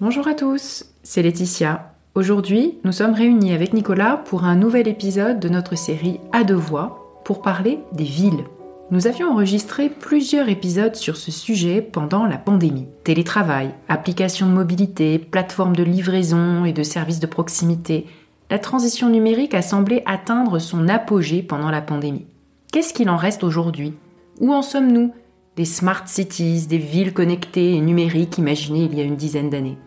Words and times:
Bonjour 0.00 0.26
à 0.26 0.34
tous, 0.34 0.86
c'est 1.04 1.22
Laetitia. 1.22 1.94
Aujourd'hui, 2.16 2.78
nous 2.82 2.90
sommes 2.90 3.14
réunis 3.14 3.52
avec 3.52 3.72
Nicolas 3.72 4.16
pour 4.16 4.42
un 4.42 4.56
nouvel 4.56 4.88
épisode 4.88 5.38
de 5.38 5.48
notre 5.48 5.76
série 5.76 6.18
À 6.32 6.42
deux 6.42 6.56
voix 6.56 7.22
pour 7.24 7.42
parler 7.42 7.78
des 7.92 8.02
villes. 8.02 8.42
Nous 8.90 9.06
avions 9.06 9.30
enregistré 9.30 9.88
plusieurs 9.88 10.48
épisodes 10.48 10.96
sur 10.96 11.16
ce 11.16 11.30
sujet 11.30 11.80
pendant 11.80 12.26
la 12.26 12.38
pandémie. 12.38 12.88
Télétravail, 13.04 13.70
applications 13.88 14.48
de 14.48 14.52
mobilité, 14.52 15.20
plateformes 15.20 15.76
de 15.76 15.84
livraison 15.84 16.64
et 16.64 16.72
de 16.72 16.82
services 16.82 17.20
de 17.20 17.28
proximité. 17.28 18.06
La 18.50 18.58
transition 18.58 19.08
numérique 19.08 19.54
a 19.54 19.62
semblé 19.62 20.02
atteindre 20.06 20.58
son 20.58 20.88
apogée 20.88 21.44
pendant 21.44 21.70
la 21.70 21.80
pandémie. 21.80 22.26
Qu'est-ce 22.72 22.94
qu'il 22.94 23.10
en 23.10 23.16
reste 23.16 23.44
aujourd'hui? 23.44 23.94
Où 24.40 24.52
en 24.52 24.62
sommes-nous? 24.62 25.14
Des 25.54 25.64
smart 25.64 26.08
cities, 26.08 26.66
des 26.66 26.78
villes 26.78 27.14
connectées 27.14 27.74
et 27.74 27.80
numériques 27.80 28.38
imaginées 28.38 28.88
il 28.90 28.98
y 28.98 29.00
a 29.00 29.04
une 29.04 29.14
dizaine 29.14 29.50
d'années. 29.50 29.78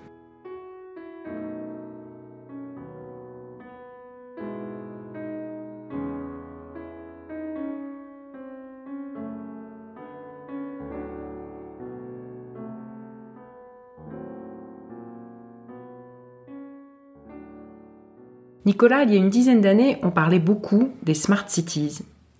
Nicolas, 18.67 19.03
il 19.03 19.11
y 19.11 19.13
a 19.13 19.17
une 19.17 19.29
dizaine 19.29 19.61
d'années, 19.61 19.97
on 20.03 20.11
parlait 20.11 20.39
beaucoup 20.39 20.89
des 21.01 21.13
smart 21.13 21.45
cities. 21.47 21.99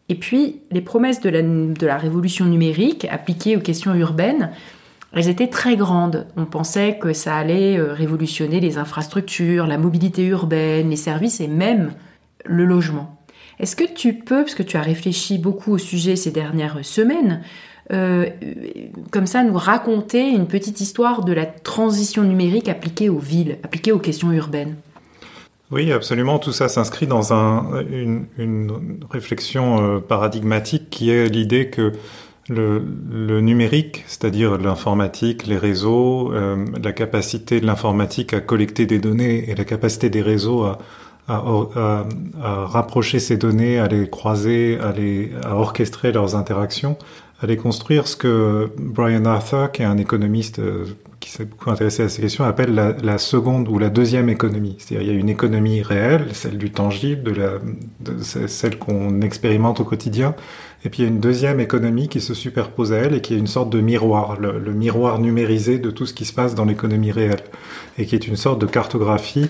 Et 0.10 0.16
puis, 0.16 0.60
les 0.72 0.82
promesses 0.82 1.22
de 1.22 1.30
la, 1.30 1.98
révolution 1.98 2.44
numérique 2.44 3.08
appliquées 3.10 3.56
aux 3.56 3.62
questions 3.62 3.96
urbaines, 3.96 4.52
elles 5.14 5.30
étaient 5.30 5.48
très 5.48 5.78
grandes. 5.78 6.28
On 6.36 6.44
pensait 6.44 6.98
que 6.98 7.14
ça 7.14 7.38
allait 7.38 7.78
euh, 7.78 7.94
révolutionner 7.94 8.60
les 8.60 8.78
infrastructures, 8.78 9.68
la 9.68 9.78
mobilité 9.78 10.26
urbaine, 10.26 10.90
les 10.90 10.98
services 10.98 11.40
et 11.40 11.48
même 11.48 11.94
le 12.44 12.66
logement. 12.66 13.18
Est-ce 13.62 13.78
que 13.78 13.86
tu 13.86 14.14
peux, 14.14 14.42
parce 14.42 14.54
que 14.54 14.64
tu 14.64 14.76
as 14.76 14.82
réfléchi 14.82 15.38
beaucoup 15.38 15.72
au 15.72 15.78
sujet 15.78 16.18
ces 16.18 16.32
dernières 16.32 16.84
semaines, 16.84 17.42
euh, 17.94 18.26
comme 19.12 19.28
ça 19.28 19.46
nous 19.46 19.58
raconter 19.58 20.28
une 20.28 20.48
petite 20.48 20.82
histoire 20.82 21.24
de 21.24 21.32
la 21.32 21.46
transition 21.46 22.24
numérique 22.24 22.68
appliquée 22.68 23.08
aux 23.08 23.18
villes, 23.18 23.60
appliquée 23.64 23.94
aux 23.94 24.00
questions 24.00 24.34
urbaines? 24.34 24.76
Oui, 25.72 25.92
absolument. 25.92 26.40
Tout 26.40 26.54
ça 26.54 26.70
s'inscrit 26.70 27.08
dans 27.08 27.34
un, 27.34 27.82
une, 27.90 28.26
une, 28.38 29.00
réflexion 29.10 29.82
euh, 29.82 30.00
paradigmatique 30.00 30.90
qui 30.90 31.10
est 31.10 31.28
l'idée 31.28 31.70
que 31.70 31.92
le, 32.50 32.82
le 33.12 33.42
numérique, 33.42 34.06
c'est-à-dire 34.08 34.58
l'informatique, 34.58 35.46
les 35.46 35.58
réseaux, 35.58 36.32
euh, 36.34 36.66
la 36.82 36.94
capacité 36.94 37.60
de 37.60 37.66
l'informatique 37.66 38.34
à 38.34 38.40
collecter 38.40 38.86
des 38.86 39.00
données 39.00 39.50
et 39.50 39.56
la 39.56 39.66
capacité 39.66 40.10
des 40.10 40.22
réseaux 40.22 40.64
à, 40.64 40.80
à, 41.28 41.44
à, 41.76 42.06
à 42.42 42.66
rapprocher 42.66 43.20
ces 43.20 43.36
données, 43.36 43.80
à 43.80 43.88
les 43.88 44.10
croiser, 44.10 44.80
à, 44.80 44.94
les, 44.94 45.32
à 45.44 45.56
orchestrer 45.56 46.14
leurs 46.14 46.36
interactions, 46.36 46.98
aller 47.42 47.58
construire 47.58 48.08
ce 48.08 48.16
que 48.16 48.72
Brian 48.78 49.26
Arthur, 49.26 49.72
qui 49.72 49.84
est 49.84 49.86
un 49.86 49.98
économiste 49.98 50.60
euh, 50.60 50.86
qui 51.20 51.30
s'est 51.30 51.46
beaucoup 51.46 51.70
intéressé 51.70 52.04
à 52.04 52.10
ces 52.10 52.22
questions, 52.22 52.44
appelle 52.44 52.74
la, 52.74 53.18
seconde 53.18 53.68
ou 53.68 53.80
la 53.80 53.90
deuxième 53.90 54.30
économie. 54.30 54.76
C'est-à-dire 54.80 55.08
il 55.08 55.14
y 55.14 55.16
a 55.16 55.20
une 55.20 55.30
économie 55.30 55.82
réelle, 55.82 56.28
celle 56.34 56.58
du 56.58 56.72
tangible, 56.72 57.34
celle 58.22 58.78
qu'on 58.78 59.22
expérimente 59.22 59.80
au 59.80 59.84
quotidien, 59.84 60.36
et 60.86 60.90
puis 60.90 61.02
il 61.02 61.06
y 61.06 61.08
a 61.08 61.12
une 61.12 61.20
deuxième 61.20 61.60
économie 61.60 62.08
qui 62.08 62.22
se 62.22 62.34
superpose 62.34 62.94
à 62.94 62.98
elle 62.98 63.16
et 63.16 63.22
qui 63.22 63.34
est 63.34 63.38
une 63.38 63.48
sorte 63.48 63.72
de 63.72 63.82
miroir, 63.82 64.40
le, 64.40 64.60
le 64.60 64.74
miroir 64.74 65.20
numérisé 65.20 65.80
de 65.80 65.90
tout 65.90 66.06
ce 66.06 66.14
qui 66.14 66.26
se 66.26 66.34
passe 66.34 66.56
dans 66.56 66.66
l'économie 66.66 67.12
réelle, 67.12 67.44
et 67.98 68.06
qui 68.06 68.16
est 68.16 68.28
une 68.28 68.36
sorte 68.36 68.62
de 68.62 68.68
cartographie, 68.68 69.50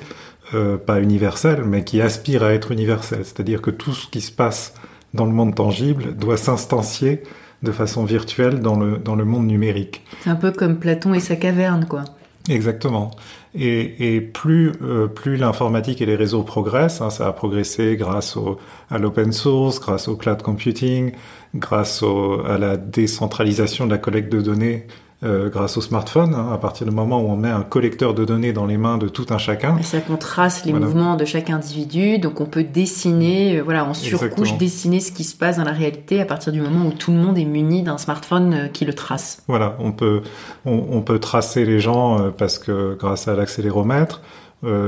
euh, 0.54 0.78
pas 0.78 1.02
universelle, 1.02 1.64
mais 1.66 1.84
qui 1.84 2.00
aspire 2.00 2.42
à 2.44 2.54
être 2.54 2.72
universelle. 2.72 3.25
C'est-à-dire 3.25 3.62
que 3.62 3.69
tout 3.69 3.92
ce 3.92 4.08
qui 4.08 4.22
se 4.22 4.31
passe 4.31 4.74
dans 5.14 5.25
le 5.25 5.34
monde 5.34 5.54
tangible 5.54 6.16
doit 6.16 6.38
s'instancier 6.38 7.24
de 7.63 7.72
façon 7.72 8.06
virtuelle 8.06 8.59
dans 8.59 8.78
le, 8.79 8.97
dans 8.97 9.16
le 9.16 9.25
monde 9.25 9.47
numérique. 9.47 10.03
C'est 10.22 10.29
un 10.29 10.35
peu 10.35 10.51
comme 10.51 10.78
Platon 10.78 11.13
et 11.13 11.19
sa 11.19 11.35
caverne, 11.35 11.85
quoi. 11.85 12.03
Exactement. 12.50 13.12
Et, 13.56 14.16
et 14.16 14.22
plus, 14.22 14.72
euh, 14.81 15.07
plus 15.07 15.35
l'informatique 15.35 16.01
et 16.01 16.06
les 16.06 16.16
réseaux 16.16 16.44
progressent, 16.44 17.01
hein, 17.01 17.09
ça 17.09 17.28
a 17.28 17.34
progressé 17.34 17.97
grâce 17.97 18.38
au, 18.38 18.57
à 18.90 19.00
l'open 19.00 19.31
source, 19.31 19.79
grâce 19.79 20.07
au 20.07 20.16
cloud 20.16 20.41
computing, 20.41 21.12
grâce 21.56 22.03
au, 22.03 22.45
à 22.45 22.57
la 22.57 22.78
décentralisation 22.78 23.85
de 23.85 23.91
la 23.91 23.97
collecte 23.97 24.31
de 24.31 24.41
données 24.41 24.88
euh, 25.24 25.50
grâce 25.50 25.78
au 25.78 25.82
smartphone, 25.82 26.36
hein, 26.36 26.52
à 26.54 26.60
partir 26.60 26.86
du 26.86 26.94
moment 26.94 27.20
où 27.20 27.30
on 27.30 27.36
met 27.36 27.50
un 27.50 27.64
collecteur 27.64 28.14
de 28.14 28.24
données 28.24 28.54
dans 28.54 28.68
les 28.68 28.78
mains 28.78 29.00
de 29.00 29.08
tout 29.08 29.26
un 29.32 29.40
chacun. 29.40 29.76
Qu'on 30.08 30.16
trace 30.16 30.64
les 30.64 30.72
voilà. 30.72 30.86
mouvements 30.86 31.16
de 31.16 31.26
chaque 31.26 31.50
individu, 31.50 32.20
donc 32.20 32.40
on 32.40 32.46
peut 32.46 32.64
dessiner, 32.64 33.58
euh, 33.58 33.64
voilà, 33.64 33.84
en 33.86 33.96
surcouche, 33.96 34.28
Exactement. 34.28 34.58
dessiner 34.58 35.00
ce 35.00 35.12
qui 35.12 35.24
se 35.24 35.36
passe 35.36 35.58
dans 35.58 35.64
la 35.64 35.72
réalité 35.72 36.22
à 36.22 36.26
partir 36.26 36.54
du 36.54 36.62
moment 36.62 36.86
où 36.86 36.92
tout 36.92 37.12
le 37.12 37.18
monde 37.18 37.38
est 37.40 37.46
muni 37.46 37.82
d'un 37.82 37.98
smartphone 37.98 38.54
euh, 38.54 38.68
qui 38.68 38.86
le 38.86 38.94
trace. 38.94 39.42
Voilà, 39.48 39.76
on 39.80 39.92
peut, 39.92 40.22
on, 40.66 40.86
on 40.92 41.02
peut 41.02 41.18
tracer 41.18 41.66
les 41.66 41.80
gens 41.80 42.32
parce 42.38 42.60
que 42.60 42.96
grâce 42.96 43.28
à 43.28 43.36
l'accéléromètre 43.36 44.22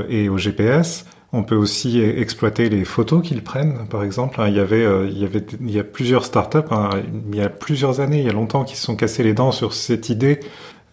et 0.08 0.28
au 0.28 0.36
GPS, 0.36 1.06
on 1.32 1.44
peut 1.44 1.54
aussi 1.54 2.00
exploiter 2.00 2.68
les 2.68 2.84
photos 2.84 3.22
qu'ils 3.22 3.42
prennent, 3.42 3.86
par 3.88 4.02
exemple. 4.02 4.42
Il 4.48 4.54
y 4.54 4.60
avait, 4.60 4.84
euh, 4.84 5.08
il 5.08 5.18
y 5.18 5.24
avait, 5.24 5.44
il 5.60 5.70
y 5.70 5.78
a 5.78 5.84
plusieurs 5.84 6.24
startups, 6.24 6.58
hein, 6.70 6.90
il 7.30 7.38
y 7.38 7.40
a 7.40 7.48
plusieurs 7.48 8.00
années, 8.00 8.18
il 8.18 8.26
y 8.26 8.28
a 8.28 8.32
longtemps, 8.32 8.64
qui 8.64 8.76
se 8.76 8.84
sont 8.84 8.96
cassés 8.96 9.22
les 9.22 9.34
dents 9.34 9.52
sur 9.52 9.72
cette 9.72 10.08
idée. 10.08 10.40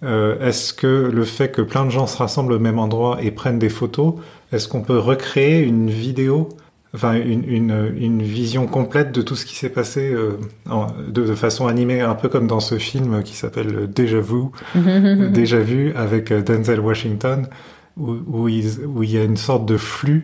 Euh, 0.03 0.39
est-ce 0.39 0.73
que 0.73 1.09
le 1.11 1.23
fait 1.23 1.51
que 1.51 1.63
plein 1.63 1.83
de 1.85 1.89
gens 1.89 2.05
se 2.05 2.17
rassemblent 2.17 2.53
au 2.53 2.59
même 2.59 2.77
endroit 2.77 3.17
et 3.21 3.31
prennent 3.31 3.57
des 3.57 3.69
photos, 3.69 4.13
est-ce 4.51 4.67
qu'on 4.67 4.81
peut 4.81 4.99
recréer 4.99 5.63
une 5.63 5.89
vidéo, 5.89 6.49
enfin 6.93 7.15
une, 7.15 7.43
une, 7.49 7.95
une, 7.97 8.21
vision 8.21 8.67
complète 8.67 9.11
de 9.11 9.23
tout 9.23 9.35
ce 9.35 9.43
qui 9.43 9.55
s'est 9.55 9.71
passé 9.71 10.11
euh, 10.13 10.37
en, 10.69 10.85
de, 11.07 11.25
de, 11.25 11.33
façon 11.33 11.65
animée, 11.65 12.01
un 12.01 12.13
peu 12.13 12.29
comme 12.29 12.45
dans 12.45 12.59
ce 12.59 12.77
film 12.77 13.23
qui 13.23 13.35
s'appelle 13.35 13.89
Déjà 13.91 14.19
Vu, 14.19 14.43
Déjà 15.31 15.59
Vu 15.59 15.93
avec 15.95 16.31
Denzel 16.31 16.79
Washington 16.79 17.47
où, 17.97 18.17
où, 18.27 18.47
il, 18.49 19.09
y 19.09 19.17
a 19.17 19.23
une 19.23 19.37
sorte 19.37 19.65
de 19.65 19.77
flux 19.77 20.21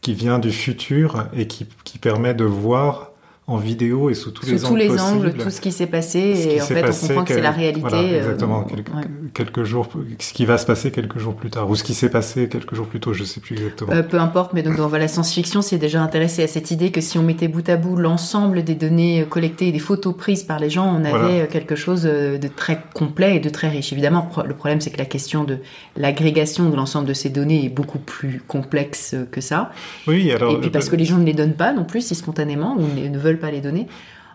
qui 0.00 0.14
vient 0.14 0.38
du 0.38 0.52
futur 0.52 1.26
et 1.34 1.46
qui, 1.46 1.66
qui 1.84 1.98
permet 1.98 2.34
de 2.34 2.44
voir 2.44 3.09
en 3.50 3.56
vidéo 3.56 4.10
et 4.10 4.14
sous 4.14 4.30
tous 4.30 4.46
sous 4.46 4.52
les 4.52 4.58
tous 4.58 4.66
angles 4.66 4.78
les 4.78 4.86
possibles, 4.86 5.26
angles 5.26 5.34
tout 5.34 5.50
ce 5.50 5.60
qui 5.60 5.72
s'est 5.72 5.88
passé 5.88 6.20
et 6.54 6.62
en 6.62 6.64
fait 6.64 6.84
on 6.84 7.06
comprend 7.06 7.24
que 7.24 7.34
c'est 7.34 7.40
la 7.40 7.50
réalité 7.50 7.80
voilà, 7.80 8.18
exactement 8.18 8.60
euh, 8.60 8.74
quelques, 8.76 8.94
ouais. 8.94 9.02
quelques, 9.34 9.64
jours 9.64 9.88
ce 10.20 10.32
qui 10.32 10.44
va 10.46 10.56
se 10.56 10.66
passer 10.66 10.92
quelques 10.92 11.18
jours 11.18 11.34
plus 11.34 11.50
tard 11.50 11.68
ou 11.68 11.74
ce 11.74 11.82
qui 11.82 11.94
s'est 11.94 12.10
passé 12.10 12.48
quelques 12.48 12.76
jours 12.76 12.86
plus 12.86 13.00
tôt 13.00 13.12
je 13.12 13.24
sais 13.24 13.40
plus 13.40 13.56
exactement 13.56 13.92
euh, 13.92 14.04
peu 14.04 14.20
importe 14.20 14.52
mais 14.52 14.62
donc 14.62 14.76
dans 14.76 14.88
la 14.88 15.08
science-fiction 15.08 15.62
c'est 15.62 15.78
déjà 15.78 16.00
intéressé 16.00 16.44
à 16.44 16.46
cette 16.46 16.70
idée 16.70 16.92
que 16.92 17.00
si 17.00 17.18
on 17.18 17.24
mettait 17.24 17.48
bout 17.48 17.68
à 17.68 17.76
bout 17.76 17.96
l'ensemble 17.96 18.62
des 18.62 18.76
données 18.76 19.26
collectées 19.28 19.66
et 19.66 19.72
des 19.72 19.80
photos 19.80 20.16
prises 20.16 20.44
par 20.44 20.60
les 20.60 20.70
gens 20.70 20.86
on 20.86 21.04
avait 21.04 21.18
voilà. 21.18 21.46
quelque 21.48 21.74
chose 21.74 22.04
de 22.04 22.48
très 22.54 22.80
complet 22.94 23.36
et 23.36 23.40
de 23.40 23.48
très 23.48 23.68
riche 23.68 23.92
évidemment 23.92 24.30
le 24.46 24.54
problème 24.54 24.80
c'est 24.80 24.90
que 24.90 24.98
la 24.98 25.06
question 25.06 25.42
de 25.42 25.58
l'agrégation 25.96 26.70
de 26.70 26.76
l'ensemble 26.76 27.08
de 27.08 27.14
ces 27.14 27.30
données 27.30 27.64
est 27.64 27.68
beaucoup 27.68 27.98
plus 27.98 28.40
complexe 28.46 29.16
que 29.32 29.40
ça 29.40 29.72
oui 30.06 30.30
alors 30.30 30.52
et 30.52 30.60
puis 30.60 30.70
parce 30.70 30.88
que 30.88 30.94
les 30.94 31.04
gens 31.04 31.18
ne 31.18 31.24
les 31.24 31.34
donnent 31.34 31.54
pas 31.54 31.72
non 31.72 31.82
plus 31.82 32.06
si 32.06 32.14
spontanément 32.14 32.76
ou 32.78 32.86
ne 32.96 33.18
veulent 33.18 33.39
pas 33.40 33.50
les 33.50 33.60
donner. 33.60 33.88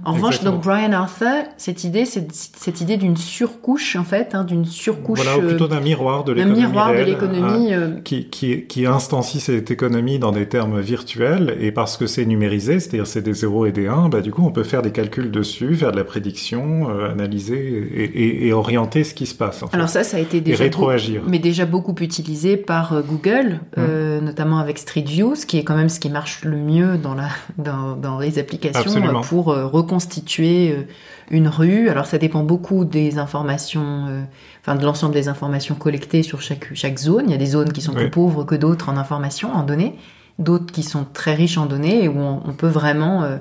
En 0.04 0.14
revanche, 0.14 0.44
donc 0.44 0.62
Brian 0.62 0.92
Arthur, 0.92 1.46
cette 1.58 1.84
idée, 1.84 2.06
c'est 2.06 2.28
cette 2.32 2.82
idée 2.82 2.98
d'une 2.98 3.16
surcouche 3.16 3.96
en 3.96 4.04
fait, 4.04 4.36
hein, 4.36 4.44
d'une 4.44 4.66
surcouche. 4.66 5.22
Voilà, 5.24 5.38
ou 5.38 5.48
plutôt 5.48 5.68
d'un 5.68 5.80
miroir 5.80 6.24
de 6.24 6.34
l'économie. 6.34 6.64
Un 6.64 6.68
miroir 6.68 6.88
réelle, 6.88 7.06
de 7.06 7.12
l'économie 7.12 7.74
hein, 7.74 7.80
euh... 7.80 8.02
qui, 8.04 8.26
qui, 8.26 8.66
qui 8.66 8.86
instancie 8.86 9.40
cette 9.40 9.72
économie 9.72 10.20
dans 10.20 10.32
des 10.32 10.48
termes 10.48 10.82
virtuels 10.82 11.56
et 11.62 11.72
parce 11.72 11.96
que 11.96 12.08
c'est 12.08 12.26
numérisé, 12.26 12.80
c'est-à-dire 12.80 13.08
c'est 13.08 13.22
des 13.22 13.34
0 13.34 13.68
et 13.68 13.72
des 13.72 13.88
1, 13.88 14.10
bah 14.10 14.22
du 14.22 14.32
coup 14.32 14.44
on 14.46 14.52
peut 14.52 14.64
faire 14.64 14.82
des 14.82 14.92
calculs 14.92 15.32
dessus, 15.32 15.76
faire 15.76 15.92
de 15.92 15.98
la 15.98 16.04
prédiction, 16.04 16.90
euh, 16.90 17.12
analyser 17.12 17.56
et, 17.56 18.04
et, 18.04 18.48
et, 18.48 18.54
orienter 18.54 19.04
ce 19.04 19.14
qui 19.14 19.26
se 19.26 19.36
passe. 19.36 19.64
En 19.64 19.68
Alors 19.68 19.88
fait. 19.90 20.04
ça, 20.04 20.12
ça 20.12 20.18
a 20.18 20.20
été 20.20 20.42
déjà 20.42 20.64
rétroagir. 20.64 21.22
Beaucoup, 21.22 21.32
mais 21.32 21.40
déjà 21.40 21.66
beaucoup 21.66 21.96
utilisé 22.02 22.58
par 22.58 22.94
euh, 22.94 23.02
Google, 23.02 23.62
mmh. 23.78 24.26
notamment 24.26 24.60
avec 24.60 24.78
Street 24.78 25.06
View, 25.08 25.36
ce 25.36 25.46
qui 25.46 25.58
est 25.58 25.64
quand 25.64 25.76
même 25.76 25.90
ce 25.90 26.00
qui 26.00 26.10
marche 26.10 26.44
le 26.44 26.58
mieux 26.58 26.98
dans 26.98 27.14
la 27.14 27.30
dans, 27.58 27.96
dans 27.96 28.20
les 28.20 28.40
applications 28.40 28.82
Absolument. 28.82 29.22
pour 29.22 29.54
reconstituer 29.86 30.72
euh, 30.72 30.84
une 31.30 31.48
rue. 31.48 31.90
Alors 31.90 32.06
ça 32.06 32.18
dépend 32.18 32.44
beaucoup 32.44 32.86
des 32.86 33.18
informations, 33.18 34.06
euh, 34.10 34.24
enfin 34.62 34.76
de 34.76 34.84
l'ensemble 34.84 35.14
des 35.14 35.28
informations 35.28 35.76
collectées 35.76 36.24
sur 36.24 36.42
chaque, 36.42 36.74
chaque 36.74 36.98
zone. 36.98 37.26
Il 37.28 37.32
y 37.32 37.36
a 37.36 37.38
des 37.38 37.46
zones 37.46 37.72
qui 37.72 37.82
sont 37.82 37.94
oui. 37.94 38.02
plus 38.02 38.12
pauvres 38.12 38.44
que 38.44 38.56
d'autres 38.56 38.90
en 38.90 38.98
informations, 38.98 39.54
en 39.54 39.64
données, 39.64 39.96
d'autres 40.40 40.72
qui 40.74 40.84
sont 40.84 41.06
très 41.14 41.34
riches 41.34 41.58
en 41.58 41.66
données 41.66 42.04
et 42.04 42.08
où 42.08 42.20
on, 42.20 42.42
on 42.46 42.54
peut 42.54 42.68
vraiment 42.68 43.24
euh, 43.24 43.38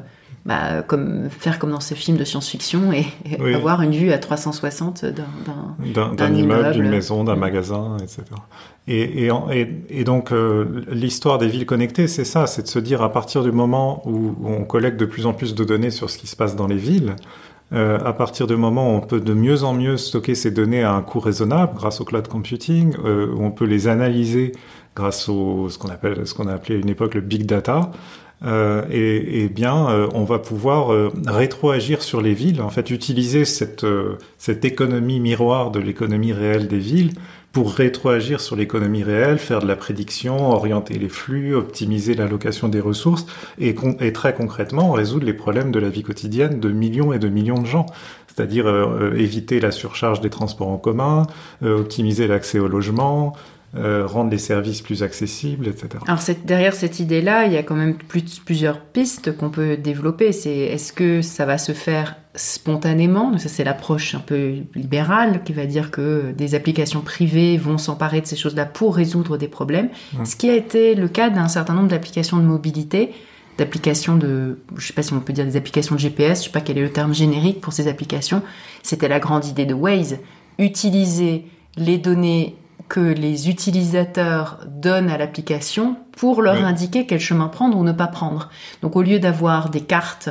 bah, 0.46 0.82
comme, 0.82 1.30
faire 1.30 1.58
comme 1.58 1.70
dans 1.70 1.80
ces 1.80 1.94
films 1.94 2.18
de 2.18 2.24
science-fiction 2.24 2.92
et, 2.92 3.06
et 3.24 3.40
oui. 3.40 3.54
avoir 3.54 3.80
une 3.80 3.92
vue 3.92 4.12
à 4.12 4.18
360 4.18 5.04
d'un 5.04 6.34
immeuble, 6.34 6.72
d'une 6.72 6.90
maison, 6.90 7.24
d'un 7.24 7.36
magasin, 7.36 7.96
etc. 8.02 8.22
Et, 8.86 9.26
et, 9.26 9.30
et, 9.52 9.68
et 9.88 10.04
donc 10.04 10.32
euh, 10.32 10.84
l'histoire 10.90 11.38
des 11.38 11.48
villes 11.48 11.64
connectées, 11.64 12.08
c'est 12.08 12.24
ça, 12.24 12.46
c'est 12.46 12.62
de 12.62 12.68
se 12.68 12.78
dire 12.78 13.00
à 13.02 13.10
partir 13.10 13.42
du 13.42 13.52
moment 13.52 14.02
où 14.06 14.34
on 14.44 14.64
collecte 14.64 15.00
de 15.00 15.06
plus 15.06 15.24
en 15.24 15.32
plus 15.32 15.54
de 15.54 15.64
données 15.64 15.90
sur 15.90 16.10
ce 16.10 16.18
qui 16.18 16.26
se 16.26 16.36
passe 16.36 16.56
dans 16.56 16.66
les 16.66 16.76
villes, 16.76 17.16
Euh, 17.72 17.98
à 18.04 18.12
partir 18.12 18.46
du 18.46 18.56
moment 18.56 18.92
où 18.92 18.96
on 18.96 19.00
peut 19.00 19.20
de 19.20 19.32
mieux 19.32 19.64
en 19.64 19.72
mieux 19.72 19.96
stocker 19.96 20.34
ces 20.34 20.50
données 20.50 20.82
à 20.82 20.92
un 20.92 21.00
coût 21.00 21.18
raisonnable 21.18 21.72
grâce 21.74 22.00
au 22.00 22.04
cloud 22.04 22.28
computing, 22.28 22.94
euh, 23.04 23.32
où 23.34 23.42
on 23.42 23.50
peut 23.50 23.64
les 23.64 23.88
analyser 23.88 24.52
grâce 24.94 25.28
au 25.28 25.68
ce 25.68 25.78
qu'on 25.78 25.88
appelle 25.88 26.26
ce 26.26 26.34
qu'on 26.34 26.46
a 26.46 26.52
appelé 26.52 26.76
à 26.76 26.78
une 26.78 26.88
époque 26.88 27.14
le 27.14 27.20
big 27.20 27.46
data, 27.46 27.90
euh, 28.44 28.84
et, 28.90 29.48
bien, 29.48 29.88
euh, 29.88 30.08
on 30.12 30.24
va 30.24 30.38
pouvoir 30.38 30.92
euh, 30.92 31.10
rétroagir 31.26 32.02
sur 32.02 32.20
les 32.20 32.34
villes, 32.34 32.60
en 32.60 32.68
fait, 32.68 32.90
utiliser 32.90 33.44
cette, 33.44 33.84
euh, 33.84 34.18
cette 34.38 34.64
économie 34.64 35.20
miroir 35.20 35.70
de 35.70 35.80
l'économie 35.80 36.32
réelle 36.32 36.68
des 36.68 36.78
villes 36.78 37.12
pour 37.52 37.72
rétroagir 37.72 38.40
sur 38.40 38.56
l'économie 38.56 39.04
réelle, 39.04 39.38
faire 39.38 39.60
de 39.60 39.66
la 39.66 39.76
prédiction, 39.76 40.50
orienter 40.50 40.98
les 40.98 41.08
flux, 41.08 41.54
optimiser 41.54 42.14
l'allocation 42.14 42.68
des 42.68 42.80
ressources 42.80 43.26
et, 43.58 43.76
et, 44.00 44.12
très 44.12 44.34
concrètement 44.34 44.90
résoudre 44.90 45.24
les 45.24 45.34
problèmes 45.34 45.70
de 45.70 45.78
la 45.78 45.88
vie 45.88 46.02
quotidienne 46.02 46.58
de 46.58 46.70
millions 46.70 47.12
et 47.12 47.20
de 47.20 47.28
millions 47.28 47.62
de 47.62 47.66
gens. 47.66 47.86
C'est-à-dire 48.26 48.66
éviter 49.16 49.60
la 49.60 49.70
surcharge 49.70 50.20
des 50.20 50.30
transports 50.30 50.66
en 50.66 50.76
commun, 50.76 51.28
optimiser 51.64 52.26
l'accès 52.26 52.58
au 52.58 52.66
logement, 52.66 53.36
euh, 53.76 54.06
rendre 54.06 54.30
les 54.30 54.38
services 54.38 54.82
plus 54.82 55.02
accessibles, 55.02 55.66
etc. 55.68 55.88
Alors 56.06 56.20
derrière 56.44 56.74
cette 56.74 57.00
idée-là, 57.00 57.46
il 57.46 57.52
y 57.52 57.56
a 57.56 57.62
quand 57.62 57.74
même 57.74 57.96
plus, 57.96 58.38
plusieurs 58.38 58.80
pistes 58.80 59.36
qu'on 59.36 59.50
peut 59.50 59.76
développer. 59.76 60.32
C'est 60.32 60.56
est-ce 60.56 60.92
que 60.92 61.22
ça 61.22 61.44
va 61.44 61.58
se 61.58 61.72
faire 61.72 62.16
spontanément? 62.34 63.36
Ça 63.38 63.48
c'est 63.48 63.64
l'approche 63.64 64.14
un 64.14 64.20
peu 64.20 64.54
libérale 64.74 65.42
qui 65.44 65.52
va 65.52 65.66
dire 65.66 65.90
que 65.90 66.32
des 66.32 66.54
applications 66.54 67.00
privées 67.00 67.56
vont 67.56 67.78
s'emparer 67.78 68.20
de 68.20 68.26
ces 68.26 68.36
choses-là 68.36 68.64
pour 68.64 68.94
résoudre 68.94 69.36
des 69.36 69.48
problèmes. 69.48 69.88
Mmh. 70.12 70.24
Ce 70.24 70.36
qui 70.36 70.50
a 70.50 70.54
été 70.54 70.94
le 70.94 71.08
cas 71.08 71.30
d'un 71.30 71.48
certain 71.48 71.74
nombre 71.74 71.88
d'applications 71.88 72.36
de 72.36 72.44
mobilité 72.44 73.12
d'applications 73.56 74.16
de, 74.16 74.58
je 74.76 74.86
sais 74.86 74.92
pas 74.92 75.02
si 75.02 75.12
on 75.12 75.20
peut 75.20 75.32
dire 75.32 75.44
des 75.44 75.56
applications 75.56 75.94
de 75.94 76.00
GPS, 76.00 76.40
je 76.40 76.44
sais 76.46 76.50
pas 76.50 76.60
quel 76.60 76.78
est 76.78 76.82
le 76.82 76.90
terme 76.90 77.14
générique 77.14 77.60
pour 77.60 77.72
ces 77.72 77.86
applications. 77.86 78.42
C'était 78.82 79.08
la 79.08 79.20
grande 79.20 79.44
idée 79.44 79.64
de 79.64 79.74
Waze, 79.74 80.18
utiliser 80.58 81.46
les 81.76 81.98
données 81.98 82.56
que 82.88 83.00
les 83.00 83.48
utilisateurs 83.48 84.60
donnent 84.66 85.10
à 85.10 85.18
l'application 85.18 85.96
pour 86.12 86.42
leur 86.42 86.64
indiquer 86.64 87.06
quel 87.06 87.20
chemin 87.20 87.48
prendre 87.48 87.76
ou 87.78 87.84
ne 87.84 87.92
pas 87.92 88.06
prendre. 88.06 88.50
Donc 88.82 88.96
au 88.96 89.02
lieu 89.02 89.18
d'avoir 89.18 89.70
des 89.70 89.80
cartes 89.80 90.28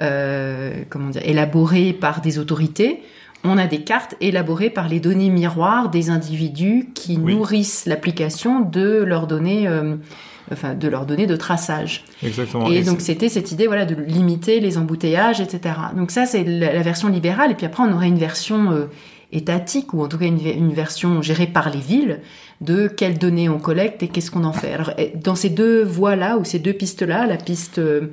euh, 0.00 0.84
comment 0.90 1.08
dire, 1.10 1.22
élaborées 1.24 1.92
par 1.92 2.20
des 2.20 2.38
autorités, 2.38 3.02
on 3.44 3.58
a 3.58 3.66
des 3.66 3.82
cartes 3.82 4.14
élaborées 4.20 4.70
par 4.70 4.88
les 4.88 5.00
données 5.00 5.30
miroirs 5.30 5.90
des 5.90 6.10
individus 6.10 6.90
qui 6.94 7.18
nourrissent 7.18 7.86
l'application 7.86 8.60
de 8.60 9.02
leurs 9.02 9.26
données. 9.26 9.66
Euh, 9.66 9.96
enfin, 10.52 10.74
de 10.74 10.88
leurs 10.88 11.04
données 11.04 11.26
de 11.26 11.36
traçage. 11.36 12.04
Exactement. 12.22 12.68
Et, 12.68 12.82
donc 12.82 13.00
c'était 13.00 13.28
cette 13.28 13.52
idée, 13.52 13.66
voilà, 13.66 13.84
de 13.84 13.94
limiter 13.94 14.60
les 14.60 14.78
embouteillages, 14.78 15.40
etc. 15.40 15.74
Donc 15.96 16.10
ça 16.10 16.26
c'est 16.26 16.44
la, 16.44 16.82
version 16.82 17.08
libérale. 17.08 17.50
Et 17.50 17.54
puis 17.54 17.66
après 17.66 17.82
on 17.82 17.92
aurait 17.92 18.08
une 18.08 18.18
version 18.18 18.70
euh, 18.70 18.86
étatique, 19.32 19.92
ou 19.92 20.02
en 20.02 20.08
tout 20.08 20.18
cas 20.18 20.26
une, 20.26 20.72
version 20.72 21.22
gérée 21.22 21.46
par 21.46 21.70
les 21.70 21.80
villes, 21.80 22.20
de 22.60 22.88
quelles 22.88 23.18
données 23.18 23.48
on 23.48 23.58
collecte 23.58 24.02
et 24.02 24.08
qu'est-ce 24.08 24.30
qu'on 24.30 24.44
en 24.44 24.52
fait. 24.52 24.72
Alors, 24.72 24.92
eh, 24.98 25.12
dans 25.14 25.34
ces 25.34 25.50
deux 25.50 25.84
voies-là, 25.84 26.38
ou 26.38 26.44
ces 26.44 26.58
deux 26.58 26.72
pistes-là, 26.72 27.26
la 27.26 27.36
piste, 27.36 27.78
euh, 27.78 28.08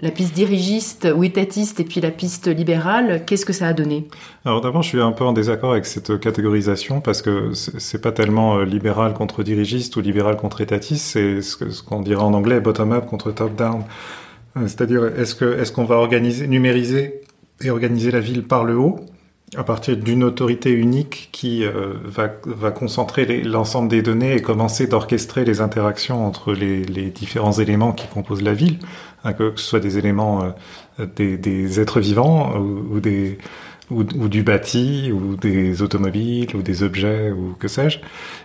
la 0.00 0.10
piste 0.10 0.34
dirigiste 0.34 1.08
ou 1.14 1.24
étatiste 1.24 1.80
et 1.80 1.84
puis 1.84 2.00
la 2.00 2.10
piste 2.10 2.46
libérale, 2.46 3.24
qu'est-ce 3.26 3.44
que 3.44 3.52
ça 3.52 3.66
a 3.66 3.72
donné? 3.72 4.06
Alors 4.44 4.60
d'abord, 4.60 4.82
je 4.82 4.88
suis 4.88 5.00
un 5.00 5.12
peu 5.12 5.24
en 5.24 5.32
désaccord 5.32 5.72
avec 5.72 5.86
cette 5.86 6.18
catégorisation 6.20 7.00
parce 7.00 7.20
que 7.20 7.52
c'est 7.52 8.00
pas 8.00 8.12
tellement 8.12 8.58
euh, 8.58 8.64
libéral 8.64 9.12
contre 9.12 9.42
dirigiste 9.42 9.96
ou 9.96 10.00
libéral 10.00 10.36
contre 10.36 10.60
étatiste, 10.60 11.04
c'est 11.04 11.42
ce 11.42 11.82
qu'on 11.82 12.00
dirait 12.00 12.22
en 12.22 12.32
anglais 12.32 12.60
bottom-up 12.60 13.06
contre 13.06 13.32
top-down. 13.32 13.82
Euh, 14.56 14.62
c'est-à-dire, 14.62 15.04
est-ce 15.18 15.44
est-ce 15.44 15.72
qu'on 15.72 15.84
va 15.84 15.96
organiser, 15.96 16.46
numériser 16.46 17.20
et 17.60 17.70
organiser 17.70 18.10
la 18.10 18.20
ville 18.20 18.44
par 18.44 18.64
le 18.64 18.76
haut? 18.76 19.00
À 19.56 19.64
partir 19.64 19.96
d'une 19.96 20.22
autorité 20.22 20.70
unique 20.70 21.28
qui 21.32 21.64
euh, 21.64 21.94
va, 22.04 22.30
va, 22.44 22.70
concentrer 22.70 23.42
l'ensemble 23.42 23.88
des 23.88 24.00
données 24.00 24.36
et 24.36 24.42
commencer 24.42 24.86
d'orchestrer 24.86 25.44
les 25.44 25.60
interactions 25.60 26.24
entre 26.24 26.52
les, 26.52 26.84
les, 26.84 27.10
différents 27.10 27.52
éléments 27.52 27.92
qui 27.92 28.06
composent 28.06 28.42
la 28.42 28.54
ville, 28.54 28.78
hein, 29.24 29.32
que, 29.32 29.52
ce 29.56 29.64
soit 29.64 29.80
des 29.80 29.98
éléments 29.98 30.44
euh, 31.00 31.06
des, 31.16 31.36
des, 31.36 31.80
êtres 31.80 31.98
vivants 31.98 32.56
ou, 32.58 33.00
des 33.00 33.38
ou, 33.90 34.04
du 34.04 34.44
bâti 34.44 35.10
ou 35.12 35.34
des 35.34 35.82
automobiles 35.82 36.54
ou 36.54 36.62
des 36.62 36.84
objets 36.84 37.32
ou 37.32 37.56
que 37.58 37.66
sais-je. 37.66 37.98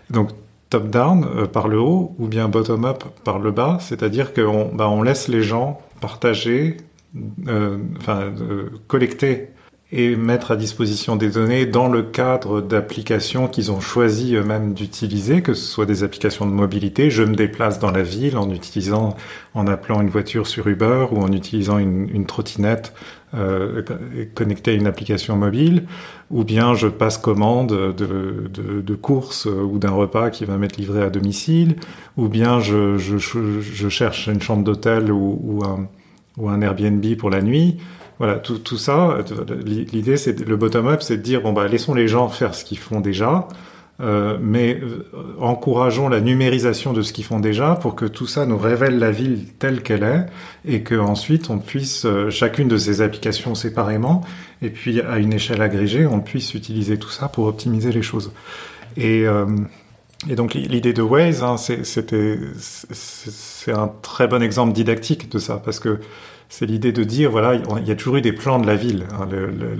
Donc 0.10 0.31
top 0.72 0.90
down 0.90 1.24
euh, 1.24 1.46
par 1.46 1.68
le 1.68 1.80
haut 1.80 2.16
ou 2.18 2.28
bien 2.28 2.48
bottom 2.48 2.84
up 2.84 3.04
par 3.24 3.38
le 3.38 3.52
bas, 3.52 3.78
c'est-à-dire 3.80 4.34
qu'on 4.34 4.74
bah, 4.74 4.90
on 4.90 5.04
laisse 5.04 5.28
les 5.28 5.44
gens 5.44 5.80
partager, 6.02 6.78
enfin 7.98 8.34
collecter 8.88 9.50
et 9.92 10.16
mettre 10.16 10.52
à 10.52 10.56
disposition 10.56 11.16
des 11.16 11.30
données 11.30 11.68
dans 11.68 11.88
le 11.88 12.02
cadre 12.02 12.60
d'applications 12.60 13.48
qu'ils 13.48 13.72
ont 13.72 13.80
choisi 13.80 14.36
eux-mêmes 14.36 14.74
d'utiliser, 14.74 15.44
que 15.44 15.54
ce 15.54 15.64
soit 15.64 15.86
des 15.86 16.04
applications 16.04 16.48
de 16.48 16.52
mobilité. 16.52 17.12
Je 17.12 17.22
me 17.22 17.36
déplace 17.36 17.78
dans 17.78 17.92
la 17.92 18.02
ville 18.02 18.38
en 18.38 18.50
utilisant, 18.50 19.16
en 19.54 19.68
appelant 19.68 20.02
une 20.02 20.10
voiture 20.10 20.48
sur 20.48 20.68
Uber 20.68 21.06
ou 21.12 21.20
en 21.20 21.32
utilisant 21.32 21.78
une, 21.78 22.26
trottinette 22.26 22.94
euh, 23.36 23.84
connectée 24.34 24.72
à 24.72 24.74
une 24.74 24.88
application 24.88 25.36
mobile, 25.36 25.84
ou 26.31 26.44
bien 26.44 26.74
je 26.74 26.88
passe 26.88 27.20
commande 27.20 27.70
de, 27.70 28.81
de, 28.81 28.96
courses 28.96 29.46
ou 29.46 29.78
d'un 29.78 29.92
repas 29.92 30.31
qui 30.31 30.46
va 30.46 30.58
m'être 30.58 30.78
livré 30.78 31.04
à 31.04 31.12
domicile, 31.12 31.76
ou 32.18 32.28
bien 32.28 32.60
je, 32.60 32.98
cherche 33.90 34.28
une 34.28 34.42
chambre 34.42 34.64
d'hôtel 34.64 35.12
ou 35.12 35.62
un 35.64 36.62
Airbnb 36.62 37.06
pour 37.18 37.30
la 37.30 37.44
nuit. 37.44 37.78
Voilà, 38.18 38.36
tout, 38.36 38.60
tout 38.60 38.78
ça, 38.78 39.18
l'idée, 39.66 40.18
c'est 40.18 40.40
le 40.40 40.56
bottom-up, 40.56 41.02
c'est 41.02 41.18
de 41.18 41.22
dire 41.22 41.42
bon 41.42 41.52
bah 41.52 41.68
laissons 41.68 41.94
les 41.94 42.08
gens 42.08 42.30
faire 42.30 42.56
ce 42.56 42.64
qu'ils 42.64 42.78
font 42.78 43.02
déjà, 43.02 43.48
euh, 44.02 44.38
mais 44.42 44.80
euh, 44.82 45.06
encourageons 45.40 46.10
la 46.10 46.20
numérisation 46.20 46.92
de 46.92 47.02
ce 47.02 47.14
qu'ils 47.14 47.24
font 47.24 47.40
déjà 47.40 47.76
pour 47.76 47.96
que 47.96 48.06
tout 48.06 48.28
ça 48.28 48.46
nous 48.46 48.58
révèle 48.58 49.00
la 49.00 49.12
ville 49.12 49.46
telle 49.58 49.84
qu'elle 49.84 50.04
est 50.04 50.26
et 50.66 50.82
que 50.82 50.96
ensuite 50.96 51.50
on 51.50 51.60
puisse 51.60 52.06
euh, 52.06 52.30
chacune 52.30 52.68
de 52.68 52.78
ces 52.78 53.02
applications 53.02 53.56
séparément 53.56 54.22
et 54.62 54.70
puis 54.70 55.00
à 55.00 55.18
une 55.18 55.32
échelle 55.32 55.62
agrégée 55.62 56.06
on 56.06 56.20
puisse 56.20 56.56
utiliser 56.56 56.98
tout 56.98 57.10
ça 57.10 57.30
pour 57.30 57.48
optimiser 57.48 57.94
les 57.94 58.02
choses. 58.02 58.34
Et 58.98 59.26
euh, 59.28 59.46
et 60.30 60.36
donc 60.36 60.56
l'idée 60.56 60.94
de 60.94 61.02
Waze, 61.02 61.44
hein, 61.44 61.58
c'est 61.58 63.72
un 63.72 63.92
très 64.02 64.28
bon 64.28 64.42
exemple 64.42 64.74
didactique 64.74 65.30
de 65.30 65.38
ça 65.38 65.62
parce 65.64 65.80
que 65.80 66.00
c'est 66.49 66.66
l'idée 66.66 66.92
de 66.92 67.04
dire, 67.04 67.31
voilà, 67.31 67.56
il 67.56 67.87
y 67.87 67.92
a 67.92 67.95
toujours 67.95 68.18
eu 68.18 68.21
des 68.21 68.31
plans 68.31 68.59
de 68.59 68.68
la 68.68 68.75
ville. 68.75 69.06
Hein. 69.14 69.28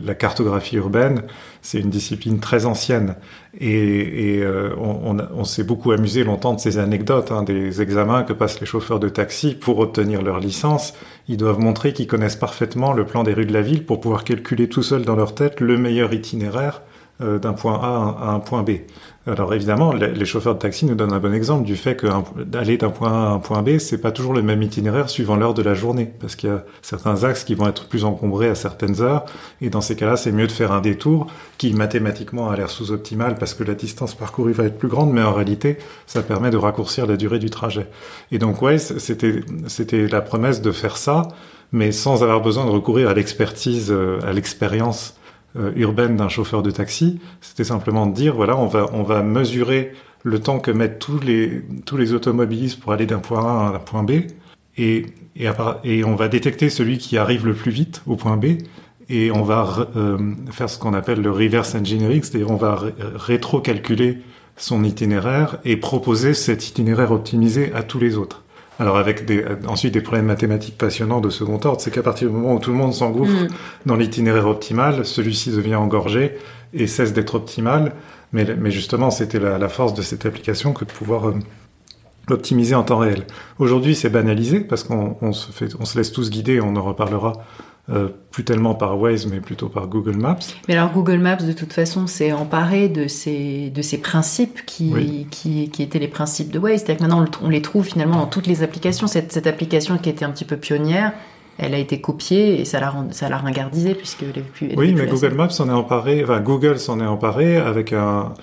La 0.04 0.16
cartographie 0.16 0.78
urbaine, 0.78 1.24
c'est 1.62 1.80
une 1.80 1.90
discipline 1.90 2.40
très 2.40 2.66
ancienne. 2.66 3.16
Et, 3.60 4.40
euh, 4.42 4.76
on 4.78 5.44
s'est 5.44 5.64
beaucoup 5.64 5.92
amusé 5.92 6.24
longtemps 6.24 6.54
de 6.54 6.60
ces 6.60 6.78
anecdotes, 6.78 7.32
hein, 7.32 7.44
des 7.44 7.82
examens 7.82 8.24
que 8.24 8.34
passent 8.34 8.60
les 8.60 8.66
chauffeurs 8.66 9.00
de 9.00 9.10
taxi 9.10 9.56
pour 9.56 9.80
obtenir 9.80 10.22
leur 10.22 10.40
licence. 10.40 10.94
Ils 11.28 11.38
doivent 11.38 11.60
montrer 11.60 11.94
qu'ils 11.94 12.08
connaissent 12.08 12.36
parfaitement 12.36 12.94
le 12.94 13.06
plan 13.06 13.24
des 13.24 13.34
rues 13.34 13.46
de 13.46 13.54
la 13.54 13.62
ville 13.62 13.86
pour 13.86 14.00
pouvoir 14.00 14.24
calculer 14.24 14.68
tout 14.68 14.84
seul 14.84 15.04
dans 15.04 15.16
leur 15.16 15.36
tête 15.36 15.60
le 15.62 15.78
meilleur 15.78 16.14
itinéraire 16.14 16.82
euh, 17.22 17.40
d'un 17.40 17.54
point 17.54 17.80
A 17.82 18.28
à 18.28 18.32
un 18.32 18.40
point 18.40 18.64
B. 18.64 18.72
Alors 19.28 19.56
évidemment, 19.56 19.92
les 19.92 20.26
chauffeurs 20.26 20.54
de 20.54 20.60
taxi 20.60 20.86
nous 20.86 20.94
donnent 20.94 21.14
un 21.14 21.20
bon 21.20 21.34
exemple 21.34 21.66
du 21.66 21.76
fait 21.76 21.96
que 21.96 22.06
d'aller 22.44 22.78
d'un 22.78 22.92
point 22.92 23.12
A 23.12 23.28
à 23.28 23.30
un 23.32 23.40
point 23.40 23.64
B, 23.64 23.80
c'est 23.80 23.98
pas 23.98 24.12
toujours 24.12 24.34
le 24.34 24.44
même 24.44 24.62
itinéraire 24.62 25.10
suivant 25.10 25.36
l'heure 25.36 25.56
de 25.56 25.64
la 25.64 25.74
journée, 25.74 26.12
parce 26.20 26.36
qu'il 26.36 26.50
y 26.50 26.54
a 26.54 26.64
certains 26.84 27.24
axes 27.24 27.44
qui 27.44 27.56
vont 27.56 27.68
être 27.68 27.88
plus 27.88 28.06
encombrés 28.06 28.50
à 28.50 28.56
certaines 28.56 29.02
heures, 29.02 29.26
et 29.62 29.72
dans 29.72 29.82
ces 29.82 29.96
cas-là, 29.96 30.16
c'est 30.16 30.32
mieux 30.32 30.46
de 30.46 30.52
faire 30.52 30.72
un 30.72 30.80
détour 30.80 31.26
qui 31.58 31.74
mathématiquement 31.74 32.52
a 32.52 32.56
l'air 32.56 32.70
sous-optimal 32.70 33.36
parce 33.40 33.56
que 33.56 33.64
la 33.64 33.74
distance 33.74 34.14
parcourue 34.14 34.52
va 34.52 34.66
être 34.66 34.78
plus 34.78 34.90
grande, 34.90 35.12
mais 35.12 35.24
en 35.24 35.34
réalité, 35.34 35.80
ça 36.06 36.22
permet 36.22 36.52
de 36.52 36.58
raccourcir 36.58 37.08
la 37.08 37.18
durée 37.18 37.40
du 37.40 37.50
trajet. 37.50 37.88
Et 38.32 38.38
donc, 38.38 38.62
ouais, 38.62 38.78
c'était 38.78 39.42
c'était 39.68 40.08
la 40.08 40.22
promesse 40.22 40.62
de 40.62 40.72
faire 40.72 40.98
ça, 40.98 41.30
mais 41.72 41.92
sans 41.92 42.22
avoir 42.22 42.42
besoin 42.42 42.66
de 42.66 42.70
recourir 42.70 43.10
à 43.10 43.16
l'expertise, 43.16 43.90
euh, 43.90 44.20
à 44.24 44.34
l'expérience 44.34 45.16
urbaine 45.76 46.16
d'un 46.16 46.30
chauffeur 46.30 46.64
de 46.64 46.72
taxi. 46.72 47.20
C'était 47.42 47.64
simplement 47.64 48.06
de 48.06 48.14
dire 48.14 48.36
voilà, 48.36 48.58
on 48.58 48.68
va 48.68 48.90
on 48.94 49.04
va 49.04 49.24
mesurer 49.24 49.94
le 50.24 50.40
temps 50.40 50.60
que 50.60 50.72
mettent 50.72 51.00
tous 51.00 51.20
les 51.20 51.64
tous 51.86 51.98
les 51.98 52.14
automobilistes 52.14 52.80
pour 52.80 52.92
aller 52.92 53.06
d'un 53.06 53.20
point 53.20 53.46
A 53.46 53.68
à 53.68 53.76
un 53.76 53.80
point 53.80 54.04
B 54.04 54.12
et 54.78 55.06
et, 55.38 55.50
et 55.84 56.04
on 56.04 56.16
va 56.16 56.28
détecter 56.28 56.70
celui 56.70 56.98
qui 56.98 57.18
arrive 57.18 57.46
le 57.46 57.54
plus 57.54 57.72
vite 57.72 58.02
au 58.08 58.16
point 58.16 58.38
B 58.38 58.58
et 59.10 59.32
on 59.32 59.44
va 59.44 59.90
euh, 59.96 60.18
faire 60.52 60.70
ce 60.70 60.80
qu'on 60.80 60.94
appelle 60.94 61.22
le 61.22 61.32
reverse 61.32 61.76
engineering, 61.76 62.24
c'est-à-dire 62.24 62.50
on 62.50 62.56
va 62.56 62.82
rétro-calculer 63.16 64.20
son 64.58 64.84
itinéraire 64.84 65.58
et 65.66 65.78
proposer 65.78 66.34
cet 66.34 66.68
itinéraire 66.68 67.12
optimisé 67.12 67.72
à 67.74 67.84
tous 67.84 68.00
les 68.00 68.18
autres. 68.18 68.45
Alors 68.80 68.98
avec 68.98 69.26
des, 69.26 69.46
ensuite 69.68 69.94
des 69.94 70.02
problèmes 70.02 70.26
mathématiques 70.26 70.78
passionnants 70.78 71.22
de 71.22 71.30
second 71.30 71.60
ordre, 71.64 71.80
c'est 71.80 71.92
qu'à 71.92 72.04
partir 72.04 72.30
du 72.30 72.36
moment 72.36 72.56
où 72.56 72.60
tout 72.60 72.72
le 72.72 72.78
monde 72.78 72.94
s'engouffre 72.94 73.44
mm. 73.44 73.48
dans 73.86 73.96
l'itinéraire 73.96 74.48
optimal, 74.48 75.06
celui-ci 75.06 75.52
devient 75.52 75.76
engorgé 75.76 76.38
et 76.74 76.88
cesse 76.88 77.14
d'être 77.14 77.36
optimal. 77.36 77.94
Mais, 78.34 78.46
mais 78.58 78.72
justement, 78.72 79.12
c'était 79.12 79.40
la, 79.40 79.58
la, 79.58 79.70
force 79.70 79.94
de 79.94 80.02
cette 80.02 80.26
application 80.26 80.74
que 80.74 80.84
de 80.84 80.92
pouvoir 80.92 81.30
euh, 81.30 81.36
l'optimiser 82.28 82.76
en 82.76 82.84
temps 82.84 82.98
réel. 82.98 83.26
Aujourd'hui, 83.60 83.96
c'est 83.96 84.10
banalisé 84.10 84.60
parce 84.60 84.84
qu'on 84.84 85.16
on 85.22 85.32
se, 85.32 85.52
fait, 85.52 85.70
on 85.80 85.86
se 85.86 85.98
laisse 85.98 86.12
tous 86.12 86.30
guider, 86.30 86.60
on 86.60 86.76
en 86.76 86.84
reparlera 86.84 87.34
euh, 87.92 88.10
plus 88.32 88.44
tellement 88.44 88.74
par 88.74 89.00
Waze, 89.00 89.28
mais 89.28 89.40
plutôt 89.40 89.70
par 89.70 89.88
Google 89.88 90.18
Maps. 90.18 90.40
Mais 90.68 90.76
alors 90.76 90.92
Google 90.92 91.20
Maps, 91.20 91.36
de 91.36 91.52
toute 91.52 91.72
façon, 91.72 92.08
s'est 92.08 92.32
emparé 92.32 92.90
de 92.90 93.08
ces, 93.08 93.70
de 93.70 93.82
ces 93.84 94.00
principes 94.00 94.66
qui, 94.66 95.28
qui, 95.30 95.70
qui, 95.70 95.84
étaient 95.84 96.00
les 96.00 96.08
principes 96.08 96.52
de 96.52 96.58
Waze. 96.58 96.82
C'est-à-dire 96.82 97.06
que 97.06 97.12
maintenant, 97.12 97.26
on 97.44 97.50
les 97.50 97.62
trouve 97.62 97.86
finalement 97.86 98.18
dans 98.18 98.26
toutes 98.26 98.48
les 98.48 98.64
applications. 98.64 99.06
Cette, 99.06 99.32
cette 99.32 99.46
application 99.46 100.00
qui 100.00 100.10
était 100.10 100.26
un 100.26 100.32
petit 100.32 100.46
peu 100.46 100.58
pionnière, 100.58 101.14
elle 101.58 101.76
a 101.76 101.78
été 101.78 102.02
copiée 102.02 102.60
et 102.60 102.66
ça 102.66 102.80
l'a 102.80 102.94
ça 103.12 103.30
l'a 103.30 103.38
ringardisée 103.38 103.94
puisque 103.94 104.24
elle 104.24 104.44
plus. 104.44 104.72
oui, 104.76 104.94
mais 104.94 105.06
Google 105.06 105.36
Maps 105.36 105.50
s'en 105.52 105.70
est 105.70 105.74
emparé. 105.74 106.24
Enfin, 106.24 106.42
Google 106.42 106.80
s'en 106.80 107.00
est 107.00 107.06
emparé 107.06 107.58
avec 107.58 107.94
un 107.94 108.34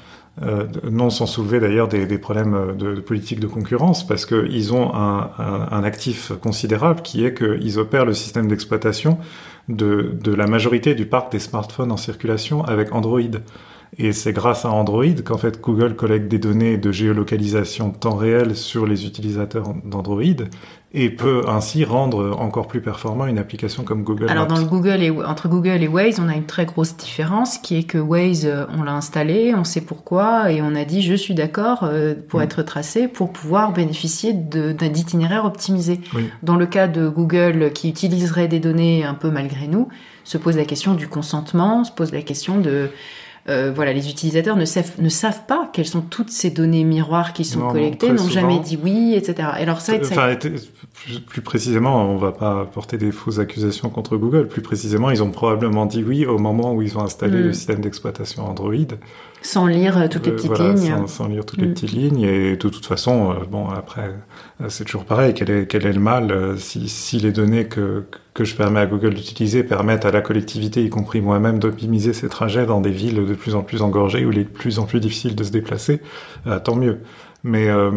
euh, 0.41 0.67
non 0.91 1.11
sans 1.11 1.27
soulever 1.27 1.61
d'ailleurs 1.61 1.89
des, 1.89 2.07
problèmes 2.19 2.75
de, 2.79 3.01
politique 3.01 3.39
de 3.39 3.47
concurrence, 3.47 4.07
parce 4.07 4.25
qu'ils 4.25 4.73
ont 4.73 4.95
un, 4.95 5.85
actif 5.85 6.33
considérable 6.41 7.03
qui 7.03 7.25
est 7.25 7.35
qu'ils 7.35 7.79
opèrent 7.79 8.07
le 8.07 8.15
système 8.15 8.49
d'exploitation 8.49 9.19
de, 9.69 10.17
de, 10.23 10.35
la 10.35 10.47
majorité 10.47 10.95
du 10.95 11.05
parc 11.05 11.31
des 11.33 11.39
smartphones 11.39 11.93
en 11.93 11.99
circulation 11.99 12.65
avec 12.65 12.95
Android. 12.95 13.21
Et 13.99 14.13
c'est 14.13 14.33
grâce 14.33 14.65
à 14.65 14.71
Android 14.71 15.05
qu'en 15.23 15.37
fait 15.37 15.61
Google 15.61 15.95
collecte 15.97 16.29
des 16.29 16.39
données 16.39 16.79
de 16.79 16.91
géolocalisation 16.93 17.89
de 17.89 17.97
temps 17.97 18.17
réel 18.17 18.57
sur 18.57 18.87
les 18.87 19.07
utilisateurs 19.07 19.75
d'Android 19.85 20.23
et 20.95 21.11
peut 21.11 21.43
ainsi 21.47 21.85
rendre 21.85 22.37
encore 22.39 22.69
plus 22.69 22.81
performant 22.81 23.27
une 23.27 23.39
application 23.39 23.83
comme 23.83 24.03
Google 24.03 24.29
Alors 24.31 24.49
Maps. 24.49 24.55
dans 24.55 24.61
le 24.61 24.67
Google 24.67 25.03
et, 25.03 25.11
entre 25.11 25.49
Google 25.49 25.83
et 25.83 25.89
Waze, 25.89 26.21
on 26.21 26.29
a 26.29 26.35
une 26.35 26.45
très 26.45 26.65
grosse 26.67 26.97
différence 26.97 27.59
qui 27.59 27.77
est 27.77 27.83
que 27.83 27.99
Waze, 27.99 28.47
euh, 28.47 28.65
on 28.77 28.83
l'a 28.83 28.93
installé, 28.93 29.55
on 29.55 29.65
sait 29.65 29.81
pourquoi 29.83 30.51
et 30.53 30.63
on 30.63 30.75
a 30.75 30.85
dit 30.85 31.03
je 31.03 31.15
suis 31.15 31.35
d'accord 31.35 31.85
euh, 31.85 32.15
pour 32.29 32.41
mm. 32.41 32.45
être 32.45 32.63
tracé 32.63 33.09
pour 33.09 33.33
pouvoir 33.33 33.73
bénéficier 33.73 34.33
d'itinéraires 34.33 35.45
optimisés. 35.45 36.01
Oui. 36.15 36.29
Dans 36.43 36.57
le 36.57 36.67
cas 36.67 36.89
de 36.89 37.09
Google 37.09 37.73
qui 37.75 37.89
utiliserait 37.89 38.49
des 38.49 38.61
données 38.61 39.05
un 39.05 39.15
peu 39.15 39.31
malgré 39.31 39.69
nous, 39.69 39.89
se 40.25 40.39
pose 40.39 40.57
la 40.57 40.65
question 40.65 40.95
du 40.95 41.09
consentement, 41.09 41.85
se 41.85 41.93
pose 41.93 42.13
la 42.13 42.23
question 42.23 42.59
de 42.59 42.91
euh, 43.49 43.73
voilà, 43.75 43.93
les 43.93 44.09
utilisateurs 44.09 44.57
ne 44.57 44.65
savent, 44.65 44.93
ne 44.99 45.09
savent 45.09 45.47
pas 45.47 45.69
quelles 45.73 45.87
sont 45.87 46.01
toutes 46.03 46.31
ces 46.31 46.51
données 46.51 46.85
miroirs 46.85 47.33
qui 47.33 47.45
sont 47.45 47.59
Non, 47.61 47.73
collectées, 47.73 48.13
n'ont 48.13 48.29
jamais 48.29 48.61
dit 48.61 48.79
oui, 48.83 49.15
etc. 49.17 49.49
Et 49.59 49.63
alors 49.63 49.81
ça, 49.81 49.95
Enfin, 50.01 50.37
plus, 50.37 51.19
plus 51.21 51.41
précisément, 51.43 52.05
on 52.09 52.17
va 52.17 52.31
pas 52.33 52.65
porter 52.67 52.99
des 52.99 53.11
fausses 53.11 53.39
accusations 53.41 53.89
contre 53.91 54.17
Google. 54.17 54.47
Plus 54.47 54.63
précisément, 54.63 55.11
ils 55.11 55.23
ont 55.23 55.31
probablement 55.31 55.87
dit 55.87 56.05
oui 56.05 56.25
au 56.25 56.39
moment 56.39 56.73
où 56.73 56.83
ils 56.83 56.97
ont 56.97 57.03
installé 57.03 57.39
Mm. 57.39 57.43
le 57.43 57.53
système 57.53 57.81
d'exploitation 57.81 58.45
Android. 58.49 58.75
Sans 59.43 59.67
lire 59.67 59.99
euh, 59.99 60.09
toutes 60.09 60.27
les 60.27 60.33
Euh, 60.33 60.37
petites 60.37 60.53
voilà, 60.53 60.73
lignes. 60.73 60.91
Sans, 60.97 61.07
sans 61.07 61.29
lire 61.29 61.45
toutes 61.45 61.61
les 61.61 61.67
Mm. 61.69 61.75
petites 61.75 61.93
lignes. 61.93 62.21
Et 62.23 62.51
de 62.53 62.69
toute 62.69 62.87
façon, 62.87 63.31
euh, 63.33 63.45
bon, 63.51 63.69
après, 63.69 64.15
c'est 64.69 64.85
toujours 64.85 65.05
pareil. 65.05 65.35
Quel 65.35 65.51
est, 65.51 65.67
quel 65.67 65.87
est 65.87 65.93
le 65.93 66.01
mal 66.01 66.55
si, 66.59 66.89
si 66.89 67.19
les 67.19 67.33
données 67.33 67.67
que, 67.67 68.05
que 68.35 68.45
je 68.45 68.55
permets 68.57 68.81
à 68.81 68.87
Google 68.87 69.15
d'utiliser 69.15 69.63
permettent 69.65 70.05
à 70.05 70.11
la 70.11 70.21
collectivité, 70.21 70.83
y 70.85 70.89
compris 70.91 71.21
moi-même, 71.21 71.59
d'optimiser 71.59 72.13
ses 72.13 72.29
trajets 72.29 72.67
dans 72.67 72.81
des 72.81 72.91
villes 72.91 73.27
de 73.27 73.35
plus 73.35 73.55
en 73.55 73.63
plus 73.63 73.83
engorgées 73.83 74.25
où 74.25 74.33
il 74.33 74.39
est 74.39 74.45
de 74.45 74.49
plus 74.49 74.79
en 74.79 74.85
plus 74.87 75.01
difficile 75.01 75.35
de 75.35 75.45
se 75.45 75.51
déplacer, 75.51 76.01
tant 76.65 76.77
mieux. 76.77 77.01
Mais 77.45 77.69
euh, 77.69 77.91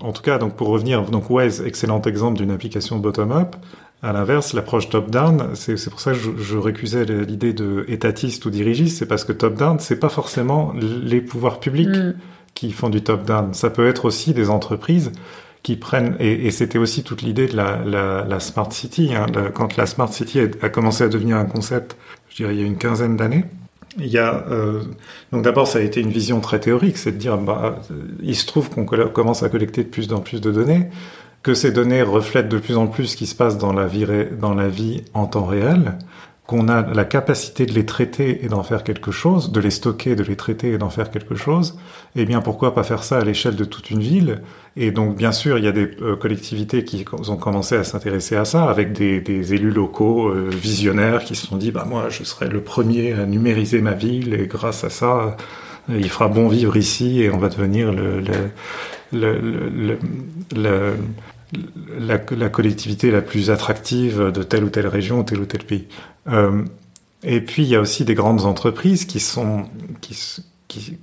en 0.00 0.12
tout 0.12 0.20
cas, 0.22 0.36
donc 0.36 0.56
pour 0.56 0.68
revenir, 0.68 1.02
donc 1.06 1.30
Waze, 1.30 1.62
excellent 1.64 2.02
exemple 2.02 2.36
d'une 2.36 2.50
application 2.50 2.98
bottom-up. 2.98 3.56
À 4.04 4.12
l'inverse, 4.12 4.52
l'approche 4.52 4.90
top-down, 4.90 5.50
c'est 5.54 5.88
pour 5.88 5.98
ça 6.00 6.12
que 6.12 6.18
je, 6.18 6.30
je 6.36 6.58
récusais 6.58 7.04
l'idée 7.06 7.54
de 7.54 7.84
étatiste 7.88 8.44
ou 8.44 8.50
dirigiste, 8.50 8.98
c'est 8.98 9.06
parce 9.06 9.24
que 9.24 9.32
top-down, 9.32 9.78
c'est 9.80 9.98
pas 9.98 10.10
forcément 10.10 10.74
les 11.02 11.20
pouvoirs 11.22 11.58
publics 11.58 11.88
Mm. 11.88 12.14
qui 12.54 12.70
font 12.72 12.90
du 12.90 13.02
top-down. 13.02 13.54
Ça 13.54 13.70
peut 13.70 13.86
être 13.88 14.04
aussi 14.04 14.34
des 14.34 14.50
entreprises 14.50 15.10
qui 15.62 15.76
prennent, 15.76 16.16
et, 16.20 16.46
et 16.46 16.50
c'était 16.50 16.76
aussi 16.76 17.02
toute 17.02 17.22
l'idée 17.22 17.46
de 17.46 17.56
la, 17.56 17.78
la, 17.84 18.24
la 18.28 18.40
Smart 18.40 18.70
City, 18.70 19.14
hein, 19.14 19.24
la- 19.34 19.48
quand 19.50 19.76
la 19.78 19.86
Smart 19.86 20.12
City 20.12 20.38
a, 20.40 20.44
a 20.60 20.68
commencé 20.68 21.02
à 21.04 21.08
devenir 21.08 21.38
un 21.38 21.46
concept, 21.46 21.96
je 22.28 22.36
dirais 22.36 22.54
il 22.54 22.60
y 22.60 22.62
a 22.62 22.66
une 22.66 22.76
quinzaine 22.76 23.16
d'années, 23.16 23.46
il 23.98 24.08
y 24.08 24.18
a 24.18 24.44
euh, 24.50 24.82
donc 25.32 25.42
d'abord 25.42 25.66
ça 25.66 25.78
a 25.78 25.82
été 25.82 26.00
une 26.00 26.10
vision 26.10 26.40
très 26.40 26.60
théorique, 26.60 26.98
c'est 26.98 27.12
de 27.12 27.16
dire 27.16 27.38
bah 27.38 27.76
il 28.22 28.34
se 28.36 28.44
trouve 28.44 28.68
qu'on 28.68 28.84
commence 28.84 29.42
à 29.42 29.48
collecter 29.48 29.84
de 29.84 29.88
plus 29.88 30.12
en 30.12 30.18
plus 30.20 30.40
de 30.42 30.50
données, 30.52 30.90
que 31.44 31.54
ces 31.54 31.70
données 31.70 32.02
reflètent 32.02 32.48
de 32.48 32.58
plus 32.58 32.76
en 32.76 32.88
plus 32.88 33.06
ce 33.06 33.16
qui 33.16 33.26
se 33.26 33.34
passe 33.36 33.58
dans 33.58 33.72
la 33.72 33.86
vie 33.86 34.06
dans 34.40 34.54
la 34.54 34.66
vie 34.68 35.02
en 35.14 35.26
temps 35.26 35.44
réel, 35.44 35.94
qu'on 36.46 36.68
a 36.68 36.82
la 36.92 37.04
capacité 37.04 37.64
de 37.64 37.72
les 37.72 37.86
traiter 37.86 38.44
et 38.44 38.48
d'en 38.48 38.62
faire 38.62 38.82
quelque 38.84 39.10
chose, 39.10 39.52
de 39.52 39.60
les 39.60 39.70
stocker, 39.70 40.14
de 40.16 40.22
les 40.22 40.36
traiter 40.36 40.72
et 40.72 40.78
d'en 40.78 40.90
faire 40.90 41.10
quelque 41.10 41.34
chose, 41.36 41.78
eh 42.16 42.24
bien 42.26 42.40
pourquoi 42.42 42.74
pas 42.74 42.82
faire 42.82 43.02
ça 43.02 43.18
à 43.18 43.24
l'échelle 43.24 43.56
de 43.56 43.64
toute 43.64 43.90
une 43.90 44.00
ville? 44.00 44.42
Et 44.76 44.90
donc 44.90 45.16
bien 45.16 45.32
sûr, 45.32 45.56
il 45.58 45.64
y 45.64 45.68
a 45.68 45.72
des 45.72 45.90
euh, 46.02 46.16
collectivités 46.16 46.84
qui 46.84 47.04
ont 47.28 47.36
commencé 47.36 47.76
à 47.76 47.84
s'intéresser 47.84 48.36
à 48.36 48.44
ça, 48.44 48.64
avec 48.64 48.92
des, 48.92 49.54
élus 49.54 49.70
locaux 49.70 50.28
euh, 50.28 50.48
visionnaires 50.50 51.24
qui 51.24 51.34
se 51.34 51.46
sont 51.46 51.56
dit, 51.56 51.70
bah 51.70 51.86
moi 51.88 52.08
je 52.10 52.24
serai 52.24 52.48
le 52.48 52.60
premier 52.62 53.12
à 53.12 53.24
numériser 53.26 53.80
ma 53.80 53.92
ville 53.92 54.34
et 54.34 54.46
grâce 54.46 54.82
à 54.84 54.90
ça, 54.90 55.36
il 55.88 56.08
fera 56.10 56.28
bon 56.28 56.48
vivre 56.48 56.76
ici 56.76 57.20
et 57.22 57.30
on 57.30 57.38
va 57.38 57.48
devenir 57.50 57.92
le, 57.92 58.20
le, 59.12 59.38
le- 59.38 59.98
le- 60.56 60.96
la, 61.98 62.18
collectivité 62.48 63.10
la 63.10 63.22
plus 63.22 63.50
attractive 63.50 64.30
de 64.32 64.42
telle 64.42 64.64
ou 64.64 64.70
telle 64.70 64.86
région 64.86 65.20
ou 65.20 65.22
tel 65.22 65.40
ou 65.40 65.46
tel 65.46 65.64
pays. 65.64 65.86
Euh, 66.28 66.64
et 67.22 67.40
puis 67.40 67.62
il 67.62 67.68
y 67.68 67.76
a 67.76 67.80
aussi 67.80 68.04
des 68.04 68.14
grandes 68.14 68.44
entreprises 68.44 69.04
qui 69.04 69.20
sont 69.20 69.64
qui, 70.00 70.16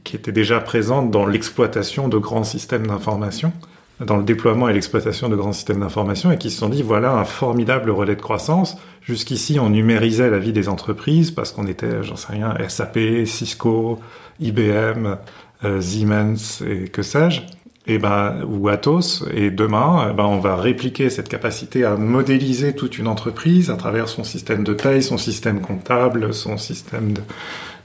qui 0.03 0.15
étaient 0.15 0.31
déjà 0.31 0.59
présentes 0.59 1.11
dans 1.11 1.25
l'exploitation 1.25 2.07
de 2.07 2.17
grands 2.17 2.43
systèmes 2.43 2.87
d'information, 2.87 3.53
dans 3.99 4.17
le 4.17 4.23
déploiement 4.23 4.67
et 4.67 4.73
l'exploitation 4.73 5.29
de 5.29 5.35
grands 5.35 5.53
systèmes 5.53 5.79
d'information, 5.79 6.31
et 6.31 6.37
qui 6.37 6.51
se 6.51 6.59
sont 6.59 6.69
dit 6.69 6.83
voilà 6.83 7.13
un 7.13 7.25
formidable 7.25 7.89
relais 7.89 8.15
de 8.15 8.21
croissance. 8.21 8.77
Jusqu'ici, 9.01 9.59
on 9.59 9.69
numérisait 9.69 10.29
la 10.29 10.39
vie 10.39 10.53
des 10.53 10.69
entreprises 10.69 11.31
parce 11.31 11.51
qu'on 11.51 11.65
était, 11.65 12.03
j'en 12.03 12.15
sais 12.15 12.33
rien, 12.33 12.55
SAP, 12.67 13.25
Cisco, 13.25 13.99
IBM, 14.39 15.17
euh, 15.63 15.81
Siemens 15.81 16.61
et 16.67 16.87
que 16.87 17.01
sais-je 17.01 17.41
et 17.87 17.97
ben, 17.97 18.43
ou 18.47 18.69
Atos. 18.69 19.23
Et 19.33 19.51
demain, 19.51 20.09
eh 20.11 20.13
ben, 20.13 20.25
on 20.25 20.39
va 20.39 20.55
répliquer 20.55 21.09
cette 21.09 21.29
capacité 21.29 21.83
à 21.83 21.95
modéliser 21.95 22.75
toute 22.75 22.97
une 22.97 23.07
entreprise 23.07 23.69
à 23.69 23.75
travers 23.75 24.07
son 24.07 24.23
système 24.23 24.63
de 24.63 24.73
paye, 24.73 25.03
son 25.03 25.17
système 25.17 25.61
comptable, 25.61 26.33
son 26.33 26.57
système 26.57 27.13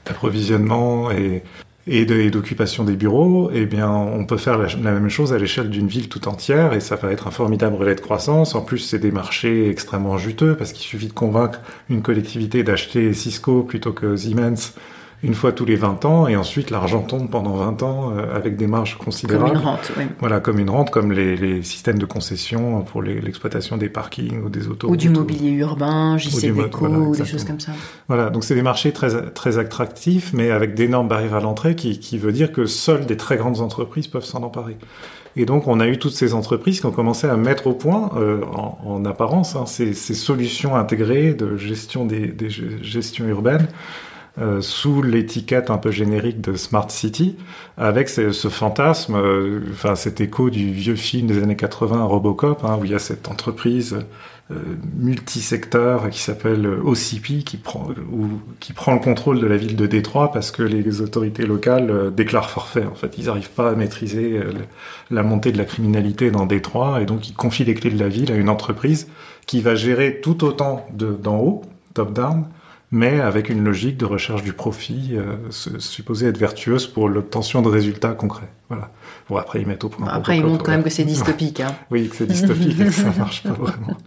d'approvisionnement 0.05 1.11
et, 1.11 1.43
et 1.87 2.05
d'occupation 2.29 2.83
des 2.83 2.95
bureaux. 2.95 3.49
Eh 3.53 3.65
bien, 3.65 3.89
on 3.89 4.25
peut 4.25 4.37
faire 4.37 4.57
la, 4.57 4.67
la 4.67 4.91
même 4.91 5.09
chose 5.09 5.33
à 5.33 5.37
l'échelle 5.37 5.69
d'une 5.69 5.87
ville 5.87 6.09
tout 6.09 6.27
entière 6.27 6.73
et 6.73 6.79
ça 6.79 6.95
va 6.95 7.11
être 7.11 7.27
un 7.27 7.31
formidable 7.31 7.75
relais 7.75 7.95
de 7.95 8.01
croissance. 8.01 8.55
En 8.55 8.61
plus, 8.61 8.79
c'est 8.79 8.99
des 8.99 9.11
marchés 9.11 9.69
extrêmement 9.69 10.17
juteux 10.17 10.55
parce 10.55 10.73
qu'il 10.73 10.85
suffit 10.85 11.07
de 11.07 11.13
convaincre 11.13 11.59
une 11.89 12.01
collectivité 12.01 12.63
d'acheter 12.63 13.13
Cisco 13.13 13.63
plutôt 13.63 13.93
que 13.93 14.15
Siemens 14.15 14.73
une 15.23 15.33
fois 15.33 15.51
tous 15.51 15.65
les 15.65 15.75
20 15.75 16.05
ans 16.05 16.27
et 16.27 16.35
ensuite 16.35 16.69
l'argent 16.69 17.01
tombe 17.01 17.29
pendant 17.29 17.53
20 17.55 17.81
ans 17.83 18.11
euh, 18.15 18.35
avec 18.35 18.55
des 18.55 18.67
marges 18.67 18.95
Comme 18.97 19.05
considérables. 19.05 19.51
une 19.55 19.57
rente, 19.57 19.91
oui. 19.97 20.03
Voilà, 20.19 20.39
comme 20.39 20.59
une 20.59 20.69
rente, 20.69 20.91
comme 20.91 21.11
les, 21.11 21.35
les 21.35 21.63
systèmes 21.63 21.97
de 21.97 22.05
concession 22.05 22.81
pour 22.83 23.01
l'exploitation 23.01 23.77
des 23.77 23.89
parkings 23.89 24.43
ou 24.43 24.49
des 24.49 24.67
autos. 24.67 24.87
Ou 24.89 24.95
du 24.95 25.09
mobilier 25.09 25.51
urbain, 25.51 26.17
JC 26.19 26.53
Déco, 26.53 26.79
voilà, 26.87 26.97
ou 26.99 27.15
des 27.15 27.25
choses 27.25 27.43
comme 27.45 27.59
ça. 27.59 27.71
Voilà, 28.07 28.29
donc 28.29 28.43
c'est 28.43 28.53
des 28.55 28.61
marchés 28.61 28.91
très, 28.91 29.31
très 29.31 29.57
attractifs, 29.57 30.33
mais 30.33 30.51
avec 30.51 30.75
d'énormes 30.75 31.07
barrières 31.07 31.33
à 31.35 31.39
l'entrée 31.41 31.75
qui, 31.75 31.99
qui 31.99 32.17
veut 32.19 32.31
dire 32.31 32.51
que 32.51 32.67
seules 32.67 33.05
des 33.07 33.17
très 33.17 33.37
grandes 33.37 33.59
entreprises 33.61 34.07
peuvent 34.07 34.23
s'en 34.25 34.43
emparer. 34.43 34.77
Et 35.35 35.45
donc 35.45 35.67
on 35.67 35.79
a 35.79 35.87
eu 35.87 35.97
toutes 35.97 36.13
ces 36.13 36.33
entreprises 36.35 36.79
qui 36.79 36.85
ont 36.85 36.91
commencé 36.91 37.27
à 37.27 37.37
mettre 37.37 37.65
au 37.67 37.73
point, 37.73 38.11
euh, 38.17 38.41
en, 38.53 38.77
en 38.85 39.05
apparence, 39.05 39.55
hein, 39.55 39.65
ces, 39.65 39.93
ces 39.93 40.13
solutions 40.13 40.75
intégrées 40.75 41.33
de 41.33 41.57
gestion 41.57 42.05
des, 42.05 42.27
des 42.27 42.49
ge- 42.49 42.81
gestions 42.83 43.27
urbaines 43.27 43.67
euh, 44.39 44.61
sous 44.61 45.01
l'étiquette 45.01 45.69
un 45.69 45.77
peu 45.77 45.91
générique 45.91 46.41
de 46.41 46.55
Smart 46.55 46.89
City, 46.91 47.35
avec 47.77 48.07
ce, 48.09 48.31
fantasme, 48.49 49.15
euh, 49.15 49.61
enfin 49.71 49.95
cet 49.95 50.21
écho 50.21 50.49
du 50.49 50.71
vieux 50.71 50.95
film 50.95 51.27
des 51.27 51.41
années 51.41 51.55
80, 51.55 52.03
Robocop, 52.03 52.63
hein, 52.63 52.77
où 52.79 52.85
il 52.85 52.91
y 52.91 52.95
a 52.95 52.99
cette 52.99 53.27
entreprise 53.29 53.97
euh, 54.51 54.55
multisecteur 54.95 56.09
qui 56.09 56.19
s'appelle 56.21 56.67
OCP, 56.67 57.43
qui 57.43 57.57
prend, 57.57 57.87
ou, 58.11 58.39
qui 58.59 58.73
prend 58.73 58.93
le 58.93 58.99
contrôle 58.99 59.39
de 59.39 59.47
la 59.47 59.57
ville 59.57 59.75
de 59.75 59.87
Détroit 59.87 60.31
parce 60.31 60.51
que 60.51 60.63
les 60.63 61.01
autorités 61.01 61.45
locales 61.45 61.89
euh, 61.89 62.09
déclarent 62.11 62.49
forfait. 62.49 62.85
En 62.85 62.95
fait, 62.95 63.17
ils 63.17 63.25
n'arrivent 63.25 63.49
pas 63.51 63.71
à 63.71 63.75
maîtriser 63.75 64.39
la 65.11 65.23
montée 65.23 65.51
de 65.51 65.57
la 65.57 65.65
criminalité 65.65 66.31
dans 66.31 66.45
Détroit, 66.45 67.01
et 67.01 67.05
donc 67.05 67.27
ils 67.29 67.33
confient 67.33 67.65
les 67.65 67.73
clés 67.73 67.89
de 67.91 67.99
la 67.99 68.07
ville 68.07 68.31
à 68.31 68.35
une 68.35 68.49
entreprise 68.49 69.07
qui 69.47 69.61
va 69.61 69.75
gérer 69.75 70.19
tout 70.21 70.43
autant 70.43 70.85
de- 70.93 71.11
d'en 71.21 71.37
haut, 71.39 71.61
top-down, 71.93 72.45
mais 72.91 73.19
avec 73.19 73.49
une 73.49 73.63
logique 73.63 73.97
de 73.97 74.05
recherche 74.05 74.43
du 74.43 74.53
profit 74.53 75.11
euh, 75.13 75.35
supposée 75.79 76.27
être 76.27 76.37
vertueuse 76.37 76.87
pour 76.87 77.09
l'obtention 77.09 77.61
de 77.61 77.67
résultats 77.67 78.13
concrets. 78.13 78.49
Voilà. 78.69 78.91
Bon, 79.29 79.35
après, 79.37 79.61
ils 79.61 79.67
mettent 79.67 79.83
au 79.83 79.89
point. 79.89 80.07
Après, 80.07 80.37
ils 80.37 80.43
montrent 80.43 80.63
quand 80.63 80.71
même 80.71 80.83
que 80.83 80.89
c'est 80.89 81.03
dystopique. 81.03 81.59
Hein. 81.59 81.75
Oui, 81.91 82.07
que 82.07 82.15
c'est 82.15 82.25
dystopique 82.27 82.79
et 82.79 82.85
que 82.85 82.91
ça 82.91 83.11
marche 83.17 83.43
pas 83.43 83.51
vraiment. 83.51 83.97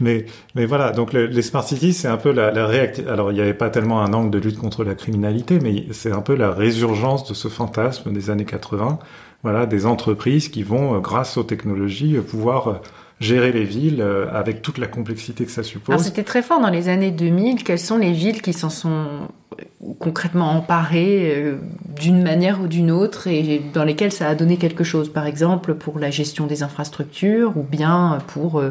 Mais, 0.00 0.26
mais 0.54 0.64
voilà, 0.66 0.92
donc 0.92 1.12
le- 1.12 1.26
les 1.26 1.42
smart 1.42 1.64
cities, 1.64 1.92
c'est 1.92 2.08
un 2.08 2.16
peu 2.16 2.30
la, 2.32 2.50
la 2.52 2.68
Alors, 3.08 3.32
il 3.32 3.34
n'y 3.34 3.40
avait 3.40 3.54
pas 3.54 3.68
tellement 3.70 4.00
un 4.02 4.12
angle 4.12 4.30
de 4.30 4.38
lutte 4.38 4.58
contre 4.58 4.84
la 4.84 4.94
criminalité, 4.94 5.58
mais 5.60 5.86
c'est 5.90 6.12
un 6.12 6.22
peu 6.22 6.34
la 6.36 6.52
résurgence 6.52 7.28
de 7.28 7.34
ce 7.34 7.48
fantasme 7.48 8.12
des 8.12 8.30
années 8.30 8.44
80. 8.44 8.98
Voilà, 9.42 9.66
des 9.66 9.86
entreprises 9.86 10.48
qui 10.50 10.62
vont, 10.62 10.94
euh, 10.94 10.98
grâce 11.00 11.36
aux 11.36 11.42
technologies, 11.44 12.16
euh, 12.16 12.22
pouvoir 12.22 12.68
euh, 12.68 12.74
gérer 13.20 13.52
les 13.52 13.64
villes 13.64 14.04
avec 14.32 14.62
toute 14.62 14.78
la 14.78 14.86
complexité 14.86 15.44
que 15.44 15.50
ça 15.50 15.62
suppose. 15.62 16.02
C'était 16.02 16.24
très 16.24 16.42
fort 16.42 16.60
dans 16.60 16.70
les 16.70 16.88
années 16.88 17.10
2000. 17.10 17.62
Quelles 17.62 17.78
sont 17.78 17.98
les 17.98 18.12
villes 18.12 18.42
qui 18.42 18.52
s'en 18.52 18.70
sont 18.70 19.28
concrètement 19.98 20.50
emparées 20.52 21.54
d'une 22.00 22.22
manière 22.22 22.62
ou 22.62 22.66
d'une 22.66 22.90
autre 22.90 23.26
et 23.26 23.60
dans 23.74 23.84
lesquelles 23.84 24.12
ça 24.12 24.28
a 24.28 24.34
donné 24.34 24.56
quelque 24.56 24.84
chose? 24.84 25.12
Par 25.12 25.26
exemple 25.26 25.74
pour 25.74 25.98
la 25.98 26.10
gestion 26.10 26.46
des 26.46 26.62
infrastructures 26.62 27.56
ou 27.56 27.62
bien 27.62 28.18
pour 28.28 28.62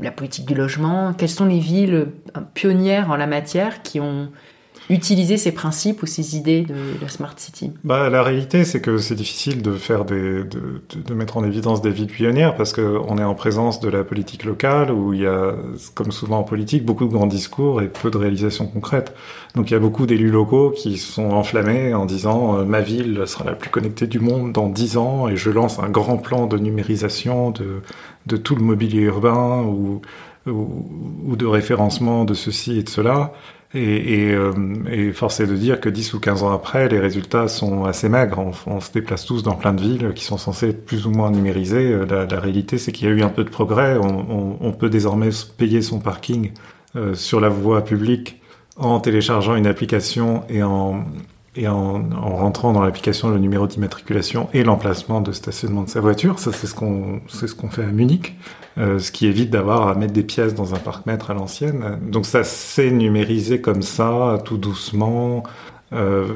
la 0.00 0.10
politique 0.12 0.46
du 0.46 0.54
logement? 0.54 1.12
Quelles 1.12 1.28
sont 1.28 1.46
les 1.46 1.58
villes 1.58 2.06
pionnières 2.54 3.10
en 3.10 3.16
la 3.16 3.26
matière 3.26 3.82
qui 3.82 3.98
ont 3.98 4.28
utiliser 4.90 5.36
ces 5.36 5.52
principes 5.52 6.02
ou 6.02 6.06
ces 6.06 6.36
idées 6.36 6.62
de 6.62 6.74
la 7.00 7.08
smart 7.08 7.34
city 7.36 7.72
bah, 7.84 8.08
La 8.08 8.22
réalité, 8.22 8.64
c'est 8.64 8.80
que 8.80 8.98
c'est 8.98 9.14
difficile 9.14 9.62
de 9.62 9.72
faire 9.72 10.04
des, 10.04 10.44
de, 10.44 10.80
de, 11.06 11.14
mettre 11.14 11.36
en 11.36 11.44
évidence 11.44 11.82
des 11.82 11.90
villes 11.90 12.06
pionnières 12.06 12.54
parce 12.54 12.72
qu'on 12.72 13.18
est 13.18 13.24
en 13.24 13.34
présence 13.34 13.80
de 13.80 13.88
la 13.88 14.04
politique 14.04 14.44
locale 14.44 14.90
où 14.90 15.12
il 15.12 15.20
y 15.20 15.26
a, 15.26 15.54
comme 15.94 16.12
souvent 16.12 16.38
en 16.38 16.44
politique, 16.44 16.84
beaucoup 16.84 17.06
de 17.06 17.12
grands 17.12 17.26
discours 17.26 17.82
et 17.82 17.88
peu 17.88 18.10
de 18.10 18.16
réalisations 18.16 18.66
concrètes. 18.66 19.14
Donc 19.54 19.70
il 19.70 19.74
y 19.74 19.76
a 19.76 19.80
beaucoup 19.80 20.06
d'élus 20.06 20.30
locaux 20.30 20.70
qui 20.70 20.96
sont 20.98 21.30
enflammés 21.30 21.94
en 21.94 22.06
disant 22.06 22.58
euh, 22.58 22.64
ma 22.64 22.80
ville 22.80 23.24
sera 23.26 23.44
la 23.44 23.54
plus 23.54 23.70
connectée 23.70 24.06
du 24.06 24.20
monde 24.20 24.52
dans 24.52 24.68
dix 24.68 24.96
ans 24.96 25.28
et 25.28 25.36
je 25.36 25.50
lance 25.50 25.78
un 25.78 25.88
grand 25.88 26.16
plan 26.16 26.46
de 26.46 26.58
numérisation 26.58 27.50
de, 27.50 27.82
de 28.26 28.36
tout 28.36 28.54
le 28.54 28.62
mobilier 28.62 29.02
urbain 29.02 29.62
ou, 29.62 30.00
ou, 30.48 31.36
de 31.36 31.46
référencement 31.46 32.24
de 32.24 32.34
ceci 32.34 32.78
et 32.78 32.82
de 32.82 32.88
cela. 32.88 33.32
Et, 33.74 34.28
et, 34.28 34.32
euh, 34.32 35.12
force 35.12 35.40
est 35.40 35.46
de 35.46 35.54
dire 35.54 35.78
que 35.80 35.90
10 35.90 36.14
ou 36.14 36.20
15 36.20 36.42
ans 36.42 36.52
après, 36.52 36.88
les 36.88 36.98
résultats 36.98 37.48
sont 37.48 37.84
assez 37.84 38.08
maigres. 38.08 38.52
On, 38.66 38.80
se 38.80 38.90
déplace 38.90 39.26
tous 39.26 39.42
dans 39.42 39.56
plein 39.56 39.74
de 39.74 39.82
villes 39.82 40.12
qui 40.14 40.24
sont 40.24 40.38
censées 40.38 40.70
être 40.70 40.86
plus 40.86 41.06
ou 41.06 41.10
moins 41.10 41.30
numérisées. 41.30 41.92
Euh, 41.92 42.06
la, 42.06 42.40
réalité, 42.40 42.78
c'est 42.78 42.92
qu'il 42.92 43.08
y 43.08 43.10
a 43.10 43.14
eu 43.14 43.22
un 43.22 43.28
peu 43.28 43.44
de 43.44 43.50
progrès. 43.50 43.98
On, 43.98 44.72
peut 44.72 44.88
désormais 44.88 45.30
payer 45.58 45.82
son 45.82 45.98
parking 45.98 46.52
euh, 46.96 47.14
sur 47.14 47.40
la 47.40 47.50
voie 47.50 47.84
publique 47.84 48.40
en 48.76 49.00
téléchargeant 49.00 49.54
une 49.54 49.66
application 49.66 50.44
et 50.48 50.62
en, 50.62 51.04
rentrant 52.14 52.72
dans 52.72 52.82
l'application 52.82 53.28
le 53.28 53.38
numéro 53.38 53.66
d'immatriculation 53.66 54.48
et 54.54 54.62
l'emplacement 54.62 55.20
de 55.20 55.32
stationnement 55.32 55.82
de 55.82 55.90
sa 55.90 56.00
voiture. 56.00 56.38
Ça, 56.38 56.52
c'est 56.52 56.66
ce 56.66 56.74
qu'on 56.74 57.70
fait 57.70 57.82
à 57.82 57.86
Munich, 57.86 58.36
euh, 58.78 58.98
ce 58.98 59.10
qui 59.10 59.26
évite 59.26 59.50
d'avoir 59.50 59.88
à 59.88 59.94
mettre 59.94 60.12
des 60.12 60.22
pièces 60.22 60.54
dans 60.54 60.74
un 60.74 60.78
parc-mètre 60.78 61.30
à 61.30 61.34
l'ancienne. 61.34 61.98
Donc 62.02 62.26
ça 62.26 62.44
s'est 62.44 62.90
numérisé 62.90 63.60
comme 63.60 63.82
ça, 63.82 64.38
tout 64.44 64.56
doucement. 64.56 65.42
Euh, 65.94 66.26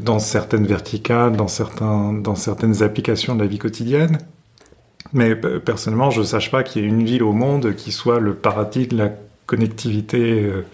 dans 0.00 0.18
certaines 0.18 0.64
verticales, 0.64 1.36
dans 1.36 1.46
certains, 1.46 2.14
dans 2.14 2.36
certaines 2.36 2.82
applications 2.82 3.34
de 3.34 3.42
la 3.42 3.46
vie 3.46 3.58
quotidienne. 3.58 4.18
Mais 5.12 5.36
personnellement, 5.36 6.10
je 6.10 6.20
ne 6.20 6.24
sache 6.24 6.50
pas 6.50 6.62
qu'il 6.62 6.82
y 6.82 6.84
ait 6.86 6.88
une 6.88 7.04
ville 7.04 7.22
au 7.22 7.32
monde 7.32 7.74
qui 7.76 7.92
soit 7.92 8.18
le 8.18 8.34
paradis 8.34 8.86
de 8.86 8.96
la 8.96 9.10
connectivité 9.46 10.42
euh, 10.42 10.64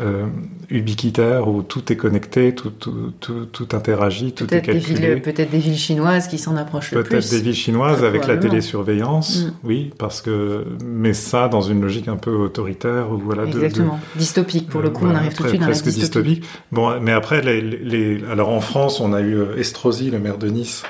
euh, 0.00 0.26
ubiquitaire 0.70 1.48
où 1.48 1.62
tout 1.62 1.92
est 1.92 1.96
connecté, 1.96 2.54
tout, 2.54 2.70
tout, 2.70 3.12
tout, 3.20 3.44
tout 3.44 3.68
interagit, 3.72 4.32
tout 4.32 4.52
est 4.54 4.62
calculé. 4.62 5.16
Peut-être 5.16 5.50
des 5.50 5.58
villes 5.58 5.76
chinoises 5.76 6.28
qui 6.28 6.38
s'en 6.38 6.56
approchent 6.56 6.92
le 6.92 7.02
plus. 7.02 7.10
Peut-être 7.10 7.30
des 7.30 7.40
villes 7.40 7.54
chinoises 7.54 8.02
avec 8.02 8.26
la 8.26 8.38
télésurveillance, 8.38 9.44
mm. 9.44 9.52
oui, 9.64 9.90
parce 9.98 10.22
que 10.22 10.64
mais 10.82 11.12
ça 11.12 11.48
dans 11.48 11.60
une 11.60 11.82
logique 11.82 12.08
un 12.08 12.16
peu 12.16 12.34
autoritaire 12.34 13.10
ou 13.10 13.18
voilà. 13.18 13.44
Exactement. 13.44 13.96
De, 14.14 14.14
de, 14.14 14.18
dystopique 14.20 14.68
pour 14.70 14.80
le 14.80 14.88
coup, 14.88 15.04
on 15.04 15.14
arrive 15.14 15.34
tout 15.34 15.42
de 15.42 15.48
suite 15.48 15.60
dans 15.60 15.66
la 15.66 15.72
dystopie. 15.74 16.00
dystopique. 16.00 16.44
Bon, 16.70 16.98
mais 16.98 17.12
après 17.12 17.42
les, 17.42 17.60
les, 17.60 18.24
alors 18.30 18.48
en 18.48 18.60
France, 18.62 18.98
on 18.98 19.12
a 19.12 19.20
eu 19.20 19.34
euh, 19.34 19.58
Estrosi, 19.58 20.10
le 20.10 20.18
maire 20.18 20.38
de 20.38 20.48
Nice, 20.48 20.84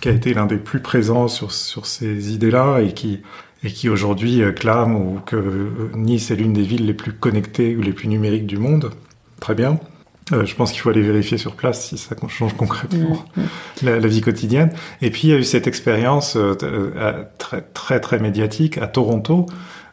qui 0.00 0.08
a 0.08 0.12
été 0.12 0.32
l'un 0.32 0.46
des 0.46 0.56
plus 0.56 0.80
présents 0.80 1.28
sur 1.28 1.52
sur 1.52 1.84
ces 1.84 2.32
idées-là 2.32 2.80
et 2.80 2.94
qui 2.94 3.20
et 3.64 3.70
qui 3.70 3.88
aujourd'hui 3.88 4.42
euh, 4.42 4.52
clame 4.52 4.94
ou 4.94 5.20
que 5.24 5.36
euh, 5.36 5.90
Nice 5.94 6.30
est 6.30 6.36
l'une 6.36 6.52
des 6.52 6.62
villes 6.62 6.86
les 6.86 6.94
plus 6.94 7.12
connectées 7.12 7.76
ou 7.76 7.82
les 7.82 7.92
plus 7.92 8.08
numériques 8.08 8.46
du 8.46 8.58
monde. 8.58 8.90
Très 9.40 9.54
bien. 9.54 9.78
Euh, 10.32 10.44
je 10.44 10.54
pense 10.54 10.72
qu'il 10.72 10.80
faut 10.80 10.90
aller 10.90 11.02
vérifier 11.02 11.38
sur 11.38 11.54
place 11.54 11.86
si 11.86 11.98
ça 11.98 12.14
change 12.28 12.54
concrètement 12.56 13.24
mmh, 13.36 13.40
mmh. 13.40 13.46
La, 13.82 14.00
la, 14.00 14.08
vie 14.08 14.20
quotidienne. 14.20 14.72
Et 15.00 15.10
puis 15.10 15.28
il 15.28 15.30
y 15.30 15.34
a 15.34 15.38
eu 15.38 15.44
cette 15.44 15.66
expérience 15.66 16.36
euh, 16.36 17.24
très 17.38 17.62
très 17.62 18.00
très 18.00 18.18
médiatique 18.18 18.78
à 18.78 18.86
Toronto, 18.86 19.46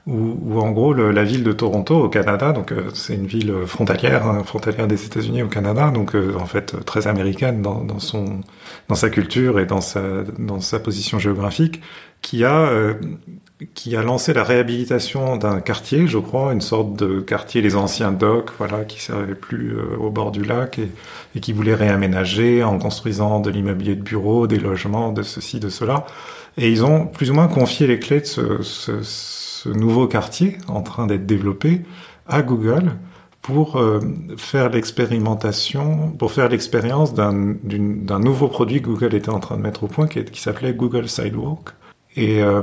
où, 0.08 0.38
où 0.41 0.60
en 0.60 0.71
gros 0.71 0.93
le, 0.93 1.12
la 1.12 1.23
ville 1.23 1.43
de 1.43 1.51
Toronto 1.51 1.95
au 1.95 2.10
Canada, 2.10 2.51
donc 2.51 2.71
euh, 2.71 2.89
c'est 2.93 3.15
une 3.15 3.28
ville 3.28 3.54
frontalière, 3.65 4.28
hein, 4.28 4.43
frontalière 4.43 4.88
des 4.88 5.06
États-Unis 5.06 5.43
au 5.43 5.47
Canada, 5.47 5.91
donc 5.91 6.15
en 6.15 6.45
fait 6.45 6.84
très 6.86 7.08
américaine 7.08 7.62
dans, 7.62 7.84
dans, 7.84 7.99
son 7.99 8.41
dans 8.89 8.95
sa 8.95 9.10
culture 9.10 9.60
et 9.60 9.65
dans 9.65 9.82
sa 9.82 10.01
dans 10.38 10.60
sa 10.60 10.80
position 10.80 11.17
géographique, 11.17 11.82
qui 12.21 12.43
a 12.43 12.69
qui 13.73 13.95
a 13.95 14.04
lancé 14.04 14.34
la 14.34 14.43
réhabilitation 14.43 15.38
d'un 15.38 15.60
quartier, 15.62 16.08
je 16.08 16.17
crois, 16.17 16.54
une 16.54 16.62
sorte 16.62 16.95
de 16.95 17.19
quartier, 17.19 17.62
les 17.62 17.75
anciens 17.75 18.12
docks, 18.12 18.51
voilà, 18.58 18.86
qui 18.86 19.01
servaient 19.01 19.36
plus 19.36 19.75
euh, 19.75 19.97
au 19.99 20.10
bord 20.10 20.32
du 20.32 20.43
lac 20.43 20.80
et, 20.80 21.39
qui 21.39 21.54
voulait 21.54 21.75
réaménager 21.75 22.63
en 22.63 22.78
construisant 22.80 23.39
de 23.39 23.49
l'immobilier 23.49 23.95
de 23.95 24.01
bureaux, 24.01 24.47
des 24.47 24.60
logements, 24.60 25.12
de 25.12 25.23
ceci, 25.23 25.60
de 25.60 25.69
cela. 25.69 26.06
Et 26.58 26.69
ils 26.69 26.86
ont 26.86 27.06
plus 27.06 27.32
ou 27.32 27.34
moins 27.34 27.47
confié 27.47 27.88
les 27.88 27.99
clés 27.99 28.21
de 28.21 28.25
ce, 28.25 28.62
ce, 28.62 29.01
ce 29.04 29.69
nouveau 29.69 30.08
quartier 30.08 30.58
en 30.67 30.82
train 30.82 31.08
d'être 31.08 31.25
développé 31.25 31.82
à 32.28 32.41
Google 32.41 32.93
pour 33.45 33.75
euh, 33.75 33.99
faire 34.38 34.69
l'expérimentation, 34.69 36.10
pour 36.17 36.32
faire 36.32 36.49
l'expérience 36.49 37.13
d'un 37.13 38.19
nouveau 38.19 38.47
produit 38.47 38.82
que 38.82 38.88
Google 38.88 39.13
était 39.13 39.30
en 39.30 39.39
train 39.39 39.58
de 39.58 39.62
mettre 39.62 39.84
au 39.84 39.88
point, 39.88 40.08
qui 40.08 40.41
s'appelait 40.41 40.73
Google 40.73 41.08
Sidewalk. 41.08 41.69
Et, 42.15 42.41
euh, 42.41 42.62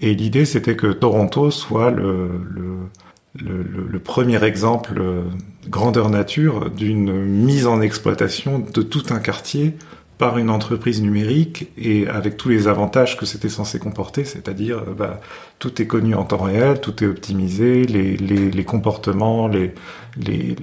et 0.00 0.14
l'idée, 0.14 0.44
c'était 0.44 0.76
que 0.76 0.88
Toronto 0.88 1.50
soit 1.50 1.90
le, 1.90 2.30
le, 2.50 3.62
le, 3.62 3.86
le 3.88 3.98
premier 4.00 4.42
exemple 4.44 4.94
euh, 5.00 5.22
grandeur 5.68 6.10
nature 6.10 6.70
d'une 6.70 7.12
mise 7.24 7.66
en 7.66 7.80
exploitation 7.80 8.58
de 8.58 8.82
tout 8.82 9.04
un 9.10 9.18
quartier 9.18 9.74
par 10.20 10.36
une 10.36 10.50
entreprise 10.50 11.00
numérique 11.00 11.70
et 11.78 12.06
avec 12.06 12.36
tous 12.36 12.50
les 12.50 12.68
avantages 12.68 13.16
que 13.16 13.24
c'était 13.24 13.48
censé 13.48 13.78
comporter, 13.78 14.24
c'est-à-dire 14.24 14.78
euh, 14.78 14.94
bah, 14.94 15.18
tout 15.58 15.80
est 15.80 15.86
connu 15.86 16.14
en 16.14 16.24
temps 16.24 16.42
réel, 16.42 16.78
tout 16.80 17.02
est 17.02 17.06
optimisé, 17.06 17.84
les, 17.86 18.18
les, 18.18 18.50
les 18.50 18.64
comportements 18.64 19.48
les, 19.48 19.72
les, 20.18 20.56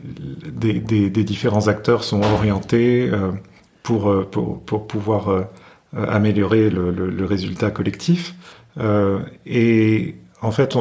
des, 0.52 0.74
des, 0.80 1.10
des, 1.10 1.24
différents 1.24 1.68
acteurs 1.70 2.04
sont 2.04 2.22
orientés 2.22 3.10
euh, 3.12 3.32
pour, 3.82 4.30
pour, 4.30 4.62
pour 4.62 4.86
pouvoir 4.86 5.30
euh, 5.30 5.42
améliorer 5.96 6.70
le, 6.70 7.26
résultat 7.26 7.72
collectif. 7.72 8.36
Euh, 8.80 9.20
et 9.46 10.16
en 10.42 10.52
fait, 10.52 10.76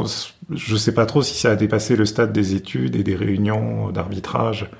je 0.50 0.72
ne 0.72 0.78
sais 0.78 0.92
pas 0.92 1.06
trop 1.06 1.22
si 1.22 1.38
ça 1.38 1.52
a 1.52 1.56
dépassé 1.56 1.96
le 1.96 2.04
stade 2.04 2.32
des 2.32 2.54
études 2.54 2.96
et 2.96 3.02
des 3.02 3.16
réunions 3.16 3.90
d'arbitrage 3.90 4.70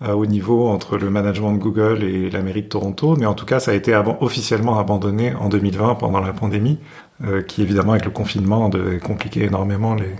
à 0.00 0.14
haut 0.14 0.26
niveau 0.26 0.68
entre 0.68 0.98
le 0.98 1.08
management 1.08 1.52
de 1.52 1.58
Google 1.58 2.02
et 2.04 2.28
la 2.28 2.42
mairie 2.42 2.62
de 2.62 2.68
Toronto, 2.68 3.16
mais 3.16 3.24
en 3.24 3.32
tout 3.32 3.46
cas, 3.46 3.60
ça 3.60 3.70
a 3.70 3.74
été 3.74 3.98
officiellement 4.20 4.78
abandonné 4.78 5.34
en 5.34 5.48
2020 5.48 5.94
pendant 5.94 6.20
la 6.20 6.34
pandémie, 6.34 6.78
euh, 7.24 7.40
qui 7.40 7.62
évidemment 7.62 7.92
avec 7.92 8.04
le 8.04 8.10
confinement 8.10 8.68
de 8.68 8.98
compliquer 8.98 9.44
énormément 9.44 9.94
les, 9.94 10.14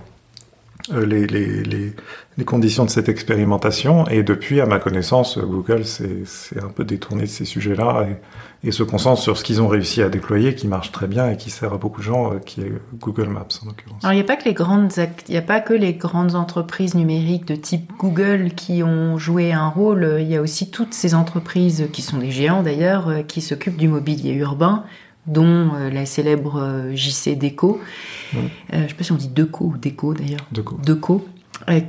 euh, 0.93 1.05
les, 1.05 1.27
les, 1.27 1.63
les, 1.63 1.93
les, 2.37 2.45
conditions 2.45 2.85
de 2.85 2.89
cette 2.89 3.09
expérimentation. 3.09 4.07
Et 4.07 4.23
depuis, 4.23 4.61
à 4.61 4.65
ma 4.65 4.79
connaissance, 4.79 5.37
Google 5.37 5.85
s'est 5.85 6.23
un 6.59 6.69
peu 6.69 6.83
détourné 6.83 7.23
de 7.23 7.27
ces 7.27 7.45
sujets-là 7.45 8.07
et, 8.63 8.71
se 8.71 8.83
concentre 8.83 9.21
sur 9.21 9.37
ce 9.37 9.43
qu'ils 9.43 9.61
ont 9.61 9.67
réussi 9.67 10.01
à 10.01 10.09
déployer, 10.09 10.55
qui 10.55 10.67
marche 10.67 10.91
très 10.91 11.07
bien 11.07 11.29
et 11.29 11.37
qui 11.37 11.49
sert 11.49 11.73
à 11.73 11.77
beaucoup 11.77 11.99
de 11.99 12.05
gens, 12.05 12.33
euh, 12.33 12.39
qui 12.39 12.61
est 12.61 12.71
Google 12.99 13.29
Maps 13.29 13.47
en 13.63 13.67
l'occurrence. 13.67 14.03
Alors, 14.03 14.13
il 14.13 14.17
n'y 14.17 14.21
a 14.21 14.25
pas 14.25 14.35
que 14.35 14.45
les 14.45 14.53
grandes, 14.53 14.91
il 15.27 15.31
n'y 15.31 15.37
a 15.37 15.41
pas 15.41 15.59
que 15.59 15.73
les 15.73 15.93
grandes 15.93 16.35
entreprises 16.35 16.95
numériques 16.95 17.45
de 17.45 17.55
type 17.55 17.91
Google 17.97 18.51
qui 18.55 18.83
ont 18.83 19.17
joué 19.17 19.53
un 19.53 19.67
rôle. 19.67 20.17
Il 20.19 20.27
y 20.27 20.35
a 20.35 20.41
aussi 20.41 20.69
toutes 20.69 20.93
ces 20.93 21.15
entreprises 21.15 21.87
qui 21.91 22.01
sont 22.01 22.17
des 22.17 22.31
géants 22.31 22.63
d'ailleurs, 22.63 23.09
euh, 23.09 23.21
qui 23.23 23.41
s'occupent 23.41 23.77
du 23.77 23.87
mobilier 23.87 24.33
urbain 24.33 24.83
dont 25.27 25.73
euh, 25.75 25.89
la 25.89 26.05
célèbre 26.05 26.91
JC 26.93 27.37
Déco. 27.37 27.79
Mmh. 28.33 28.37
Euh, 28.37 28.41
je 28.71 28.77
ne 28.77 28.87
sais 28.87 28.93
pas 28.93 29.03
si 29.03 29.11
on 29.11 29.15
dit 29.15 29.27
Deco 29.27 29.65
ou 29.65 29.77
Déco 29.77 30.13
d'ailleurs. 30.13 30.45
Deco. 30.51 30.79
Deco. 30.83 31.27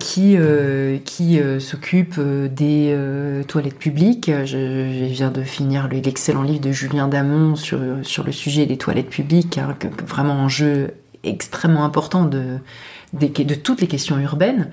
Qui, 0.00 0.36
euh, 0.36 0.98
qui 1.04 1.38
euh, 1.38 1.60
s'occupe 1.60 2.18
des 2.18 2.90
euh, 2.90 3.44
toilettes 3.44 3.78
publiques. 3.78 4.28
Je, 4.28 4.44
je, 4.46 5.04
viens 5.04 5.30
de 5.30 5.42
finir 5.42 5.88
l'excellent 5.88 6.42
livre 6.42 6.60
de 6.60 6.72
Julien 6.72 7.06
Damon 7.06 7.54
sur, 7.54 7.78
sur 8.02 8.24
le 8.24 8.32
sujet 8.32 8.66
des 8.66 8.76
toilettes 8.76 9.10
publiques, 9.10 9.56
hein, 9.58 9.76
que, 9.78 9.86
vraiment 10.04 10.34
un 10.34 10.48
jeu 10.48 10.94
extrêmement 11.22 11.84
important 11.84 12.24
de, 12.24 12.58
de, 13.12 13.26
de 13.26 13.54
toutes 13.54 13.80
les 13.80 13.86
questions 13.86 14.18
urbaines 14.18 14.70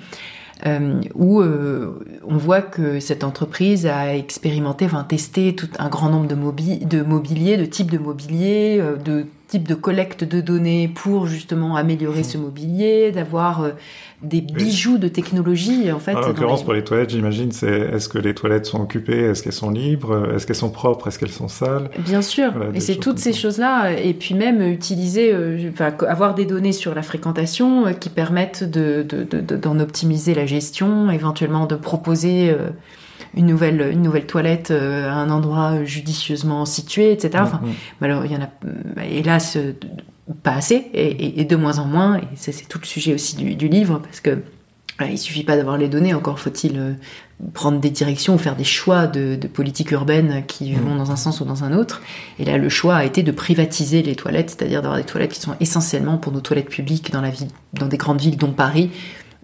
euh, 0.65 1.01
où 1.13 1.41
euh, 1.41 1.99
on 2.25 2.37
voit 2.37 2.61
que 2.61 2.99
cette 2.99 3.23
entreprise 3.23 3.85
a 3.85 4.15
expérimenté, 4.15 4.85
enfin 4.85 5.03
testé 5.03 5.53
tout 5.53 5.67
un 5.79 5.89
grand 5.89 6.09
nombre 6.09 6.27
de, 6.27 6.35
mobi 6.35 6.77
de 6.77 7.01
mobilier, 7.01 7.57
de 7.57 7.65
types 7.65 7.91
de 7.91 7.97
mobilier, 7.97 8.77
euh, 8.79 8.95
de 8.95 9.25
type 9.47 9.67
de 9.67 9.75
collecte 9.75 10.23
de 10.23 10.41
données 10.41 10.87
pour 10.87 11.27
justement 11.27 11.75
améliorer 11.75 12.23
ce 12.23 12.37
mobilier, 12.37 13.11
d'avoir 13.11 13.63
euh, 13.63 13.69
des 14.23 14.41
bijoux 14.41 14.97
de 14.97 15.07
technologie 15.07 15.91
en 15.91 15.99
fait. 15.99 16.15
En 16.15 16.21
l'occurrence 16.21 16.63
pour 16.63 16.73
les 16.73 16.83
toilettes, 16.83 17.11
j'imagine, 17.11 17.51
c'est 17.51 17.67
est-ce 17.67 18.09
que 18.09 18.17
les 18.17 18.33
toilettes 18.33 18.65
sont 18.65 18.81
occupées, 18.81 19.19
est-ce 19.19 19.43
qu'elles 19.43 19.53
sont 19.53 19.69
libres, 19.69 20.33
est-ce 20.35 20.47
qu'elles 20.47 20.55
sont 20.55 20.71
propres, 20.71 21.07
est-ce 21.07 21.19
qu'elles 21.19 21.29
sont 21.29 21.47
sales? 21.47 21.89
Bien 21.99 22.21
sûr, 22.21 22.51
et 22.73 22.79
c'est 22.79 22.95
toutes 22.95 23.19
ces 23.19 23.33
choses-là, 23.33 23.91
et 23.91 24.13
puis 24.13 24.33
même 24.35 24.61
utiliser, 24.61 25.31
euh, 25.33 25.71
avoir 26.07 26.33
des 26.33 26.45
données 26.45 26.71
sur 26.71 26.95
la 26.95 27.03
fréquentation 27.03 27.87
euh, 27.87 27.91
qui 27.91 28.09
permettent 28.09 28.63
de, 28.63 29.03
d'en 29.03 29.79
optimiser 29.79 30.33
la 30.33 30.45
gestion, 30.45 31.11
éventuellement 31.11 31.65
de 31.65 31.75
proposer 31.75 32.55
une 33.35 33.45
nouvelle, 33.45 33.89
une 33.91 34.01
nouvelle 34.01 34.25
toilette 34.25 34.71
à 34.71 35.13
un 35.13 35.29
endroit 35.29 35.83
judicieusement 35.83 36.65
situé, 36.65 37.11
etc. 37.11 37.43
Enfin, 37.43 37.61
alors, 38.01 38.25
il 38.25 38.31
y 38.31 38.35
en 38.35 38.41
a, 38.41 39.05
hélas, 39.05 39.57
pas 40.43 40.53
assez 40.53 40.87
et, 40.93 41.45
de 41.45 41.55
moins 41.55 41.79
en 41.79 41.85
moins. 41.85 42.17
Et 42.17 42.25
c'est 42.35 42.67
tout 42.67 42.79
le 42.81 42.85
sujet 42.85 43.13
aussi 43.13 43.35
du, 43.35 43.67
livre 43.67 43.99
parce 43.99 44.19
que 44.19 44.41
il 45.01 45.11
il 45.11 45.17
suffit 45.17 45.43
pas 45.43 45.57
d'avoir 45.57 45.77
les 45.77 45.89
données, 45.89 46.13
encore 46.13 46.39
faut-il 46.39 46.79
euh, 46.79 46.93
prendre 47.53 47.79
des 47.79 47.89
directions 47.89 48.35
ou 48.35 48.37
faire 48.37 48.55
des 48.55 48.63
choix 48.63 49.07
de, 49.07 49.35
politique 49.47 49.91
urbaine 49.91 50.43
qui 50.47 50.71
mmh. 50.71 50.79
vont 50.79 50.95
dans 50.95 51.11
un 51.11 51.17
sens 51.17 51.41
ou 51.41 51.45
dans 51.45 51.65
un 51.65 51.73
autre. 51.73 52.01
Et 52.39 52.45
là, 52.45 52.57
le 52.57 52.69
choix 52.69 52.95
a 52.95 53.03
été 53.03 53.21
de 53.21 53.31
privatiser 53.31 54.01
les 54.03 54.15
toilettes, 54.15 54.51
c'est-à-dire 54.51 54.81
d'avoir 54.81 54.97
des 54.97 55.05
toilettes 55.05 55.33
qui 55.33 55.41
sont 55.41 55.55
essentiellement 55.59 56.17
pour 56.17 56.31
nos 56.31 56.39
toilettes 56.39 56.69
publiques 56.69 57.11
dans 57.11 57.21
la 57.21 57.29
ville, 57.29 57.49
dans 57.73 57.87
des 57.87 57.97
grandes 57.97 58.21
villes 58.21 58.37
dont 58.37 58.53
Paris, 58.53 58.89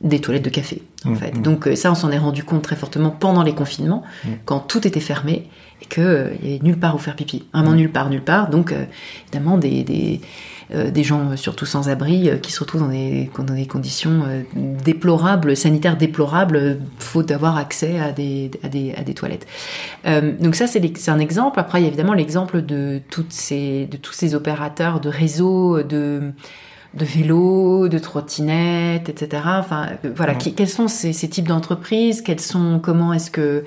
des 0.04 0.20
toilettes 0.20 0.46
de 0.46 0.50
café, 0.50 0.82
en 1.06 1.12
mmh, 1.12 1.16
fait. 1.16 1.38
Mmh. 1.38 1.42
Donc 1.42 1.68
euh, 1.68 1.76
ça, 1.76 1.92
on 1.92 1.96
s'en 1.96 2.12
est 2.12 2.18
rendu 2.18 2.44
compte 2.44 2.62
très 2.62 2.76
fortement 2.76 3.12
pendant 3.12 3.44
les 3.44 3.54
confinements, 3.54 4.04
quand 4.46 4.60
tout 4.60 4.88
était 4.88 5.00
fermé 5.00 5.48
et 5.82 5.86
qu'il 5.86 6.04
euh, 6.04 6.30
n'y 6.42 6.56
avait 6.56 6.64
nulle 6.64 6.80
part 6.80 6.96
où 6.96 6.98
faire 7.00 7.16
pipi. 7.16 7.46
Vraiment 7.54 7.74
nulle 7.74 7.92
part, 7.92 8.10
nulle 8.10 8.24
part. 8.24 8.50
Donc, 8.50 8.74
évidemment, 9.28 9.58
des 9.58 10.20
euh, 10.74 10.90
des 10.90 11.04
gens 11.04 11.32
euh, 11.32 11.36
surtout 11.36 11.66
sans 11.66 11.90
abri 11.90 12.30
euh, 12.30 12.38
qui 12.38 12.54
se 12.54 12.62
retrouvent 12.62 12.82
dans 12.82 12.88
des, 12.88 13.30
dans 13.38 13.54
des 13.54 13.66
conditions 13.66 14.24
déplorables, 14.56 15.58
sanitaires 15.58 15.98
déplorables, 15.98 16.80
faute 16.98 17.28
d'avoir 17.28 17.58
accès 17.58 18.00
à 18.00 18.14
des, 18.14 18.52
à 18.64 18.70
des, 18.70 18.94
à 18.94 19.04
des 19.04 19.14
toilettes. 19.14 19.48
donc 20.06 20.56
ça, 20.56 20.68
c'est 20.68 21.10
un 21.10 21.20
exemple. 21.20 21.60
Après, 21.60 21.80
il 21.80 21.84
y 21.84 21.86
a 21.86 21.88
évidemment 21.88 22.14
l'exemple 22.14 22.62
de, 22.62 23.02
toutes 23.10 23.34
ces, 23.34 23.86
de 23.88 23.98
tous 23.98 24.14
ces 24.14 24.34
opérateurs 24.34 25.00
de 25.00 25.10
réseaux, 25.10 25.84
de 25.84 26.32
de 26.94 27.06
vélos, 27.06 27.88
de 27.88 27.98
trottinettes, 27.98 29.10
etc. 29.10 29.44
Enfin, 29.46 29.90
voilà, 30.16 30.36
quels 30.36 30.70
sont 30.70 30.88
ces, 30.88 31.14
ces 31.14 31.30
types 31.30 31.48
d'entreprises? 31.48 32.22
Quels 32.22 32.42
sont 32.42 32.80
Comment 32.84 33.14
est-ce 33.14 33.32
que 33.32 33.64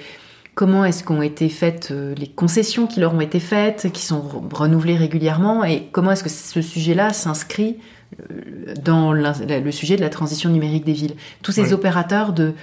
comment 0.55 0.85
est-ce 0.85 1.03
qu'ont 1.03 1.23
été 1.23 1.49
faites 1.49 1.91
euh, 1.91 2.15
les 2.17 2.29
concessions 2.29 2.87
qui 2.87 3.01
leur 3.01 3.15
ont 3.15 3.21
été 3.21 3.41
faites, 3.41 3.91
qui 3.93 4.03
sont 4.03 4.23
renouvelées 4.53 4.97
régulièrement, 4.97 5.65
et 5.65 5.89
comment 5.93 6.13
est-ce 6.13 6.25
que 6.25 6.31
ce 6.31 6.63
sujet-là 6.63 7.13
s'inscrit 7.13 7.79
euh, 8.21 8.75
dans 8.83 9.13
le 9.13 9.71
sujet 9.71 9.97
de 9.97 10.01
la 10.01 10.11
transition 10.11 10.51
numérique 10.51 10.85
des 10.85 10.93
villes? 10.93 11.17
Tous 11.43 11.53
ces 11.53 11.73
opérateurs 11.73 12.33
de, 12.33 12.55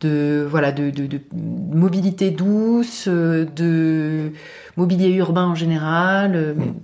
de 0.00 0.46
voilà 0.48 0.72
de, 0.72 0.92
mobilité 1.34 2.30
douce, 2.30 3.06
euh, 3.08 3.44
de 3.56 4.32
mobilier 4.76 5.08
urbain 5.08 5.46
en 5.46 5.54
général. 5.54 6.54
Hmm. 6.56 6.74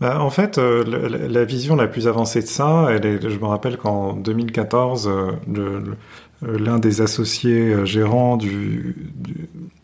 Bah, 0.00 0.22
en 0.22 0.30
fait, 0.30 0.58
la, 0.58 1.44
vision 1.44 1.76
la 1.76 1.86
plus 1.86 2.08
avancée 2.08 2.40
de 2.40 2.46
ça, 2.46 2.88
elle 2.90 3.04
est, 3.04 3.28
je 3.28 3.38
me 3.38 3.44
rappelle 3.44 3.76
qu'en 3.76 4.14
2014, 4.14 5.10
le, 5.46 5.82
euh, 6.42 6.58
l'un 6.58 6.78
des 6.78 7.02
associés 7.02 7.72
euh, 7.72 7.84
gérants 7.84 8.36
du, 8.36 8.96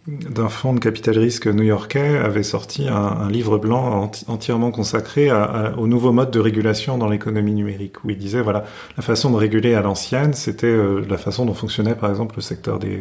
d'un 0.06 0.48
fonds 0.48 0.72
de 0.72 0.80
capital 0.80 1.18
risque 1.18 1.46
new-yorkais 1.46 2.16
avait 2.18 2.42
sorti 2.42 2.88
un, 2.88 3.28
livre 3.28 3.58
blanc 3.58 4.10
entièrement 4.28 4.70
consacré 4.70 5.30
au 5.76 5.86
nouveau 5.86 6.12
mode 6.12 6.30
de 6.30 6.38
régulation 6.40 6.96
dans 6.96 7.08
l'économie 7.08 7.52
numérique, 7.52 8.04
où 8.04 8.10
il 8.10 8.16
disait 8.16 8.40
voilà 8.40 8.64
la 8.96 9.02
façon 9.02 9.30
de 9.30 9.36
réguler 9.36 9.74
à 9.74 9.82
l'ancienne, 9.82 10.32
c'était 10.32 10.66
euh, 10.66 11.04
la 11.08 11.18
façon 11.18 11.44
dont 11.44 11.54
fonctionnait 11.54 11.94
par 11.94 12.08
exemple 12.08 12.36
le 12.36 12.42
secteur 12.42 12.78
des 12.78 13.00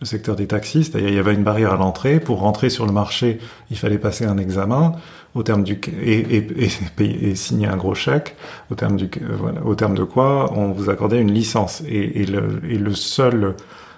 le 0.00 0.06
secteur 0.06 0.34
des 0.34 0.46
taxis, 0.46 0.84
c'est-à-dire 0.84 1.10
il 1.10 1.14
y 1.14 1.18
avait 1.18 1.34
une 1.34 1.44
barrière 1.44 1.74
à 1.74 1.76
l'entrée. 1.76 2.20
Pour 2.20 2.40
rentrer 2.40 2.70
sur 2.70 2.86
le 2.86 2.92
marché, 2.92 3.38
il 3.70 3.76
fallait 3.76 3.98
passer 3.98 4.24
un 4.24 4.38
examen 4.38 4.94
au 5.34 5.42
terme 5.42 5.62
du 5.62 5.80
et, 6.02 6.36
et, 6.36 6.46
et, 7.00 7.34
signer 7.34 7.68
un 7.68 7.76
gros 7.76 7.94
chèque 7.94 8.34
au 8.70 8.74
terme 8.74 8.96
du 8.96 9.08
voilà, 9.38 9.64
au 9.64 9.74
terme 9.74 9.94
de 9.94 10.02
quoi 10.02 10.52
on 10.56 10.72
vous 10.72 10.90
accordait 10.90 11.20
une 11.20 11.32
licence 11.32 11.82
et, 11.88 12.24
le, 12.26 12.60
et 12.68 12.78
le 12.78 12.94
seul 12.94 13.54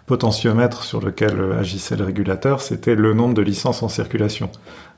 potentiomètre 0.06 0.82
sur 0.82 1.00
lequel 1.00 1.40
agissait 1.58 1.96
le 1.96 2.04
régulateur, 2.04 2.60
c'était 2.60 2.94
le 2.94 3.14
nombre 3.14 3.34
de 3.34 3.42
licences 3.42 3.82
en 3.82 3.88
circulation. 3.88 4.50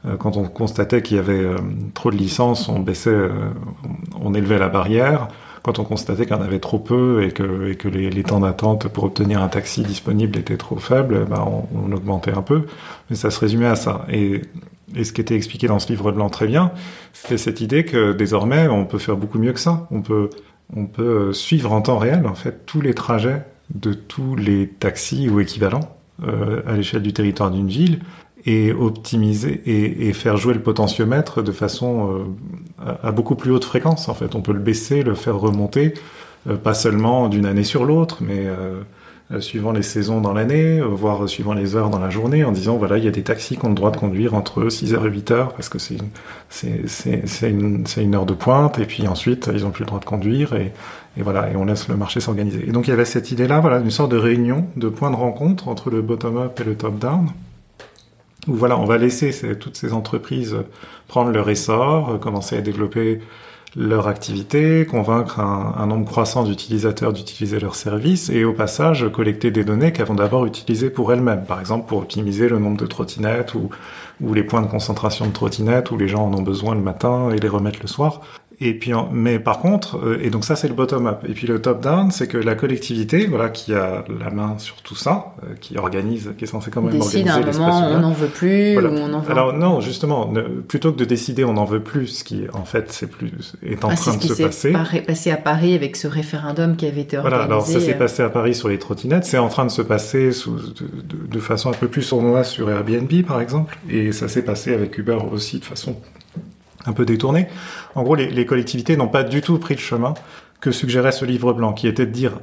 Euh, 0.06 0.16
quand 0.16 0.36
on 0.36 0.44
constatait 0.44 1.02
qu'il 1.02 1.16
y 1.16 1.20
avait 1.20 1.44
euh, 1.44 1.58
trop 1.94 2.10
de 2.10 2.16
licences, 2.16 2.68
on 2.68 2.80
baissait, 2.80 3.10
euh, 3.10 3.30
on 4.20 4.34
élevait 4.34 4.58
la 4.58 4.68
barrière 4.68 5.28
quand 5.62 5.78
on 5.78 5.84
constatait 5.84 6.26
qu'il 6.26 6.36
y 6.36 6.38
en 6.38 6.42
avait 6.42 6.58
trop 6.58 6.78
peu 6.78 7.22
et 7.24 7.30
que, 7.30 7.70
et 7.70 7.76
que 7.76 7.88
les, 7.88 8.10
les 8.10 8.22
temps 8.22 8.40
d'attente 8.40 8.88
pour 8.88 9.04
obtenir 9.04 9.42
un 9.42 9.48
taxi 9.48 9.82
disponible 9.82 10.38
étaient 10.38 10.58
trop 10.58 10.76
faibles, 10.76 11.24
bah 11.24 11.42
on, 11.46 11.66
on, 11.74 11.90
augmentait 11.92 12.34
un 12.34 12.42
peu. 12.42 12.66
Mais 13.08 13.16
ça 13.16 13.30
se 13.30 13.40
résumait 13.40 13.68
à 13.68 13.74
ça. 13.74 14.04
Et, 14.12 14.42
et 14.94 15.04
ce 15.04 15.12
qui 15.12 15.20
était 15.20 15.34
expliqué 15.34 15.66
dans 15.66 15.78
ce 15.78 15.88
livre 15.88 16.12
blanc 16.12 16.28
très 16.28 16.46
bien, 16.46 16.72
c'était 17.12 17.38
cette 17.38 17.60
idée 17.60 17.84
que 17.84 18.12
désormais, 18.12 18.68
on 18.68 18.84
peut 18.84 18.98
faire 18.98 19.16
beaucoup 19.16 19.38
mieux 19.38 19.52
que 19.52 19.60
ça. 19.60 19.86
On 19.90 20.02
peut, 20.02 20.30
on 20.74 20.86
peut 20.86 21.32
suivre 21.32 21.72
en 21.72 21.80
temps 21.82 21.98
réel, 21.98 22.26
en 22.26 22.34
fait, 22.34 22.66
tous 22.66 22.80
les 22.80 22.94
trajets 22.94 23.42
de 23.74 23.92
tous 23.92 24.36
les 24.36 24.68
taxis 24.68 25.28
ou 25.28 25.40
équivalents 25.40 25.96
euh, 26.22 26.62
à 26.66 26.74
l'échelle 26.74 27.02
du 27.02 27.12
territoire 27.12 27.50
d'une 27.50 27.68
ville 27.68 28.00
et 28.46 28.72
optimiser 28.72 29.62
et, 30.06 30.12
faire 30.12 30.36
jouer 30.36 30.52
le 30.52 30.60
potentiomètre 30.60 31.42
de 31.42 31.50
façon 31.50 32.26
euh, 32.86 32.92
à, 33.02 33.10
beaucoup 33.10 33.36
plus 33.36 33.50
haute 33.50 33.64
fréquence. 33.64 34.08
En 34.10 34.14
fait, 34.14 34.34
on 34.34 34.42
peut 34.42 34.52
le 34.52 34.58
baisser, 34.58 35.02
le 35.02 35.14
faire 35.14 35.38
remonter, 35.38 35.94
euh, 36.48 36.56
pas 36.56 36.74
seulement 36.74 37.28
d'une 37.28 37.46
année 37.46 37.64
sur 37.64 37.84
l'autre, 37.84 38.18
mais 38.20 38.46
suivant 39.40 39.72
les 39.72 39.82
saisons 39.82 40.20
dans 40.20 40.32
l'année, 40.32 40.80
voire 40.80 41.28
suivant 41.28 41.54
les 41.54 41.76
heures 41.76 41.90
dans 41.90 41.98
la 41.98 42.10
journée, 42.10 42.44
en 42.44 42.52
disant 42.52 42.76
voilà, 42.76 42.98
il 42.98 43.04
y 43.04 43.08
a 43.08 43.10
des 43.10 43.22
taxis 43.22 43.56
qui 43.56 43.64
ont 43.64 43.70
le 43.70 43.74
droit 43.74 43.90
de 43.90 43.96
conduire 43.96 44.34
entre 44.34 44.64
6h 44.64 44.94
et 44.94 45.10
8h 45.10 45.48
parce 45.50 45.68
que 45.68 45.78
c'est 45.78 47.50
une, 47.50 47.84
une 47.96 48.14
heure 48.14 48.26
de 48.26 48.34
pointe, 48.34 48.78
et 48.78 48.86
puis 48.86 49.06
ensuite 49.06 49.50
ils 49.52 49.66
ont 49.66 49.70
plus 49.70 49.84
le 49.84 49.88
droit 49.88 50.00
de 50.00 50.04
conduire 50.04 50.54
et 50.54 50.72
et 51.16 51.22
voilà, 51.22 51.50
et 51.50 51.56
on 51.56 51.64
laisse 51.64 51.88
le 51.88 51.96
marché 51.96 52.20
s'organiser. 52.20 52.68
Et 52.68 52.72
donc 52.72 52.86
il 52.86 52.90
y 52.90 52.92
avait 52.92 53.04
cette 53.04 53.30
idée-là, 53.30 53.60
voilà, 53.60 53.78
une 53.78 53.90
sorte 53.90 54.10
de 54.10 54.16
réunion, 54.16 54.66
de 54.76 54.88
point 54.88 55.10
de 55.10 55.16
rencontre 55.16 55.68
entre 55.68 55.90
le 55.90 56.02
bottom-up 56.02 56.58
et 56.60 56.64
le 56.64 56.76
top-down, 56.76 57.28
où 58.48 58.54
voilà, 58.54 58.76
on 58.78 58.84
va 58.84 58.98
laisser 58.98 59.56
toutes 59.56 59.76
ces 59.76 59.92
entreprises 59.92 60.56
prendre 61.06 61.30
leur 61.30 61.48
essor, 61.48 62.18
commencer 62.18 62.56
à 62.56 62.60
développer 62.60 63.20
leur 63.76 64.06
activité, 64.08 64.86
convaincre 64.86 65.40
un, 65.40 65.86
nombre 65.86 66.06
croissant 66.06 66.44
d'utilisateurs 66.44 67.12
d'utiliser 67.12 67.58
leurs 67.58 67.74
services 67.74 68.30
et 68.30 68.44
au 68.44 68.52
passage 68.52 69.06
collecter 69.12 69.50
des 69.50 69.64
données 69.64 69.92
qu'elles 69.92 70.06
vont 70.06 70.14
d'abord 70.14 70.46
utiliser 70.46 70.90
pour 70.90 71.12
elles-mêmes, 71.12 71.44
par 71.44 71.60
exemple 71.60 71.88
pour 71.88 71.98
optimiser 71.98 72.48
le 72.48 72.58
nombre 72.58 72.76
de 72.76 72.86
trottinettes 72.86 73.54
ou, 73.54 73.70
ou 74.20 74.34
les 74.34 74.44
points 74.44 74.62
de 74.62 74.68
concentration 74.68 75.26
de 75.26 75.32
trottinettes 75.32 75.90
où 75.90 75.96
les 75.96 76.08
gens 76.08 76.24
en 76.26 76.34
ont 76.34 76.42
besoin 76.42 76.74
le 76.74 76.80
matin 76.80 77.30
et 77.30 77.38
les 77.38 77.48
remettre 77.48 77.80
le 77.82 77.88
soir. 77.88 78.20
Et 78.66 78.72
puis, 78.72 78.92
mais 79.12 79.38
par 79.38 79.58
contre, 79.58 79.98
euh, 79.98 80.18
et 80.22 80.30
donc 80.30 80.42
ça 80.46 80.56
c'est 80.56 80.68
le 80.68 80.74
bottom 80.74 81.06
up. 81.06 81.18
Et 81.28 81.34
puis 81.34 81.46
le 81.46 81.60
top 81.60 81.82
down, 81.82 82.10
c'est 82.10 82.26
que 82.26 82.38
la 82.38 82.54
collectivité, 82.54 83.26
voilà, 83.26 83.50
qui 83.50 83.74
a 83.74 84.04
la 84.18 84.30
main 84.30 84.56
sur 84.56 84.76
tout 84.76 84.94
ça, 84.94 85.34
euh, 85.42 85.54
qui 85.60 85.76
organise, 85.76 86.32
qui 86.38 86.44
est 86.44 86.46
censé 86.46 86.70
quand 86.70 86.80
même 86.80 86.98
décide 86.98 87.28
organiser 87.28 87.60
un 87.60 87.66
moment, 87.66 87.88
on 87.88 88.00
n'en 88.00 88.12
veut 88.12 88.28
plus, 88.28 88.78
ou 88.78 88.80
on 88.80 89.12
en 89.12 89.20
veut. 89.20 89.30
Alors 89.30 89.52
non, 89.52 89.82
justement, 89.82 90.32
plutôt 90.66 90.92
que 90.92 90.96
de 90.96 91.04
décider, 91.04 91.44
on 91.44 91.52
n'en 91.52 91.66
veut 91.66 91.82
plus, 91.82 92.06
ce 92.06 92.24
qui 92.24 92.46
en 92.54 92.64
fait 92.64 92.90
c'est 92.90 93.06
plus 93.06 93.52
est 93.62 93.84
en 93.84 93.90
ah, 93.90 93.96
train 93.96 94.16
de 94.16 94.22
se 94.22 94.42
passer. 94.42 94.72
C'est 94.72 95.02
passé 95.02 95.30
à 95.30 95.36
Paris 95.36 95.74
avec 95.74 95.94
ce 95.96 96.08
référendum 96.08 96.76
qui 96.76 96.86
avait 96.86 97.02
été 97.02 97.18
organisé. 97.18 97.36
Voilà, 97.36 97.52
alors 97.52 97.66
ça 97.66 97.80
s'est 97.80 97.94
euh. 97.94 97.98
passé 97.98 98.22
à 98.22 98.30
Paris 98.30 98.54
sur 98.54 98.68
les 98.68 98.78
trottinettes, 98.78 99.26
c'est 99.26 99.36
en 99.36 99.48
train 99.48 99.66
de 99.66 99.70
se 99.70 99.82
passer 99.82 100.32
sous, 100.32 100.52
de, 100.52 100.86
de, 100.86 101.26
de 101.30 101.38
façon 101.38 101.68
un 101.68 101.74
peu 101.74 101.88
plus 101.88 102.02
sournoise 102.02 102.48
sur 102.48 102.70
Airbnb 102.70 103.12
par 103.26 103.42
exemple, 103.42 103.76
et 103.90 104.12
ça 104.12 104.28
s'est 104.28 104.42
passé 104.42 104.72
avec 104.72 104.96
Uber 104.96 105.18
aussi 105.30 105.58
de 105.58 105.66
façon 105.66 105.96
un 106.86 106.92
peu 106.92 107.04
détourné. 107.04 107.48
En 107.94 108.02
gros, 108.02 108.14
les, 108.14 108.46
collectivités 108.46 108.96
n'ont 108.96 109.08
pas 109.08 109.24
du 109.24 109.40
tout 109.40 109.58
pris 109.58 109.74
le 109.74 109.80
chemin 109.80 110.14
que 110.60 110.70
suggérait 110.70 111.12
ce 111.12 111.24
livre 111.24 111.52
blanc, 111.52 111.72
qui 111.72 111.88
était 111.88 112.06
de 112.06 112.12
dire 112.12 112.40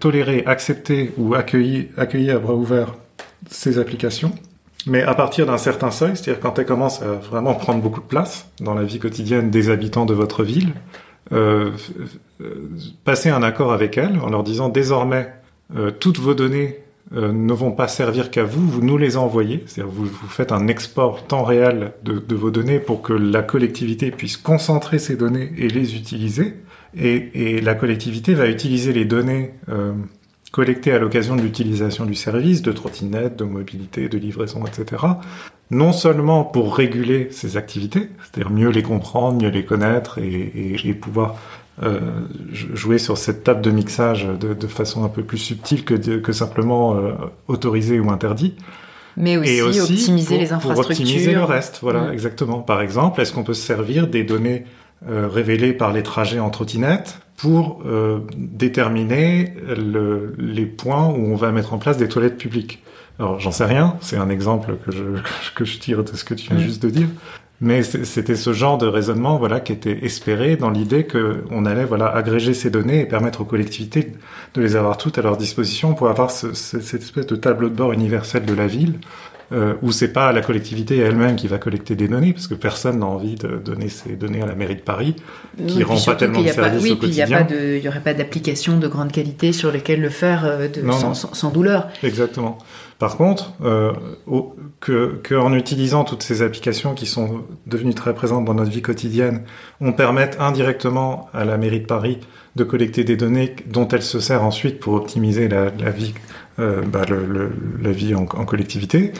tolérer, 0.00 0.44
accepter 0.46 1.12
ou 1.16 1.34
accueillir, 1.34 1.86
accueillir 1.96 2.36
à 2.36 2.38
bras 2.38 2.54
ouverts 2.54 2.94
ces 3.50 3.78
applications, 3.78 4.32
mais 4.86 5.02
à 5.02 5.14
partir 5.14 5.46
d'un 5.46 5.58
certain 5.58 5.90
seuil, 5.90 6.16
c'est-à-dire 6.16 6.40
quand 6.40 6.58
elles 6.58 6.66
commencent 6.66 7.02
à 7.02 7.12
vraiment 7.12 7.54
prendre 7.54 7.82
beaucoup 7.82 8.00
de 8.00 8.06
place 8.06 8.48
dans 8.60 8.74
la 8.74 8.84
vie 8.84 8.98
quotidienne 8.98 9.50
des 9.50 9.70
habitants 9.70 10.06
de 10.06 10.14
votre 10.14 10.42
ville, 10.44 10.72
euh, 11.32 11.72
euh 12.40 12.70
passer 13.04 13.30
un 13.30 13.42
accord 13.42 13.72
avec 13.72 13.98
elles 13.98 14.18
en 14.20 14.30
leur 14.30 14.44
disant 14.44 14.68
désormais 14.68 15.32
euh, 15.74 15.90
toutes 15.90 16.18
vos 16.18 16.34
données 16.34 16.78
euh, 17.14 17.32
ne 17.32 17.52
vont 17.52 17.70
pas 17.70 17.86
servir 17.86 18.30
qu'à 18.30 18.42
vous, 18.44 18.66
vous 18.68 18.82
nous 18.82 18.98
les 18.98 19.16
envoyez, 19.16 19.62
c'est-à-dire 19.66 19.92
vous, 19.92 20.06
faites 20.28 20.50
un 20.50 20.66
export 20.66 21.26
temps 21.26 21.44
réel 21.44 21.92
de, 22.02 22.34
vos 22.34 22.50
données 22.50 22.80
pour 22.80 23.02
que 23.02 23.12
la 23.12 23.42
collectivité 23.42 24.10
puisse 24.10 24.36
concentrer 24.36 24.98
ces 24.98 25.16
données 25.16 25.52
et 25.56 25.68
les 25.68 25.94
utiliser, 25.94 26.54
et, 26.96 27.56
et 27.56 27.60
la 27.60 27.74
collectivité 27.74 28.34
va 28.34 28.48
utiliser 28.48 28.92
les 28.92 29.04
données 29.04 29.52
euh, 29.68 29.92
collectés 30.56 30.92
à 30.92 30.98
l'occasion 30.98 31.36
de 31.36 31.42
l'utilisation 31.42 32.06
du 32.06 32.14
service, 32.14 32.62
de 32.62 32.72
trottinettes, 32.72 33.36
de 33.36 33.44
mobilité, 33.44 34.08
de 34.08 34.18
livraison, 34.18 34.64
etc. 34.64 35.04
Non 35.70 35.92
seulement 35.92 36.44
pour 36.44 36.76
réguler 36.76 37.28
ces 37.30 37.56
activités, 37.56 38.08
c'est-à-dire 38.22 38.50
mieux 38.50 38.70
les 38.70 38.82
comprendre, 38.82 39.42
mieux 39.42 39.50
les 39.50 39.64
connaître 39.64 40.18
et, 40.18 40.94
pouvoir 40.94 41.36
euh, 41.82 42.00
jouer 42.52 42.98
sur 42.98 43.18
cette 43.18 43.44
table 43.44 43.60
de 43.60 43.70
mixage 43.70 44.26
de, 44.26 44.66
façon 44.66 45.04
un 45.04 45.08
peu 45.08 45.22
plus 45.22 45.38
subtile 45.38 45.84
que, 45.84 45.94
que 45.94 46.32
simplement 46.32 46.96
euh, 46.96 47.12
autorisé 47.48 48.00
ou 48.00 48.10
interdit. 48.10 48.54
Mais 49.16 49.36
aussi, 49.36 49.80
optimiser 49.80 50.38
les 50.38 50.52
infrastructures. 50.52 50.74
Pour 50.74 50.90
optimiser 50.90 51.32
le 51.32 51.44
reste, 51.44 51.78
voilà, 51.80 52.12
exactement. 52.12 52.60
Par 52.60 52.82
exemple, 52.82 53.20
est-ce 53.20 53.32
qu'on 53.32 53.44
peut 53.44 53.54
se 53.54 53.66
servir 53.66 54.08
des 54.08 54.24
données 54.24 54.64
euh, 55.08 55.28
révélées 55.28 55.72
par 55.72 55.92
les 55.92 56.02
trajets 56.02 56.38
en 56.38 56.50
trottinette 56.50 57.20
pour 57.36 57.82
euh, 57.86 58.20
déterminer 58.36 59.54
le, 59.76 60.34
les 60.38 60.66
points 60.66 61.06
où 61.06 61.32
on 61.32 61.36
va 61.36 61.50
mettre 61.52 61.72
en 61.72 61.78
place 61.78 61.96
des 61.96 62.08
toilettes 62.08 62.38
publiques? 62.38 62.82
Alors 63.18 63.40
j'en 63.40 63.52
sais 63.52 63.64
rien, 63.64 63.96
c'est 64.02 64.18
un 64.18 64.28
exemple 64.28 64.76
que 64.84 64.92
je, 64.92 65.02
que 65.54 65.64
je 65.64 65.78
tire 65.78 66.04
de 66.04 66.14
ce 66.14 66.24
que 66.24 66.34
tu 66.34 66.48
viens 66.48 66.58
juste 66.58 66.82
de 66.82 66.90
dire, 66.90 67.08
mais 67.60 67.82
c'était 67.82 68.36
ce 68.36 68.52
genre 68.52 68.76
de 68.76 68.86
raisonnement 68.86 69.38
voilà 69.38 69.60
qui 69.60 69.72
était 69.72 70.04
espéré 70.04 70.56
dans 70.56 70.70
l'idée 70.70 71.04
que 71.04 71.44
on 71.50 71.64
allait 71.64 71.84
voilà 71.84 72.08
agréger 72.08 72.52
ces 72.52 72.70
données 72.70 73.00
et 73.00 73.06
permettre 73.06 73.40
aux 73.40 73.44
collectivités 73.44 74.12
de 74.54 74.60
les 74.60 74.76
avoir 74.76 74.98
toutes 74.98 75.18
à 75.18 75.22
leur 75.22 75.36
disposition 75.36 75.94
pour 75.94 76.08
avoir 76.08 76.30
ce, 76.30 76.52
cette 76.52 77.02
espèce 77.02 77.26
de 77.26 77.36
tableau 77.36 77.68
de 77.68 77.74
bord 77.74 77.92
universel 77.92 78.44
de 78.44 78.54
la 78.54 78.66
ville 78.66 78.98
euh, 79.52 79.74
où 79.80 79.92
c'est 79.92 80.12
pas 80.12 80.32
la 80.32 80.40
collectivité 80.40 80.98
elle-même 80.98 81.36
qui 81.36 81.46
va 81.46 81.58
collecter 81.58 81.94
des 81.94 82.08
données, 82.08 82.32
parce 82.32 82.48
que 82.48 82.54
personne 82.54 82.98
n'a 82.98 83.06
envie 83.06 83.36
de 83.36 83.58
donner 83.58 83.88
ces 83.88 84.16
données 84.16 84.42
à 84.42 84.46
la 84.46 84.56
mairie 84.56 84.74
de 84.74 84.80
Paris, 84.80 85.14
qui 85.68 85.84
rend 85.84 86.00
pas 86.00 86.16
tellement 86.16 86.42
de 86.42 86.48
services 86.48 86.82
oui, 86.82 86.90
au 86.90 86.96
quotidien. 86.96 87.46
Il 87.48 87.80
n'y 87.80 87.86
aurait 87.86 88.00
pas 88.00 88.12
d'application 88.12 88.76
de 88.78 88.88
grande 88.88 89.12
qualité 89.12 89.52
sur 89.52 89.70
lesquelles 89.70 90.00
le 90.00 90.08
faire 90.08 90.44
euh, 90.44 90.66
sans, 90.90 91.14
sans, 91.14 91.50
douleur. 91.50 91.86
Exactement. 92.02 92.58
Par 92.98 93.16
contre, 93.18 93.52
euh, 93.62 93.92
que, 94.80 95.54
utilisant 95.54 96.04
toutes 96.04 96.22
ces 96.22 96.42
applications 96.42 96.94
qui 96.94 97.06
sont 97.06 97.42
devenues 97.66 97.94
très 97.94 98.14
présentes 98.14 98.44
dans 98.46 98.54
notre 98.54 98.70
vie 98.70 98.82
quotidienne, 98.82 99.42
on 99.80 99.92
permette 99.92 100.38
indirectement 100.40 101.28
à 101.34 101.44
la 101.44 101.58
mairie 101.58 101.80
de 101.80 101.86
Paris 101.86 102.20
de 102.56 102.64
collecter 102.64 103.04
des 103.04 103.16
données 103.16 103.54
dont 103.66 103.86
elle 103.88 104.02
se 104.02 104.18
sert 104.18 104.42
ensuite 104.42 104.80
pour 104.80 104.94
optimiser 104.94 105.46
la, 105.48 105.68
vie, 105.90 106.14
euh, 106.58 106.80
bah, 106.82 107.02
la 107.82 107.92
vie 107.92 108.14
en, 108.14 108.24
collectivité, 108.24 109.12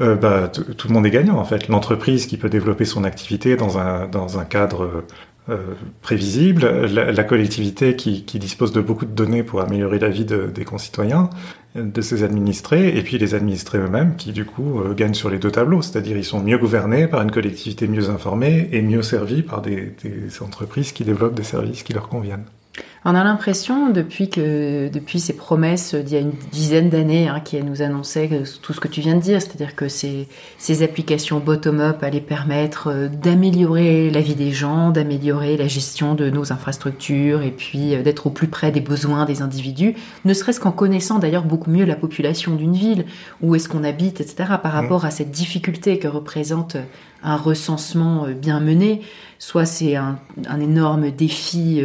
euh, 0.00 0.14
bah, 0.14 0.48
tout 0.48 0.88
le 0.88 0.94
monde 0.94 1.06
est 1.06 1.10
gagnant 1.10 1.36
en 1.36 1.44
fait. 1.44 1.68
L'entreprise 1.68 2.26
qui 2.26 2.38
peut 2.38 2.48
développer 2.48 2.86
son 2.86 3.04
activité 3.04 3.56
dans 3.56 3.76
un, 3.78 4.06
dans 4.06 4.38
un 4.38 4.46
cadre 4.46 5.04
euh, 5.50 5.74
prévisible, 6.02 6.66
la, 6.66 7.24
collectivité 7.24 7.96
qui, 7.96 8.22
dispose 8.38 8.70
de 8.72 8.82
beaucoup 8.82 9.06
de 9.06 9.12
données 9.12 9.42
pour 9.42 9.62
améliorer 9.62 9.98
la 9.98 10.10
vie 10.10 10.26
de, 10.26 10.46
des 10.46 10.66
concitoyens, 10.66 11.30
de 11.84 12.00
ses 12.00 12.22
administrés, 12.22 12.96
et 12.96 13.02
puis 13.02 13.18
les 13.18 13.34
administrés 13.34 13.78
eux-mêmes 13.78 14.16
qui 14.16 14.32
du 14.32 14.44
coup 14.44 14.80
euh, 14.80 14.94
gagnent 14.94 15.14
sur 15.14 15.30
les 15.30 15.38
deux 15.38 15.50
tableaux, 15.50 15.82
c'est-à-dire 15.82 16.16
ils 16.16 16.24
sont 16.24 16.40
mieux 16.40 16.58
gouvernés 16.58 17.06
par 17.06 17.22
une 17.22 17.30
collectivité 17.30 17.88
mieux 17.88 18.10
informée 18.10 18.68
et 18.72 18.82
mieux 18.82 19.02
servis 19.02 19.42
par 19.42 19.62
des, 19.62 19.94
des 20.02 20.42
entreprises 20.42 20.92
qui 20.92 21.04
développent 21.04 21.34
des 21.34 21.42
services 21.42 21.82
qui 21.82 21.92
leur 21.92 22.08
conviennent. 22.08 22.44
On 23.04 23.14
a 23.14 23.22
l'impression, 23.22 23.90
depuis 23.90 24.28
que 24.28 24.88
depuis 24.88 25.20
ces 25.20 25.36
promesses 25.36 25.94
d'il 25.94 26.14
y 26.14 26.16
a 26.16 26.20
une 26.20 26.32
dizaine 26.50 26.88
d'années, 26.90 27.28
hein, 27.28 27.40
qui 27.40 27.62
nous 27.62 27.80
annonçaient 27.80 28.42
tout 28.60 28.72
ce 28.72 28.80
que 28.80 28.88
tu 28.88 29.00
viens 29.00 29.14
de 29.14 29.20
dire, 29.20 29.40
c'est-à-dire 29.40 29.76
que 29.76 29.88
ces, 29.88 30.26
ces 30.58 30.82
applications 30.82 31.38
bottom-up 31.38 32.02
allaient 32.02 32.20
permettre 32.20 32.88
euh, 32.88 33.08
d'améliorer 33.08 34.10
la 34.10 34.20
vie 34.20 34.34
des 34.34 34.50
gens, 34.50 34.90
d'améliorer 34.90 35.56
la 35.56 35.68
gestion 35.68 36.14
de 36.14 36.28
nos 36.28 36.52
infrastructures, 36.52 37.42
et 37.42 37.52
puis 37.52 37.94
euh, 37.94 38.02
d'être 38.02 38.26
au 38.26 38.30
plus 38.30 38.48
près 38.48 38.72
des 38.72 38.80
besoins 38.80 39.26
des 39.26 39.42
individus, 39.42 39.94
ne 40.24 40.34
serait-ce 40.34 40.58
qu'en 40.58 40.72
connaissant 40.72 41.20
d'ailleurs 41.20 41.44
beaucoup 41.44 41.70
mieux 41.70 41.84
la 41.84 41.96
population 41.96 42.56
d'une 42.56 42.74
ville, 42.74 43.06
où 43.42 43.54
est-ce 43.54 43.68
qu'on 43.68 43.84
habite, 43.84 44.20
etc., 44.20 44.54
par 44.60 44.72
mmh. 44.72 44.80
rapport 44.80 45.04
à 45.04 45.12
cette 45.12 45.30
difficulté 45.30 46.00
que 46.00 46.08
représente 46.08 46.76
un 47.22 47.36
recensement 47.36 48.26
euh, 48.26 48.32
bien 48.32 48.58
mené. 48.58 49.02
Soit 49.38 49.66
c'est 49.66 49.94
un, 49.94 50.18
un, 50.48 50.60
énorme 50.60 51.12
défi 51.12 51.80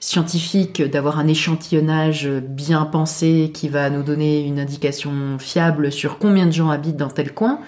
scientifique 0.00 0.82
d'avoir 0.82 1.18
un 1.18 1.26
échantillonnage 1.26 2.28
bien 2.28 2.84
pensé 2.84 3.50
qui 3.52 3.68
va 3.68 3.90
nous 3.90 4.02
donner 4.02 4.46
une 4.46 4.58
indication 4.58 5.38
fiable 5.38 5.90
sur 5.92 6.18
combien 6.18 6.46
de 6.46 6.52
gens 6.52 6.70
habitent 6.70 6.96
dans 6.96 7.08
tel 7.08 7.32
coin. 7.32 7.60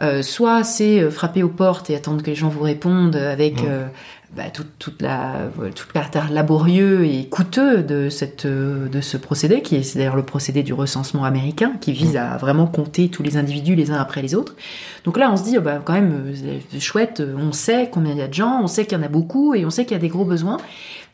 Euh, 0.00 0.22
soit 0.22 0.64
c'est 0.64 1.10
frapper 1.10 1.42
aux 1.42 1.48
portes 1.48 1.90
et 1.90 1.94
attendre 1.94 2.22
que 2.22 2.30
les 2.30 2.34
gens 2.34 2.48
vous 2.48 2.62
répondent 2.62 3.16
avec 3.16 3.62
euh, 3.62 3.86
bah, 4.36 4.44
toute, 4.52 4.78
toute, 4.78 5.02
la 5.02 5.50
tout 5.74 5.84
le 5.88 5.92
caractère 5.92 6.30
laborieux 6.30 7.04
et 7.04 7.28
coûteux 7.28 7.82
de 7.82 8.08
cette 8.08 8.46
de 8.46 9.00
ce 9.00 9.16
procédé 9.16 9.62
qui 9.62 9.76
est 9.76 9.96
d'ailleurs 9.96 10.16
le 10.16 10.24
procédé 10.24 10.62
du 10.62 10.72
recensement 10.72 11.24
américain 11.24 11.72
qui 11.80 11.92
vise 11.92 12.16
à 12.16 12.36
vraiment 12.38 12.66
compter 12.66 13.08
tous 13.08 13.22
les 13.22 13.36
individus 13.36 13.74
les 13.74 13.90
uns 13.90 13.98
après 13.98 14.22
les 14.22 14.34
autres. 14.34 14.56
Donc 15.04 15.18
là 15.18 15.30
on 15.30 15.36
se 15.36 15.44
dit 15.44 15.58
bah 15.58 15.82
quand 15.84 15.92
même 15.92 16.32
chouette, 16.78 17.22
on 17.36 17.52
sait 17.52 17.90
combien 17.92 18.12
il 18.12 18.18
y 18.18 18.22
a 18.22 18.28
de 18.28 18.34
gens, 18.34 18.60
on 18.62 18.66
sait 18.66 18.86
qu'il 18.86 18.96
y 18.96 19.00
en 19.00 19.04
a 19.04 19.08
beaucoup 19.08 19.54
et 19.54 19.64
on 19.66 19.70
sait 19.70 19.84
qu'il 19.84 19.92
y 19.92 20.00
a 20.00 20.02
des 20.02 20.08
gros 20.08 20.24
besoins. 20.24 20.58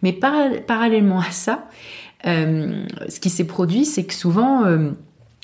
Mais 0.03 0.13
parallèlement 0.13 1.21
à 1.21 1.31
ça, 1.31 1.69
euh, 2.27 2.85
ce 3.09 3.21
qui 3.21 3.31
s'est 3.31 3.47
produit, 3.47 3.85
c'est 3.85 4.05
que 4.05 4.15
souvent, 4.15 4.65
euh, 4.65 4.91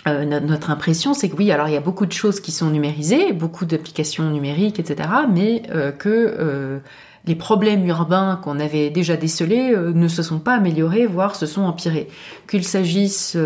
euh, 0.07 0.41
notre 0.41 0.71
impression, 0.71 1.15
c'est 1.15 1.29
que 1.29 1.37
oui, 1.37 1.51
alors 1.51 1.69
il 1.69 1.75
y 1.75 1.77
a 1.77 1.81
beaucoup 1.81 2.07
de 2.07 2.13
choses 2.13 2.41
qui 2.41 2.53
sont 2.53 2.71
numérisées, 2.71 3.33
beaucoup 3.33 3.65
d'applications 3.65 4.31
numériques, 4.31 4.79
etc., 4.79 5.09
mais 5.33 5.63
que 5.99 6.81
les 7.27 7.35
problèmes 7.35 7.87
urbains 7.87 8.39
qu'on 8.43 8.61
avait 8.61 8.91
déjà 8.91 9.17
décelés 9.17 9.75
ne 9.77 10.09
se 10.09 10.23
sont 10.23 10.39
pas 10.39 10.55
améliorés, 10.55 11.07
voire 11.07 11.37
se 11.37 11.47
sont 11.47 11.63
empirés. 11.63 12.09
Qu'il 12.47 12.65
s'agisse 12.65 13.37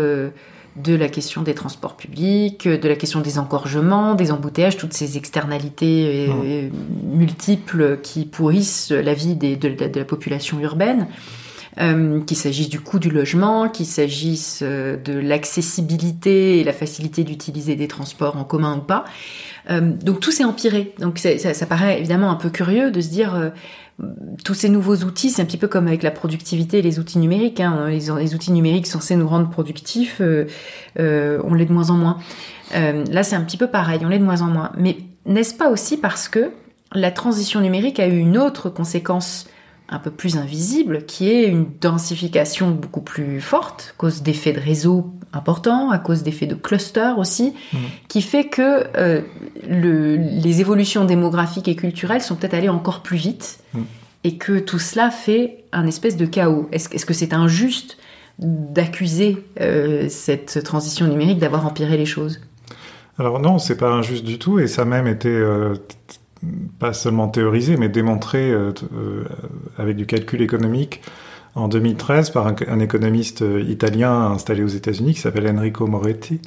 de 0.75 0.95
la 0.95 1.09
question 1.09 1.41
des 1.41 1.53
transports 1.53 1.95
publics, 1.95 2.67
de 2.67 2.87
la 2.87 2.95
question 2.95 3.21
des 3.21 3.37
engorgements, 3.37 4.15
des 4.15 4.31
embouteillages, 4.31 4.77
toutes 4.77 4.93
ces 4.93 5.17
externalités 5.17 6.27
euh, 6.29 6.69
multiples 7.03 7.99
qui 8.01 8.25
pourrissent 8.25 8.91
la 8.91 9.13
vie 9.13 9.35
de, 9.35 9.99
la 9.99 10.05
population 10.05 10.59
urbaine. 10.59 11.07
Euh, 11.79 12.21
qu'il 12.21 12.35
s'agisse 12.35 12.67
du 12.67 12.79
coût 12.79 12.97
du 12.97 13.11
logement, 13.11 13.69
qu'il 13.69 13.85
s'agisse 13.85 14.61
euh, 14.63 14.97
de 14.97 15.13
l'accessibilité 15.13 16.59
et 16.59 16.63
la 16.63 16.73
facilité 16.73 17.23
d'utiliser 17.23 17.75
des 17.75 17.87
transports 17.87 18.37
en 18.37 18.43
commun 18.43 18.77
ou 18.77 18.81
pas. 18.81 19.05
donc 19.69 20.19
tout 20.19 20.31
s'est 20.31 20.43
empiré. 20.43 20.93
Donc 20.99 21.19
ça, 21.19 21.65
paraît 21.67 21.99
évidemment 21.99 22.31
un 22.31 22.35
peu 22.35 22.49
curieux 22.49 22.89
de 22.89 23.01
se 23.01 23.09
dire 23.09 23.51
tous 24.43 24.53
ces 24.53 24.69
nouveaux 24.69 24.97
outils, 24.97 25.29
c'est 25.29 25.41
un 25.41 25.45
petit 25.45 25.57
peu 25.57 25.67
comme 25.67 25.87
avec 25.87 26.03
la 26.03 26.11
productivité 26.11 26.79
et 26.79 26.81
les 26.81 26.99
outils 26.99 27.19
numériques. 27.19 27.59
Hein. 27.59 27.89
Les, 27.89 28.33
outils 28.33 28.51
numériques 28.51 28.87
censés 28.87 29.15
nous 29.15 29.27
rendre 29.27 29.49
productifs, 29.49 30.21
euh, 30.21 30.45
euh, 30.99 31.41
on 31.43 31.53
l'est 31.53 31.65
de 31.65 31.73
moins 31.73 31.89
en 31.89 31.95
moins. 31.95 32.17
Euh, 32.75 33.03
là, 33.11 33.23
c'est 33.23 33.35
un 33.35 33.41
petit 33.41 33.57
peu 33.57 33.67
pareil, 33.67 33.99
on 34.03 34.09
l'est 34.09 34.19
de 34.19 34.23
moins 34.23 34.41
en 34.41 34.47
moins. 34.47 34.71
Mais 34.77 34.97
n'est-ce 35.25 35.53
pas 35.53 35.69
aussi 35.69 35.97
parce 35.97 36.29
que 36.29 36.51
la 36.93 37.11
transition 37.11 37.59
numérique 37.61 37.99
a 37.99 38.07
eu 38.07 38.17
une 38.17 38.37
autre 38.37 38.69
conséquence 38.69 39.47
un 39.91 39.99
peu 39.99 40.11
plus 40.11 40.37
invisible, 40.37 41.05
qui 41.05 41.29
est 41.29 41.45
une 41.45 41.67
densification 41.81 42.71
beaucoup 42.71 43.01
plus 43.01 43.41
forte, 43.41 43.93
à 43.95 43.97
cause 43.97 44.21
d'effets 44.21 44.53
de 44.53 44.59
réseau 44.59 45.11
importants, 45.33 45.89
à 45.91 45.99
cause 45.99 46.23
d'effets 46.23 46.45
de 46.45 46.55
cluster 46.55 47.13
aussi, 47.17 47.53
mmh. 47.73 47.77
qui 48.07 48.21
fait 48.21 48.45
que 48.45 48.85
euh, 48.97 49.21
le, 49.67 50.15
les 50.17 50.61
évolutions 50.61 51.05
démographiques 51.05 51.67
et 51.67 51.75
culturelles 51.75 52.21
sont 52.21 52.35
peut-être 52.35 52.53
allées 52.53 52.69
encore 52.69 53.01
plus 53.01 53.17
vite, 53.17 53.59
mmh. 53.73 53.79
et 54.25 54.37
que 54.37 54.59
tout 54.59 54.79
cela 54.79 55.09
fait 55.11 55.63
un 55.71 55.87
espèce 55.87 56.17
de 56.17 56.25
chaos. 56.25 56.67
Est-ce 56.71 56.89
est 56.93 56.97
-ce 56.97 57.05
que 57.05 57.13
c'est 57.13 57.33
injuste 57.33 57.97
d'accuser 58.39 59.43
euh, 59.59 60.07
cette 60.09 60.63
transition 60.63 61.07
numérique 61.07 61.39
d'avoir 61.39 61.65
empiré 61.65 61.97
les 61.97 62.05
choses? 62.05 62.39
Alors 63.17 63.39
non, 63.39 63.59
c'est 63.59 63.75
pas 63.75 63.91
injuste 63.91 64.23
du 64.23 64.39
tout, 64.39 64.59
et 64.59 64.67
ça 64.67 64.83
a 64.83 64.85
même 64.85 65.07
été 65.07 65.29
euh, 65.29 65.75
pas 66.79 66.93
seulement 66.93 67.27
théorisé, 67.27 67.77
mais 67.77 67.89
démontré 67.89 68.51
euh, 68.51 68.71
euh, 68.93 69.25
avec 69.77 69.95
du 69.95 70.05
calcul 70.05 70.41
économique 70.41 71.01
en 71.55 71.67
2013 71.67 72.29
par 72.29 72.47
un, 72.47 72.79
économiste 72.79 73.41
euh, 73.41 73.61
italien 73.67 74.13
installé 74.31 74.63
aux 74.63 74.67
États-Unis 74.67 75.15
qui 75.15 75.19
s'appelle 75.19 75.47
Enrico 75.47 75.87
Moretti, 75.87 76.41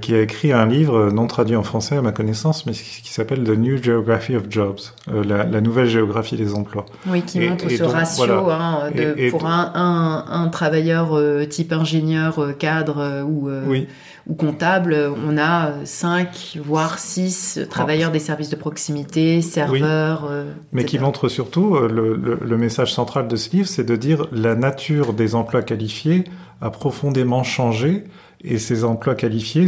qui 0.00 0.14
a 0.14 0.20
écrit 0.20 0.52
un 0.52 0.66
livre 0.66 1.10
non 1.10 1.26
traduit 1.26 1.56
en 1.56 1.64
français 1.64 1.96
à 1.96 2.00
ma 2.00 2.12
connaissance, 2.12 2.64
mais 2.64 2.70
qui 2.74 3.12
s'appelle 3.12 3.42
The 3.42 3.58
New 3.58 3.82
Geography 3.82 4.36
of 4.36 4.44
Jobs, 4.48 4.78
la, 5.08 5.60
nouvelle 5.60 5.88
géographie 5.88 6.36
des 6.36 6.54
emplois. 6.54 6.86
Oui, 7.08 7.22
qui 7.22 7.40
montre 7.40 7.68
ce 7.68 7.82
ratio 7.82 8.50
hein, 8.50 8.92
de, 8.94 9.30
pour 9.30 9.46
un, 9.46 9.72
un, 9.74 10.26
un, 10.28 10.46
travailleur 10.46 11.18
type 11.48 11.72
ingénieur, 11.72 12.56
cadre 12.56 13.24
ou 13.26 13.50
oui 13.66 13.88
ou 14.26 14.34
comptable, 14.34 14.96
on 15.26 15.36
a 15.36 15.84
5 15.84 16.58
voire 16.62 16.98
6 16.98 17.60
travailleurs 17.68 18.10
des 18.10 18.18
services 18.18 18.48
de 18.48 18.56
proximité, 18.56 19.42
serveurs. 19.42 20.26
Euh, 20.30 20.52
Mais 20.72 20.84
qui 20.84 20.98
montre 20.98 21.28
surtout, 21.28 21.76
euh, 21.76 21.88
le, 21.88 22.38
le, 22.40 22.56
message 22.56 22.92
central 22.92 23.28
de 23.28 23.36
ce 23.36 23.50
livre, 23.50 23.68
c'est 23.68 23.84
de 23.84 23.96
dire 23.96 24.26
la 24.32 24.54
nature 24.54 25.12
des 25.12 25.34
emplois 25.34 25.62
qualifiés 25.62 26.24
a 26.60 26.70
profondément 26.70 27.42
changé 27.42 28.04
et 28.42 28.58
ces 28.58 28.84
emplois 28.84 29.14
qualifiés 29.14 29.66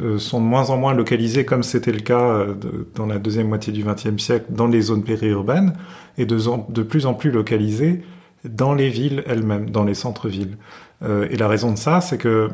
euh, 0.00 0.18
sont 0.18 0.40
de 0.40 0.46
moins 0.46 0.70
en 0.70 0.76
moins 0.76 0.94
localisés 0.94 1.44
comme 1.44 1.62
c'était 1.62 1.92
le 1.92 2.00
cas 2.00 2.46
dans 2.94 3.06
la 3.06 3.18
deuxième 3.18 3.48
moitié 3.48 3.72
du 3.72 3.84
XXe 3.84 4.22
siècle 4.22 4.46
dans 4.50 4.66
les 4.66 4.82
zones 4.82 5.04
périurbaines 5.04 5.72
et 6.18 6.26
de, 6.26 6.82
plus 6.82 7.06
en 7.06 7.14
plus 7.14 7.30
localisés 7.30 8.02
dans 8.44 8.74
les 8.74 8.88
villes 8.88 9.22
elles-mêmes, 9.26 9.70
dans 9.70 9.84
les 9.84 9.94
centres-villes. 9.94 10.56
Euh, 11.02 11.26
et 11.30 11.36
la 11.36 11.48
raison 11.48 11.72
de 11.72 11.78
ça, 11.78 12.00
c'est 12.00 12.18
que, 12.18 12.48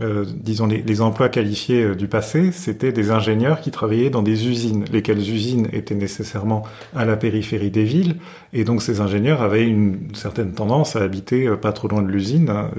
euh, 0.00 0.24
disons, 0.28 0.66
les, 0.66 0.82
les, 0.82 1.00
emplois 1.00 1.28
qualifiés 1.28 1.82
euh, 1.82 1.94
du 1.94 2.08
passé, 2.08 2.50
c'était 2.52 2.92
des 2.92 3.10
ingénieurs 3.10 3.60
qui 3.60 3.70
travaillaient 3.70 4.10
dans 4.10 4.22
des 4.22 4.48
usines, 4.48 4.84
lesquelles 4.92 5.18
usines 5.18 5.68
étaient 5.72 5.94
nécessairement 5.94 6.64
à 6.96 7.04
la 7.04 7.16
périphérie 7.16 7.70
des 7.70 7.84
villes, 7.84 8.16
et 8.52 8.64
donc 8.64 8.82
ces 8.82 9.00
ingénieurs 9.00 9.42
avaient 9.42 9.64
une 9.64 10.14
certaine 10.14 10.52
tendance 10.52 10.96
à 10.96 11.02
habiter 11.02 11.48
pas 11.60 11.72
trop 11.72 11.88
loin 11.88 12.02
de 12.02 12.08
l'usine. 12.08 12.50
Hein. 12.50 12.70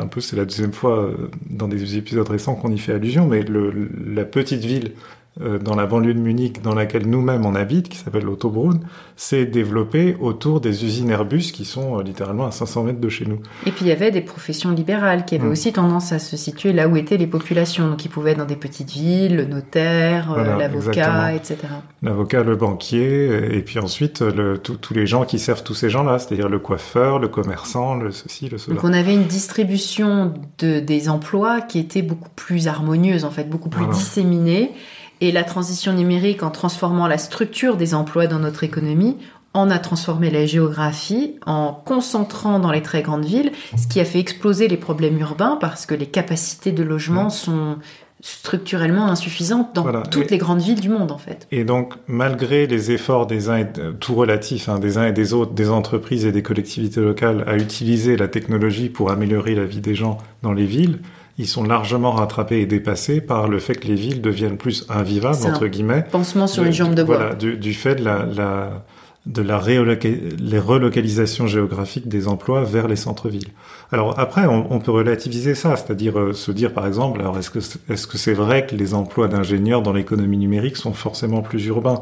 un 0.00 0.06
peu, 0.06 0.20
c'est 0.20 0.36
la 0.36 0.44
deuxième 0.44 0.72
fois 0.72 1.10
dans 1.48 1.68
des 1.68 1.96
épisodes 1.96 2.28
récents 2.28 2.54
qu'on 2.54 2.72
y 2.72 2.78
fait 2.78 2.92
allusion, 2.92 3.26
mais 3.28 3.42
le, 3.42 3.88
la 4.06 4.24
petite 4.24 4.64
ville 4.64 4.92
euh, 4.92 5.23
dans 5.40 5.74
la 5.74 5.86
banlieue 5.86 6.14
de 6.14 6.20
Munich, 6.20 6.62
dans 6.62 6.74
laquelle 6.74 7.06
nous-mêmes 7.06 7.44
on 7.44 7.54
habite, 7.54 7.88
qui 7.88 7.98
s'appelle 7.98 8.24
l'Autobrunn, 8.24 8.80
s'est 9.16 9.46
développé 9.46 10.16
autour 10.20 10.60
des 10.60 10.84
usines 10.84 11.10
Airbus 11.10 11.52
qui 11.52 11.64
sont 11.64 11.98
euh, 11.98 12.02
littéralement 12.02 12.46
à 12.46 12.50
500 12.50 12.84
mètres 12.84 13.00
de 13.00 13.08
chez 13.08 13.26
nous. 13.26 13.38
Et 13.66 13.70
puis 13.70 13.84
il 13.84 13.88
y 13.88 13.92
avait 13.92 14.10
des 14.10 14.20
professions 14.20 14.70
libérales 14.70 15.24
qui 15.24 15.36
avaient 15.36 15.46
mm. 15.46 15.52
aussi 15.52 15.72
tendance 15.72 16.12
à 16.12 16.18
se 16.18 16.36
situer 16.36 16.72
là 16.72 16.88
où 16.88 16.96
étaient 16.96 17.16
les 17.16 17.26
populations, 17.26 17.88
donc 17.88 18.04
ils 18.04 18.08
pouvaient 18.08 18.32
être 18.32 18.38
dans 18.38 18.44
des 18.44 18.56
petites 18.56 18.90
villes, 18.90 19.36
le 19.36 19.44
notaire, 19.44 20.32
euh, 20.32 20.56
l'avocat, 20.56 21.32
etc. 21.34 21.58
L'avocat, 22.02 22.42
le 22.42 22.56
banquier, 22.56 23.56
et 23.56 23.62
puis 23.62 23.78
ensuite 23.78 24.24
tous 24.62 24.94
les 24.94 25.06
gens 25.06 25.24
qui 25.24 25.38
servent 25.38 25.62
tous 25.62 25.74
ces 25.74 25.90
gens-là, 25.90 26.18
c'est-à-dire 26.18 26.48
le 26.48 26.58
coiffeur, 26.58 27.18
le 27.18 27.28
commerçant, 27.28 27.94
le 27.94 28.10
ceci, 28.10 28.48
le 28.48 28.58
cela. 28.58 28.74
Donc 28.74 28.84
on 28.84 28.92
avait 28.92 29.14
une 29.14 29.24
distribution 29.24 30.34
de, 30.58 30.80
des 30.80 31.08
emplois 31.08 31.60
qui 31.60 31.78
était 31.78 32.02
beaucoup 32.02 32.30
plus 32.34 32.66
harmonieuse 32.68 33.24
en 33.24 33.30
fait, 33.30 33.48
beaucoup 33.48 33.68
plus 33.68 33.86
disséminée 33.86 34.72
et 35.20 35.32
la 35.32 35.44
transition 35.44 35.92
numérique, 35.92 36.42
en 36.42 36.50
transformant 36.50 37.06
la 37.06 37.18
structure 37.18 37.76
des 37.76 37.94
emplois 37.94 38.26
dans 38.26 38.38
notre 38.38 38.64
économie, 38.64 39.16
en 39.54 39.70
a 39.70 39.78
transformé 39.78 40.30
la 40.30 40.46
géographie 40.46 41.36
en 41.46 41.72
concentrant 41.72 42.58
dans 42.58 42.72
les 42.72 42.82
très 42.82 43.02
grandes 43.02 43.24
villes, 43.24 43.52
ce 43.76 43.86
qui 43.86 44.00
a 44.00 44.04
fait 44.04 44.18
exploser 44.18 44.66
les 44.66 44.76
problèmes 44.76 45.18
urbains 45.18 45.56
parce 45.60 45.86
que 45.86 45.94
les 45.94 46.06
capacités 46.06 46.72
de 46.72 46.82
logement 46.82 47.30
sont 47.30 47.78
structurellement 48.20 49.06
insuffisantes 49.06 49.74
dans 49.74 50.02
toutes 50.02 50.30
les 50.30 50.38
grandes 50.38 50.62
villes 50.62 50.80
du 50.80 50.88
monde 50.88 51.12
en 51.12 51.18
fait. 51.18 51.46
Et 51.52 51.64
donc 51.64 51.94
malgré 52.08 52.66
les 52.66 52.90
efforts 52.90 53.26
des 53.26 53.48
uns 53.48 53.58
et 53.58 53.66
tout 54.00 54.14
relatifs 54.14 54.68
hein, 54.68 54.78
des 54.78 54.98
uns 54.98 55.06
et 55.06 55.12
des 55.12 55.34
autres, 55.34 55.52
des 55.52 55.68
entreprises 55.68 56.24
et 56.24 56.32
des 56.32 56.42
collectivités 56.42 57.02
locales 57.02 57.44
à 57.46 57.56
utiliser 57.56 58.16
la 58.16 58.26
technologie 58.26 58.88
pour 58.88 59.10
améliorer 59.10 59.54
la 59.54 59.66
vie 59.66 59.82
des 59.82 59.94
gens 59.94 60.18
dans 60.42 60.52
les 60.52 60.64
villes, 60.64 61.00
ils 61.38 61.48
sont 61.48 61.64
largement 61.64 62.12
rattrapés 62.12 62.60
et 62.60 62.66
dépassés 62.66 63.20
par 63.20 63.48
le 63.48 63.58
fait 63.58 63.74
que 63.74 63.88
les 63.88 63.94
villes 63.94 64.20
deviennent 64.20 64.56
plus 64.56 64.86
invivables, 64.88 65.46
entre 65.46 65.66
guillemets. 65.66 66.04
Pansement 66.10 66.46
sur 66.46 66.64
une 66.64 66.72
jambe 66.72 66.94
de 66.94 67.02
bois. 67.02 67.16
Voilà, 67.16 67.34
du, 67.34 67.56
du 67.56 67.74
fait 67.74 67.96
de 67.96 68.04
la, 68.04 68.24
la 68.24 68.84
de 69.26 69.40
la 69.40 69.58
les 69.66 70.58
relocalisations 70.58 71.46
géographiques 71.46 72.08
des 72.08 72.28
emplois 72.28 72.62
vers 72.62 72.88
les 72.88 72.96
centres-villes. 72.96 73.48
Alors 73.90 74.18
après, 74.18 74.44
on, 74.46 74.70
on, 74.70 74.80
peut 74.80 74.90
relativiser 74.90 75.54
ça, 75.54 75.76
c'est-à-dire 75.76 76.18
euh, 76.18 76.32
se 76.34 76.52
dire 76.52 76.74
par 76.74 76.86
exemple, 76.86 77.20
alors 77.20 77.38
est-ce 77.38 77.48
que 77.48 77.60
est-ce 77.90 78.06
que 78.06 78.18
c'est 78.18 78.34
vrai 78.34 78.66
que 78.66 78.76
les 78.76 78.92
emplois 78.92 79.28
d'ingénieurs 79.28 79.80
dans 79.80 79.94
l'économie 79.94 80.36
numérique 80.36 80.76
sont 80.76 80.92
forcément 80.92 81.40
plus 81.40 81.64
urbains? 81.66 82.00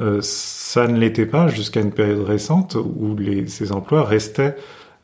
Euh, 0.00 0.20
Ça 0.22 0.86
ne 0.86 0.98
l'était 0.98 1.26
pas 1.26 1.48
jusqu'à 1.48 1.80
une 1.80 1.92
période 1.92 2.24
récente 2.24 2.76
où 2.76 3.16
les, 3.16 3.46
ces 3.48 3.72
emplois 3.72 4.04
restaient 4.04 4.56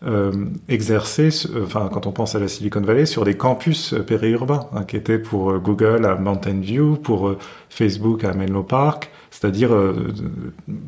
euh, 0.04 0.32
exercer, 0.68 1.30
euh, 1.50 1.64
enfin 1.64 1.90
quand 1.92 2.06
on 2.06 2.12
pense 2.12 2.36
à 2.36 2.38
la 2.38 2.46
Silicon 2.46 2.80
Valley, 2.80 3.04
sur 3.04 3.24
des 3.24 3.36
campus 3.36 3.94
euh, 3.94 4.02
périurbains, 4.04 4.68
hein, 4.72 4.84
qui 4.84 4.96
étaient 4.96 5.18
pour 5.18 5.50
euh, 5.50 5.58
Google 5.58 6.06
à 6.06 6.14
Mountain 6.14 6.60
View, 6.60 6.96
pour 6.96 7.34
Facebook 7.68 8.22
à 8.22 8.32
Menlo 8.32 8.62
Park, 8.62 9.10
c'est-à-dire 9.30 9.70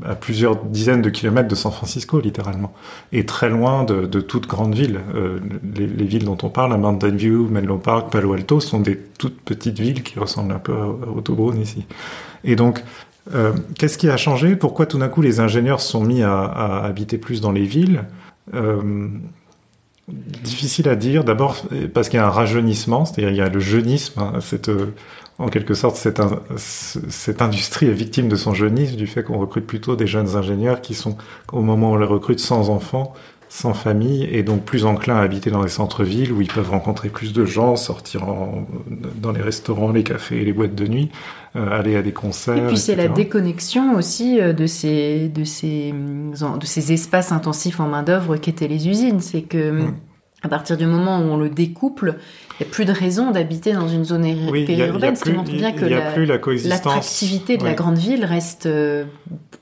à 0.05 0.15
plusieurs 0.15 0.57
dizaines 0.65 1.03
de 1.03 1.11
kilomètres 1.11 1.49
de 1.49 1.55
San 1.55 1.71
Francisco, 1.71 2.21
littéralement, 2.21 2.73
et 3.13 3.27
très 3.27 3.51
loin 3.51 3.85
de, 3.85 4.21
toute 4.21 4.47
grande 4.47 4.75
ville. 4.75 5.01
Les, 5.77 5.87
les, 5.87 6.05
villes 6.05 6.25
dont 6.25 6.39
on 6.43 6.49
parle, 6.49 6.73
à 6.73 6.79
Mountain 6.79 7.11
View, 7.11 7.49
Menlo 7.51 7.77
Park, 7.77 8.11
Palo 8.11 8.33
Alto, 8.33 8.59
sont 8.59 8.81
des 8.81 8.99
toutes 9.19 9.41
petites 9.43 9.79
villes 9.79 10.03
qui 10.03 10.19
ressemblent 10.19 10.53
un 10.53 10.59
peu 10.59 10.73
à, 10.73 10.77
à 10.77 11.57
ici. 11.57 11.85
Et 12.43 12.57
donc, 12.57 12.83
euh, 13.35 13.53
qu'est-ce 13.79 13.99
qui 13.99 14.09
a 14.09 14.17
changé? 14.17 14.57
Pourquoi 14.57 14.87
tout 14.87 14.99
d'un 14.99 15.09
coup 15.09 15.23
les 15.23 15.41
ingénieurs 15.41 15.81
sont 15.81 16.03
mis 16.03 16.23
à, 16.23 16.83
habiter 16.83 17.19
plus 17.19 17.41
dans 17.41 17.53
les 17.53 17.65
villes? 17.65 18.05
euh, 18.05 18.30
difficile 20.09 20.89
à 20.89 20.97
dire. 20.97 21.25
D'abord 21.25 21.57
parce 21.95 22.09
qu'il 22.09 22.19
y 22.19 22.23
a 22.23 22.27
un 22.27 22.31
rajeunissement, 22.31 23.05
c'est-à-dire 23.05 23.31
il 23.31 23.37
y 23.37 23.41
a 23.41 23.49
le 23.49 23.61
jeunisme. 23.61 24.21
Hein, 24.21 24.39
euh, 24.69 24.87
en 25.39 25.49
quelque 25.49 25.73
sorte, 25.75 25.97
cette, 25.97 26.21
cette 26.57 27.41
industrie 27.41 27.87
est 27.87 27.93
victime 27.93 28.29
de 28.29 28.37
son 28.37 28.53
jeunisme, 28.53 28.97
du 28.97 29.07
fait 29.07 29.23
qu'on 29.23 29.39
recrute 29.39 29.67
plutôt 29.67 29.97
des 29.97 30.07
jeunes 30.07 30.37
ingénieurs 30.37 30.83
qui 30.83 30.95
sont, 30.95 31.17
au 31.53 31.63
moment 31.63 31.93
où 31.93 31.95
on 31.95 31.97
les 31.97 32.05
recrute, 32.05 32.41
sans 32.41 32.69
enfants, 32.69 33.15
sans 33.51 33.75
famille, 33.75 34.25
et 34.31 34.45
donc 34.45 34.65
plus 34.65 34.85
enclins 34.85 35.17
à 35.17 35.23
habiter 35.23 35.51
dans 35.51 35.63
les 35.63 35.69
centres-villes 35.69 36.33
où 36.33 36.41
ils 36.41 36.49
peuvent 36.49 36.71
rencontrer 36.71 37.09
plus 37.09 37.33
de 37.33 37.45
gens, 37.45 37.75
sortir 37.75 38.29
en, 38.29 38.65
dans 39.21 39.33
les 39.33 39.43
restaurants, 39.43 39.91
les 39.91 40.05
cafés, 40.05 40.45
les 40.45 40.53
boîtes 40.53 40.75
de 40.75 40.87
nuit. 40.87 41.11
Euh, 41.57 41.69
aller 41.77 41.97
à 41.97 42.03
des 42.03 42.13
concerts. 42.13 42.57
Et 42.57 42.67
puis 42.69 42.77
c'est 42.77 42.95
la 42.95 43.09
déconnexion 43.09 43.97
aussi 43.97 44.41
euh, 44.41 44.53
de 44.53 44.67
ces, 44.67 45.29
de 45.29 45.43
ces, 45.43 45.93
de 45.93 46.65
ces 46.65 46.93
espaces 46.93 47.33
intensifs 47.33 47.81
en 47.81 47.89
main 47.89 48.05
d'œuvre 48.05 48.37
qu'étaient 48.37 48.69
les 48.69 48.87
usines. 48.87 49.19
C'est 49.19 49.43
que 49.43 49.73
mm. 49.73 49.95
à 50.45 50.49
partir 50.49 50.77
du 50.77 50.87
moment 50.87 51.19
où 51.19 51.23
on 51.23 51.37
le 51.37 51.49
découple, 51.49 52.19
il 52.53 52.63
n'y 52.63 52.71
a 52.71 52.73
plus 52.73 52.85
de 52.85 52.93
raison 52.93 53.33
d'habiter 53.33 53.73
dans 53.73 53.89
une 53.89 54.05
zone 54.05 54.23
périurbaine, 54.65 55.17
ce 55.17 55.25
qui 55.25 55.33
montre 55.33 55.51
bien 55.51 55.73
que 55.73 55.87
l'attractivité 56.69 57.57
de 57.57 57.65
la 57.65 57.75
grande 57.75 57.99
ville 57.99 58.25
reste 58.25 58.67
euh, 58.67 59.07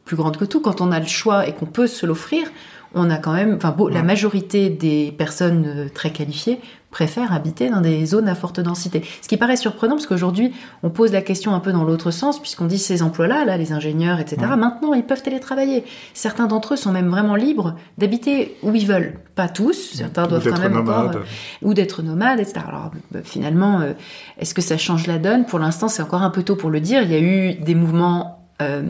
plus 0.04 0.16
grande 0.16 0.36
que 0.36 0.44
tout. 0.44 0.60
Quand 0.60 0.82
on 0.82 0.92
a 0.92 1.00
le 1.00 1.06
choix 1.06 1.48
et 1.48 1.54
qu'on 1.54 1.64
peut 1.64 1.86
se 1.86 2.04
l'offrir, 2.04 2.48
on 2.94 3.10
a 3.10 3.18
quand 3.18 3.32
même, 3.32 3.54
enfin, 3.56 3.74
la 3.90 4.02
majorité 4.02 4.70
des 4.70 5.12
personnes 5.16 5.88
très 5.94 6.10
qualifiées 6.10 6.60
préfèrent 6.90 7.32
habiter 7.32 7.68
dans 7.68 7.80
des 7.80 8.06
zones 8.06 8.28
à 8.28 8.34
forte 8.34 8.60
densité. 8.60 9.04
Ce 9.20 9.28
qui 9.28 9.36
paraît 9.36 9.56
surprenant 9.56 9.96
parce 9.96 10.06
qu'aujourd'hui, 10.06 10.52
on 10.82 10.90
pose 10.90 11.12
la 11.12 11.20
question 11.20 11.54
un 11.54 11.60
peu 11.60 11.70
dans 11.70 11.84
l'autre 11.84 12.10
sens 12.10 12.40
puisqu'on 12.40 12.64
dit 12.64 12.78
ces 12.78 13.02
emplois-là, 13.02 13.44
là, 13.44 13.56
les 13.56 13.72
ingénieurs, 13.72 14.20
etc. 14.20 14.38
Maintenant, 14.56 14.94
ils 14.94 15.04
peuvent 15.04 15.22
télétravailler. 15.22 15.84
Certains 16.14 16.46
d'entre 16.46 16.74
eux 16.74 16.76
sont 16.76 16.92
même 16.92 17.08
vraiment 17.08 17.36
libres 17.36 17.76
d'habiter 17.98 18.56
où 18.62 18.74
ils 18.74 18.86
veulent. 18.86 19.18
Pas 19.34 19.48
tous. 19.48 19.94
Certains 19.94 20.26
doivent 20.26 20.48
quand 20.48 20.60
même 20.60 20.78
encore, 20.78 21.10
euh, 21.14 21.20
ou 21.62 21.74
d'être 21.74 22.02
nomades, 22.02 22.40
etc. 22.40 22.60
Alors, 22.66 22.90
bah, 23.10 23.20
finalement, 23.22 23.80
euh, 23.80 23.92
est-ce 24.38 24.54
que 24.54 24.62
ça 24.62 24.78
change 24.78 25.06
la 25.06 25.18
donne? 25.18 25.44
Pour 25.44 25.58
l'instant, 25.58 25.88
c'est 25.88 26.02
encore 26.02 26.22
un 26.22 26.30
peu 26.30 26.42
tôt 26.42 26.56
pour 26.56 26.70
le 26.70 26.80
dire. 26.80 27.02
Il 27.02 27.12
y 27.12 27.14
a 27.14 27.20
eu 27.20 27.54
des 27.54 27.74
mouvements 27.74 28.37
euh, 28.60 28.82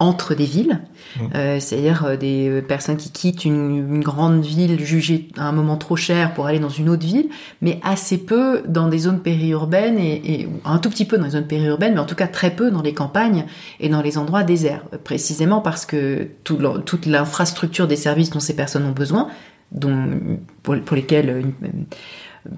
entre 0.00 0.34
des 0.34 0.46
villes, 0.46 0.80
mmh. 1.16 1.20
euh, 1.36 1.60
c'est-à-dire 1.60 2.06
euh, 2.06 2.16
des 2.16 2.60
personnes 2.66 2.96
qui 2.96 3.12
quittent 3.12 3.44
une, 3.44 4.00
grande 4.00 4.42
ville 4.42 4.84
jugée 4.84 5.28
à 5.36 5.44
un 5.44 5.52
moment 5.52 5.76
trop 5.76 5.94
cher 5.94 6.34
pour 6.34 6.46
aller 6.46 6.58
dans 6.58 6.68
une 6.68 6.88
autre 6.88 7.06
ville, 7.06 7.28
mais 7.60 7.78
assez 7.84 8.18
peu 8.18 8.62
dans 8.66 8.88
des 8.88 8.98
zones 8.98 9.20
périurbaines 9.20 9.96
et, 9.96 10.40
et 10.40 10.48
un 10.64 10.78
tout 10.78 10.90
petit 10.90 11.04
peu 11.04 11.18
dans 11.18 11.24
les 11.26 11.30
zones 11.30 11.46
périurbaines, 11.46 11.94
mais 11.94 12.00
en 12.00 12.04
tout 12.04 12.16
cas 12.16 12.26
très 12.26 12.50
peu 12.50 12.72
dans 12.72 12.82
les 12.82 12.94
campagnes 12.94 13.44
et 13.78 13.88
dans 13.88 14.02
les 14.02 14.18
endroits 14.18 14.42
déserts, 14.42 14.82
précisément 15.04 15.60
parce 15.60 15.86
que 15.86 16.26
tout, 16.42 16.58
toute 16.84 17.06
l'infrastructure 17.06 17.86
des 17.86 17.94
services 17.94 18.30
dont 18.30 18.40
ces 18.40 18.56
personnes 18.56 18.86
ont 18.86 18.90
besoin, 18.90 19.28
dont 19.70 20.18
pour, 20.64 20.80
pour 20.80 20.96
lesquels 20.96 21.44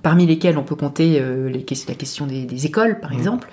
parmi 0.03 0.27
lesquels 0.27 0.59
on 0.59 0.63
peut 0.63 0.77
compter 0.77 1.21
les, 1.21 1.65
la 1.89 1.95
question 1.95 2.27
des, 2.27 2.45
des 2.45 2.67
écoles, 2.67 3.01
par 3.01 3.13
mmh. 3.13 3.19
exemple, 3.19 3.49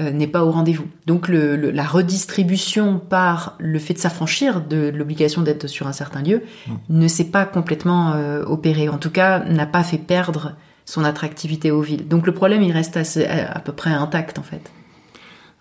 euh, 0.00 0.10
n'est 0.10 0.26
pas 0.26 0.42
au 0.42 0.50
rendez-vous. 0.50 0.86
Donc 1.06 1.28
le, 1.28 1.54
la 1.70 1.84
redistribution 1.84 2.98
par 2.98 3.56
le 3.58 3.78
fait 3.78 3.92
de 3.92 3.98
s'affranchir 3.98 4.62
de 4.62 4.88
l'obligation 4.88 5.42
d'être 5.42 5.66
sur 5.66 5.86
un 5.86 5.92
certain 5.92 6.22
lieu 6.22 6.44
mmh. 6.66 6.72
ne 6.88 7.08
s'est 7.08 7.26
pas 7.26 7.44
complètement 7.44 8.14
euh, 8.14 8.42
opéré. 8.44 8.88
En 8.88 8.96
tout 8.96 9.10
cas, 9.10 9.40
n'a 9.40 9.66
pas 9.66 9.82
fait 9.82 9.98
perdre 9.98 10.56
son 10.86 11.04
attractivité 11.04 11.70
aux 11.70 11.82
villes. 11.82 12.08
Donc 12.08 12.26
le 12.26 12.32
problème, 12.32 12.62
il 12.62 12.72
reste 12.72 12.96
assez, 12.96 13.26
à, 13.26 13.60
peu 13.60 13.72
près 13.72 13.90
intact 13.90 14.38
en 14.38 14.42
fait. 14.42 14.72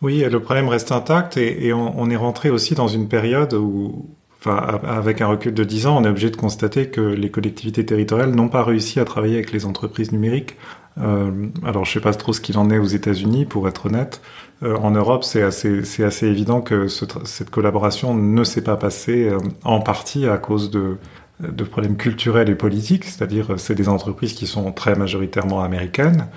Oui, 0.02 0.24
le 0.24 0.40
problème 0.40 0.70
reste 0.70 0.94
intact 0.94 1.36
et, 1.36 1.66
et 1.66 1.74
on, 1.74 2.00
on, 2.00 2.10
est 2.10 2.16
rentré 2.16 2.50
aussi 2.50 2.74
dans 2.74 2.88
une 2.88 3.10
période 3.10 3.54
où, 3.54 4.16
enfin, 4.44 4.80
avec 4.84 5.22
un 5.22 5.28
recul 5.28 5.54
de 5.54 5.64
10 5.64 5.88
ans, 5.88 5.98
on 5.98 6.04
est 6.04 6.10
obligé 6.10 6.30
de 6.30 6.36
constater 6.36 6.90
que 6.90 7.02
les 7.02 7.32
collectivités 7.32 7.86
territoriales 7.86 8.32
n'ont 8.32 8.50
pas 8.50 8.64
réussi 8.64 9.00
à 9.00 9.06
travailler 9.06 9.36
avec 9.36 9.52
les 9.52 9.66
entreprises 9.66 10.12
numériques. 10.12 10.58
Euh, 11.00 11.48
alors, 11.64 11.86
je 11.86 11.94
sais 11.94 12.02
pas 12.02 12.14
trop 12.14 12.34
ce 12.34 12.42
qu'il 12.42 12.58
en 12.58 12.70
est 12.70 12.78
aux 12.78 12.86
États-Unis, 12.86 13.46
pour 13.46 13.68
être 13.68 13.86
honnête. 13.86 14.22
Euh, 14.64 14.76
en 14.78 14.92
Europe, 14.92 15.24
c'est 15.24 15.42
assez, 15.42 15.86
c'est 15.86 16.04
assez 16.04 16.28
évident 16.28 16.62
que 16.62 16.88
ce, 16.88 17.06
cette 17.24 17.50
collaboration 17.50 18.14
ne 18.14 18.44
s'est 18.44 18.64
pas 18.64 18.78
passée 18.78 19.30
euh, 19.30 19.38
en 19.64 19.80
partie 19.80 20.28
à 20.28 20.38
cause 20.38 20.70
de, 20.70 20.98
de 21.40 21.64
problèmes 21.64 21.98
culturels 21.98 22.50
et 22.50 22.56
politiques, 22.56 23.06
c'est-à-dire 23.06 23.54
c'est 23.58 23.76
des 23.76 23.90
entreprises 23.90 24.34
qui 24.34 24.48
sont 24.48 24.72
très 24.72 24.96
majoritairement 24.96 25.62
américaines, 25.62 26.28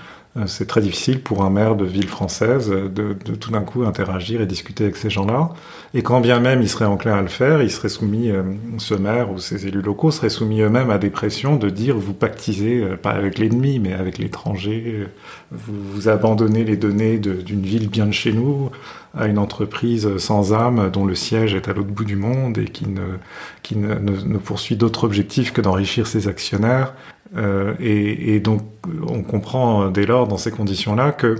c'est 0.47 0.67
très 0.67 0.81
difficile 0.81 1.21
pour 1.21 1.45
un 1.45 1.51
maire 1.51 1.77
de 1.77 1.85
ville 1.85 2.09
française 2.09 2.69
de, 2.69 2.89
de 2.89 3.35
tout 3.37 3.53
d'un 3.53 3.61
coup 3.61 3.85
interagir 3.85 4.41
et 4.41 4.47
discuter 4.47 4.85
avec 4.85 4.97
ces 4.97 5.09
gens-là. 5.09 5.51
Et 5.95 6.03
quand 6.03 6.21
bien 6.21 6.41
même 6.41 6.61
il 6.61 6.69
serait 6.69 6.87
enclin 6.87 7.15
à 7.15 7.23
le 7.23 7.29
faire, 7.29 7.63
il 7.63 7.71
serait 7.71 7.89
soumis, 7.89 8.31
euh, 8.31 8.43
ce 8.79 8.95
maire 8.95 9.31
ou 9.31 9.39
ses 9.39 9.69
élus 9.69 9.81
locaux 9.81 10.11
seraient 10.11 10.31
soumis 10.31 10.61
eux-mêmes 10.61 10.91
à 10.91 10.99
des 10.99 11.11
pressions 11.11 11.55
de 11.55 11.71
dire 11.71 11.97
vous 11.97 12.15
pactisez, 12.15 12.81
euh, 12.83 12.97
pas 12.97 13.13
avec 13.13 13.39
l'ennemi, 13.39 13.79
mais 13.79 13.93
avec 13.93 14.19
l'étranger, 14.19 15.07
vous, 15.53 15.75
vous 15.93 16.09
abandonnez 16.09 16.65
les 16.65 16.77
données 16.77 17.19
d'une 17.19 17.63
ville 17.63 17.89
bien 17.89 18.07
de 18.07 18.13
chez 18.13 18.33
nous 18.33 18.71
à 19.17 19.27
une 19.27 19.39
entreprise 19.39 20.19
sans 20.19 20.53
âme 20.53 20.91
dont 20.91 21.05
le 21.05 21.15
siège 21.15 21.55
est 21.55 21.69
à 21.69 21.73
l'autre 21.73 21.91
bout 21.91 22.05
du 22.05 22.17
monde 22.17 22.59
et 22.59 22.65
qui 22.65 22.89
ne, 22.89 23.19
qui 23.63 23.77
ne, 23.77 23.95
ne 23.95 24.39
poursuit 24.39 24.75
d'autres 24.75 25.05
objectifs 25.05 25.53
que 25.53 25.61
d'enrichir 25.61 26.09
ses 26.09 26.27
actionnaires. 26.27 26.93
Euh, 27.37 27.75
et, 27.81 28.41
donc, 28.41 28.63
on 29.09 29.23
comprend 29.23 29.91
dès 29.91 30.07
lors, 30.07 30.29
dans 30.29 30.39
ces 30.39 30.51
conditions-là, 30.51 31.13
que 31.13 31.37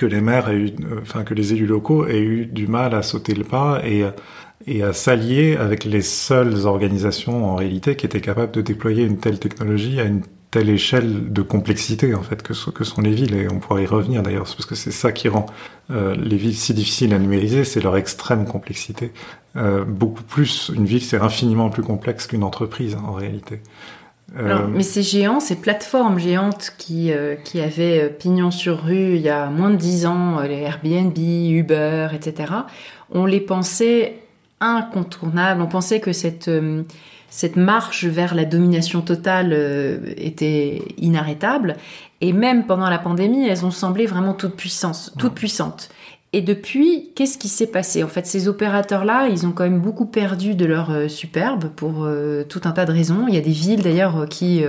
que 0.00 0.06
les 0.06 0.22
maires 0.22 0.48
aient 0.48 0.56
eu, 0.56 0.70
enfin 1.02 1.24
que 1.24 1.34
les 1.34 1.52
élus 1.52 1.66
locaux 1.66 2.06
aient 2.06 2.22
eu 2.22 2.46
du 2.46 2.66
mal 2.66 2.94
à 2.94 3.02
sauter 3.02 3.34
le 3.34 3.44
pas 3.44 3.82
et, 3.84 4.02
à 4.82 4.92
s'allier 4.94 5.56
avec 5.56 5.84
les 5.84 6.00
seules 6.00 6.66
organisations 6.66 7.44
en 7.50 7.56
réalité 7.56 7.96
qui 7.96 8.06
étaient 8.06 8.22
capables 8.22 8.52
de 8.52 8.62
déployer 8.62 9.04
une 9.04 9.18
telle 9.18 9.38
technologie 9.38 10.00
à 10.00 10.04
une 10.04 10.22
telle 10.50 10.70
échelle 10.70 11.30
de 11.30 11.42
complexité 11.42 12.14
en 12.14 12.22
fait 12.22 12.42
que, 12.42 12.54
sont 12.54 13.02
les 13.02 13.12
villes. 13.12 13.34
Et 13.34 13.46
on 13.52 13.58
pourra 13.58 13.82
y 13.82 13.86
revenir 13.86 14.22
d'ailleurs 14.22 14.44
parce 14.44 14.64
que 14.64 14.74
c'est 14.74 14.90
ça 14.90 15.12
qui 15.12 15.28
rend 15.28 15.44
euh, 15.90 16.14
les 16.16 16.36
villes 16.36 16.56
si 16.56 16.72
difficiles 16.72 17.12
à 17.12 17.18
numériser 17.18 17.64
c'est 17.64 17.82
leur 17.82 17.98
extrême 17.98 18.46
complexité. 18.46 19.12
Euh, 19.56 19.84
beaucoup 19.84 20.22
plus 20.22 20.72
une 20.74 20.86
ville 20.86 21.02
c'est 21.02 21.20
infiniment 21.20 21.68
plus 21.68 21.82
complexe 21.82 22.26
qu'une 22.26 22.42
entreprise 22.42 22.96
en 22.96 23.12
réalité 23.12 23.60
alors, 24.36 24.60
euh, 24.60 24.66
mais 24.68 24.82
ces 24.82 25.02
géants, 25.02 25.40
ces 25.40 25.56
plateformes 25.56 26.18
géantes 26.18 26.72
qui, 26.78 27.12
euh, 27.12 27.34
qui 27.34 27.60
avaient 27.60 28.04
euh, 28.04 28.08
pignon 28.08 28.50
sur 28.50 28.84
rue 28.84 29.16
il 29.16 29.22
y 29.22 29.28
a 29.28 29.50
moins 29.50 29.70
de 29.70 29.76
dix 29.76 30.06
ans, 30.06 30.40
les 30.40 30.60
Airbnb, 30.60 31.16
Uber, 31.18 32.08
etc., 32.12 32.52
on 33.10 33.26
les 33.26 33.40
pensait 33.40 34.18
incontournables. 34.60 35.60
On 35.60 35.66
pensait 35.66 35.98
que 35.98 36.12
cette, 36.12 36.50
cette 37.28 37.56
marche 37.56 38.04
vers 38.04 38.36
la 38.36 38.44
domination 38.44 39.00
totale 39.00 39.52
était 40.16 40.82
inarrêtable. 40.96 41.76
Et 42.20 42.32
même 42.32 42.66
pendant 42.66 42.88
la 42.88 42.98
pandémie, 42.98 43.48
elles 43.48 43.66
ont 43.66 43.72
semblé 43.72 44.06
vraiment 44.06 44.34
toutes 44.34 44.54
puissantes. 44.54 45.12
Toutes 45.18 45.34
puissantes. 45.34 45.88
Et 46.32 46.42
depuis, 46.42 47.10
qu'est-ce 47.16 47.38
qui 47.38 47.48
s'est 47.48 47.66
passé? 47.66 48.04
En 48.04 48.08
fait, 48.08 48.24
ces 48.24 48.46
opérateurs-là, 48.46 49.28
ils 49.28 49.46
ont 49.46 49.52
quand 49.52 49.64
même 49.64 49.80
beaucoup 49.80 50.06
perdu 50.06 50.54
de 50.54 50.64
leur 50.64 50.90
euh, 50.90 51.08
superbe 51.08 51.70
pour 51.74 52.04
euh, 52.04 52.44
tout 52.44 52.60
un 52.64 52.70
tas 52.70 52.86
de 52.86 52.92
raisons. 52.92 53.26
Il 53.28 53.34
y 53.34 53.38
a 53.38 53.40
des 53.40 53.50
villes 53.50 53.82
d'ailleurs 53.82 54.16
euh, 54.20 54.26
qui 54.26 54.62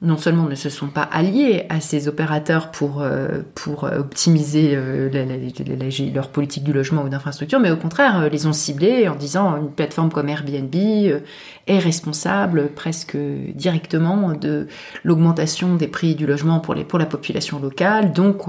non 0.00 0.16
seulement 0.16 0.44
ne 0.44 0.54
se 0.54 0.70
sont 0.70 0.86
pas 0.88 1.02
alliés 1.02 1.66
à 1.70 1.80
ces 1.80 2.06
opérateurs 2.06 2.70
pour, 2.70 3.04
pour 3.54 3.82
optimiser 3.82 4.78
leur 6.14 6.28
politique 6.28 6.62
du 6.62 6.72
logement 6.72 7.02
ou 7.02 7.08
d'infrastructure, 7.08 7.58
mais 7.58 7.72
au 7.72 7.76
contraire 7.76 8.30
les 8.30 8.46
ont 8.46 8.52
ciblés 8.52 9.08
en 9.08 9.16
disant 9.16 9.56
une 9.56 9.72
plateforme 9.72 10.12
comme 10.12 10.28
Airbnb 10.28 10.72
est 10.74 11.78
responsable 11.78 12.68
presque 12.68 13.16
directement 13.16 14.34
de 14.34 14.68
l'augmentation 15.02 15.74
des 15.74 15.88
prix 15.88 16.14
du 16.14 16.26
logement 16.26 16.60
pour, 16.60 16.74
les, 16.74 16.84
pour 16.84 17.00
la 17.00 17.06
population 17.06 17.58
locale. 17.58 18.12
Donc 18.12 18.46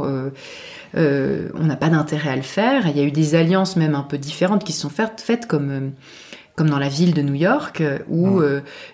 euh, 0.96 1.50
on 1.56 1.66
n'a 1.66 1.76
pas 1.76 1.90
d'intérêt 1.90 2.30
à 2.30 2.36
le 2.36 2.42
faire. 2.42 2.88
Il 2.88 2.98
y 2.98 3.00
a 3.00 3.04
eu 3.04 3.12
des 3.12 3.36
alliances 3.36 3.76
même 3.76 3.96
un 3.96 4.02
peu 4.02 4.18
différentes 4.18 4.64
qui 4.64 4.74
se 4.74 4.82
sont 4.82 4.90
faites, 4.90 5.22
faites 5.22 5.46
comme 5.46 5.70
euh, 5.70 5.90
comme 6.60 6.70
dans 6.70 6.78
la 6.78 6.90
ville 6.90 7.14
de 7.14 7.22
New 7.22 7.36
York, 7.36 7.80
euh, 7.80 8.00
où 8.10 8.42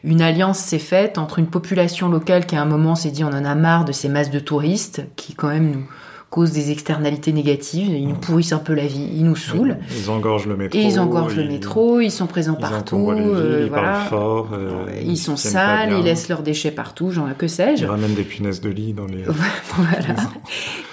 une 0.04 0.22
alliance 0.22 0.60
s'est 0.60 0.78
faite 0.78 1.18
entre 1.18 1.40
une 1.40 1.48
population 1.48 2.10
locale 2.10 2.46
qui 2.46 2.56
à 2.56 2.62
un 2.62 2.66
moment 2.66 2.94
s'est 2.94 3.10
dit 3.10 3.24
on 3.24 3.30
en 3.30 3.44
a 3.44 3.56
marre 3.56 3.86
de 3.86 3.92
ces 3.92 4.08
masses 4.08 4.30
de 4.30 4.40
touristes 4.40 5.02
qui 5.16 5.34
quand 5.34 5.48
même 5.48 5.72
nous 5.72 5.88
cause 6.36 6.52
des 6.52 6.70
externalités 6.70 7.32
négatives. 7.32 7.90
Ils 7.90 8.10
nous 8.10 8.16
pourrissent 8.16 8.52
un 8.52 8.60
peu 8.60 8.74
la 8.74 8.86
vie, 8.86 9.08
ils 9.14 9.24
nous 9.24 9.38
saoulent. 9.38 9.78
Ils 9.98 10.10
engorgent 10.10 10.48
le 10.48 10.58
métro. 10.58 10.78
Et 10.78 10.84
ils 10.84 11.00
engorgent 11.00 11.38
le 11.38 11.48
métro, 11.48 12.02
ils 12.02 12.12
sont 12.12 12.28
présents 12.28 12.56
partout. 12.56 13.10
Euh, 13.12 13.62
ils 13.64 13.70
voilà. 13.70 13.94
parlent 13.94 14.10
fort. 14.10 14.50
Euh, 14.52 14.86
ils 15.02 15.18
sont 15.18 15.38
sales, 15.38 15.94
ils 15.98 16.04
laissent 16.04 16.28
leurs 16.28 16.44
déchets 16.44 16.72
partout, 16.72 17.10
genre 17.10 17.30
que 17.38 17.48
sais-je. 17.48 17.84
Ils 17.84 17.88
ramènent 17.88 18.16
des 18.16 18.24
punaises 18.24 18.60
de 18.60 18.70
lit 18.70 18.92
dans 18.92 19.06
les. 19.06 19.24
voilà. 19.78 20.20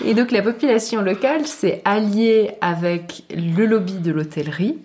Et 0.05 0.15
donc 0.15 0.31
la 0.31 0.43
population 0.43 1.03
locale 1.03 1.45
s'est 1.45 1.83
alliée 1.85 2.53
avec 2.61 3.25
le 3.35 3.67
lobby 3.67 3.95
de 3.95 4.13
l'hôtellerie 4.13 4.79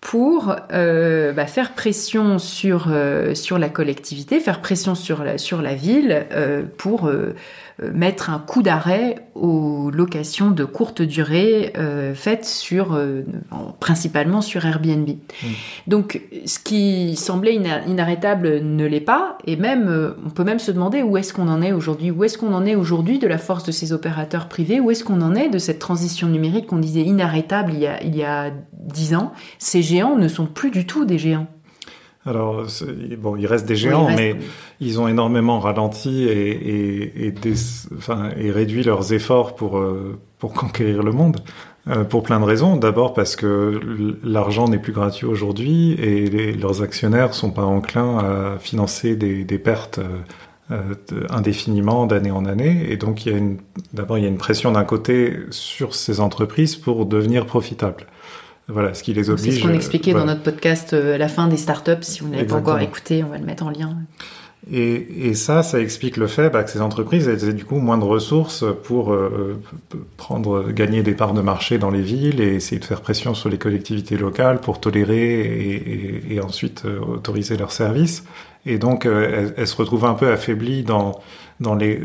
pour 0.00 0.54
euh, 0.72 1.32
bah, 1.32 1.46
faire 1.46 1.74
pression 1.74 2.38
sur 2.38 2.86
euh, 2.88 3.34
sur 3.34 3.58
la 3.58 3.68
collectivité, 3.68 4.38
faire 4.40 4.60
pression 4.60 4.94
sur 4.94 5.24
la 5.24 5.38
sur 5.38 5.60
la 5.60 5.74
ville 5.74 6.26
euh, 6.32 6.62
pour 6.76 7.10
mettre 7.80 8.30
un 8.30 8.38
coup 8.38 8.62
d'arrêt 8.62 9.28
aux 9.34 9.90
locations 9.90 10.50
de 10.50 10.64
courte 10.64 11.00
durée 11.00 11.72
euh, 11.76 12.14
faites 12.14 12.44
sur, 12.44 12.94
euh, 12.94 13.22
principalement 13.78 14.40
sur 14.40 14.66
Airbnb. 14.66 15.08
Mm. 15.08 15.46
Donc, 15.86 16.22
ce 16.44 16.58
qui 16.58 17.14
semblait 17.16 17.54
inarrêtable 17.54 18.60
ne 18.62 18.84
l'est 18.84 19.00
pas, 19.00 19.38
et 19.46 19.56
même, 19.56 20.14
on 20.26 20.30
peut 20.30 20.44
même 20.44 20.58
se 20.58 20.72
demander 20.72 21.02
où 21.02 21.16
est-ce 21.16 21.32
qu'on 21.32 21.48
en 21.48 21.62
est 21.62 21.72
aujourd'hui, 21.72 22.10
où 22.10 22.24
est-ce 22.24 22.36
qu'on 22.36 22.52
en 22.52 22.66
est 22.66 22.74
aujourd'hui 22.74 23.18
de 23.18 23.28
la 23.28 23.38
force 23.38 23.64
de 23.64 23.72
ces 23.72 23.92
opérateurs 23.92 24.48
privés, 24.48 24.80
où 24.80 24.90
est-ce 24.90 25.04
qu'on 25.04 25.20
en 25.20 25.34
est 25.34 25.48
de 25.48 25.58
cette 25.58 25.78
transition 25.78 26.28
numérique 26.28 26.66
qu'on 26.66 26.78
disait 26.78 27.02
inarrêtable 27.02 27.72
il 27.72 27.80
y 27.80 27.86
a 27.86 28.02
il 28.02 28.16
y 28.16 28.24
a 28.24 28.50
dix 28.72 29.14
ans? 29.14 29.32
Ces 29.58 29.82
géants 29.82 30.16
ne 30.16 30.28
sont 30.28 30.46
plus 30.46 30.70
du 30.70 30.86
tout 30.86 31.04
des 31.04 31.18
géants. 31.18 31.46
Alors, 32.28 32.66
bon, 33.18 33.36
il 33.36 33.46
reste 33.46 33.66
des 33.66 33.76
géants, 33.76 34.08
mais 34.14 34.36
ils 34.80 35.00
ont 35.00 35.08
énormément 35.08 35.60
ralenti 35.60 36.24
et, 36.24 37.26
et, 37.26 37.34
enfin, 37.96 38.30
et, 38.38 38.50
réduit 38.50 38.82
leurs 38.82 39.12
efforts 39.12 39.54
pour, 39.54 39.78
euh, 39.78 40.18
pour 40.38 40.52
conquérir 40.52 41.02
le 41.02 41.12
monde. 41.12 41.38
Euh, 41.88 42.04
pour 42.04 42.22
plein 42.22 42.38
de 42.38 42.44
raisons. 42.44 42.76
D'abord 42.76 43.14
parce 43.14 43.34
que 43.34 43.80
l'argent 44.22 44.68
n'est 44.68 44.78
plus 44.78 44.92
gratuit 44.92 45.26
aujourd'hui 45.26 45.92
et 45.92 46.52
leurs 46.52 46.82
actionnaires 46.82 47.32
sont 47.32 47.50
pas 47.50 47.62
enclins 47.62 48.18
à 48.18 48.58
financer 48.58 49.16
des, 49.16 49.44
des 49.44 49.58
pertes 49.58 49.98
euh, 50.70 50.94
indéfiniment 51.30 52.06
d'année 52.06 52.30
en 52.30 52.44
année. 52.44 52.86
Et 52.90 52.98
donc, 52.98 53.24
il 53.24 53.32
y 53.32 53.34
a 53.34 53.38
une, 53.38 53.56
d'abord, 53.94 54.18
il 54.18 54.24
y 54.24 54.26
a 54.26 54.28
une 54.28 54.36
pression 54.36 54.70
d'un 54.70 54.84
côté 54.84 55.34
sur 55.48 55.94
ces 55.94 56.20
entreprises 56.20 56.76
pour 56.76 57.06
devenir 57.06 57.46
profitables. 57.46 58.06
Voilà, 58.68 58.92
ce 58.92 59.02
qui 59.02 59.14
les 59.14 59.30
oblige. 59.30 59.54
C'est 59.54 59.60
ce 59.60 59.66
qu'on 59.66 59.72
expliquait 59.72 60.12
dans 60.12 60.26
notre 60.26 60.42
podcast 60.42 60.92
euh, 60.92 61.16
la 61.16 61.28
fin 61.28 61.48
des 61.48 61.56
startups. 61.56 62.02
Si 62.02 62.20
vous 62.20 62.28
n'avez 62.28 62.44
pas 62.44 62.56
encore 62.56 62.78
écouté, 62.78 63.24
on 63.24 63.30
va 63.30 63.38
le 63.38 63.44
mettre 63.44 63.64
en 63.64 63.70
lien. 63.70 63.96
Et, 64.70 65.28
et 65.28 65.34
ça, 65.34 65.62
ça 65.62 65.80
explique 65.80 66.18
le 66.18 66.26
fait 66.26 66.50
bah, 66.50 66.62
que 66.62 66.70
ces 66.70 66.82
entreprises 66.82 67.26
elles 67.26 67.48
aient 67.48 67.54
du 67.54 67.64
coup 67.64 67.78
moins 67.78 67.96
de 67.96 68.04
ressources 68.04 68.64
pour 68.82 69.12
euh, 69.14 69.58
prendre, 70.18 70.70
gagner 70.72 71.02
des 71.02 71.14
parts 71.14 71.32
de 71.32 71.40
marché 71.40 71.78
dans 71.78 71.90
les 71.90 72.02
villes 72.02 72.40
et 72.42 72.56
essayer 72.56 72.78
de 72.78 72.84
faire 72.84 73.00
pression 73.00 73.32
sur 73.32 73.48
les 73.48 73.56
collectivités 73.56 74.18
locales 74.18 74.60
pour 74.60 74.80
tolérer 74.80 75.40
et, 75.40 76.34
et, 76.34 76.40
ensuite 76.40 76.82
euh, 76.84 76.98
autoriser 77.00 77.56
leurs 77.56 77.72
services. 77.72 78.24
Et 78.66 78.76
donc, 78.76 79.06
elles, 79.06 79.54
elles, 79.56 79.66
se 79.66 79.76
retrouvent 79.76 80.04
un 80.04 80.14
peu 80.14 80.30
affaiblies 80.30 80.82
dans 80.82 81.18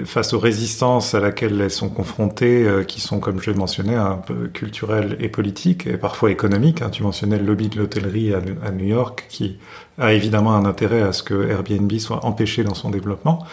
face 0.06 0.34
aux 0.34 0.40
résistances 0.40 1.14
à 1.14 1.20
laquelle 1.20 1.62
elles 1.62 1.70
sont 1.70 1.90
confrontées, 1.90 2.66
euh, 2.66 2.84
qui 2.84 3.00
sont, 3.00 3.20
comme 3.20 3.40
je 3.40 3.52
l'ai 3.52 3.58
mentionné, 3.58 3.96
un 3.96 4.16
peu 4.16 4.48
culturelles 4.48 5.16
et 5.20 5.30
politiques, 5.30 5.86
et 5.86 5.98
parfois 5.98 6.32
économiques. 6.32 6.82
Hein. 6.82 6.90
Tu 6.90 7.04
mentionnais 7.04 7.38
le 7.38 7.46
lobby 7.46 7.70
de 7.70 7.78
l'hôtellerie 7.78 8.34
à, 8.34 8.42
à, 8.66 8.72
New 8.72 8.86
York, 8.86 9.26
qui 9.30 9.58
a 10.00 10.14
évidemment 10.14 10.56
un 10.56 10.66
intérêt 10.66 11.02
à 11.02 11.14
ce 11.14 11.22
que 11.22 11.50
Airbnb 11.50 11.92
soit 12.00 12.26
empêché 12.26 12.64
dans 12.64 12.74
son 12.74 12.90
développement. 12.90 13.46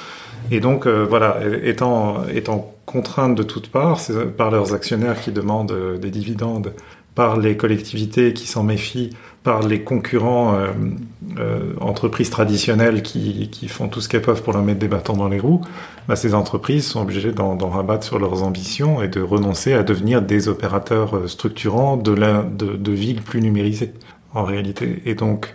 Et 0.51 0.61
donc, 0.61 0.87
euh, 0.87 1.07
voilà, 1.09 1.39
étant, 1.63 2.27
étant 2.29 2.75
contraintes 2.87 3.35
de 3.35 3.43
toutes 3.43 3.71
parts, 3.71 4.01
par 4.37 4.51
leurs 4.51 4.73
actionnaires 4.73 5.21
qui 5.21 5.33
demandent 5.33 5.73
euh, 5.73 5.99
des 5.99 6.11
dividendes, 6.11 6.73
par 7.15 7.37
les 7.37 7.57
collectivités 7.57 8.33
qui 8.33 8.47
s'en 8.47 8.63
méfient, 8.63 9.11
par 9.43 9.63
les 9.67 9.83
concurrents 9.83 10.55
euh, 10.55 10.69
euh, 11.39 11.73
entreprises 11.81 12.31
traditionnelles 12.31 13.03
qui, 13.03 13.49
qui, 13.51 13.69
font 13.69 13.89
tout 13.89 14.01
ce 14.01 14.09
qu'elles 14.09 14.23
peuvent 14.23 14.43
pour 14.43 14.53
leur 14.53 14.63
mettre 14.63 14.81
des 14.81 14.89
bâtons 14.89 15.15
dans 15.15 15.29
les 15.29 15.41
roues, 15.41 15.63
bah, 16.09 16.17
ces 16.17 16.35
entreprises 16.35 16.87
sont 16.87 17.01
obligées 17.01 17.33
d'en 17.33 17.57
rabattre 17.57 18.05
sur 18.05 18.19
leurs 18.19 18.43
ambitions 18.43 19.03
et 19.03 19.09
de 19.09 19.21
renoncer 19.23 19.73
à 19.73 19.83
devenir 19.83 20.21
des 20.21 20.49
opérateurs 20.49 21.17
euh, 21.17 21.27
structurants 21.27 21.97
de, 21.97 22.93
villes 22.93 23.23
plus 23.23 23.41
numérisées 23.41 23.95
en 24.35 24.45
réalité. 24.45 25.03
Et 25.07 25.15
donc 25.15 25.55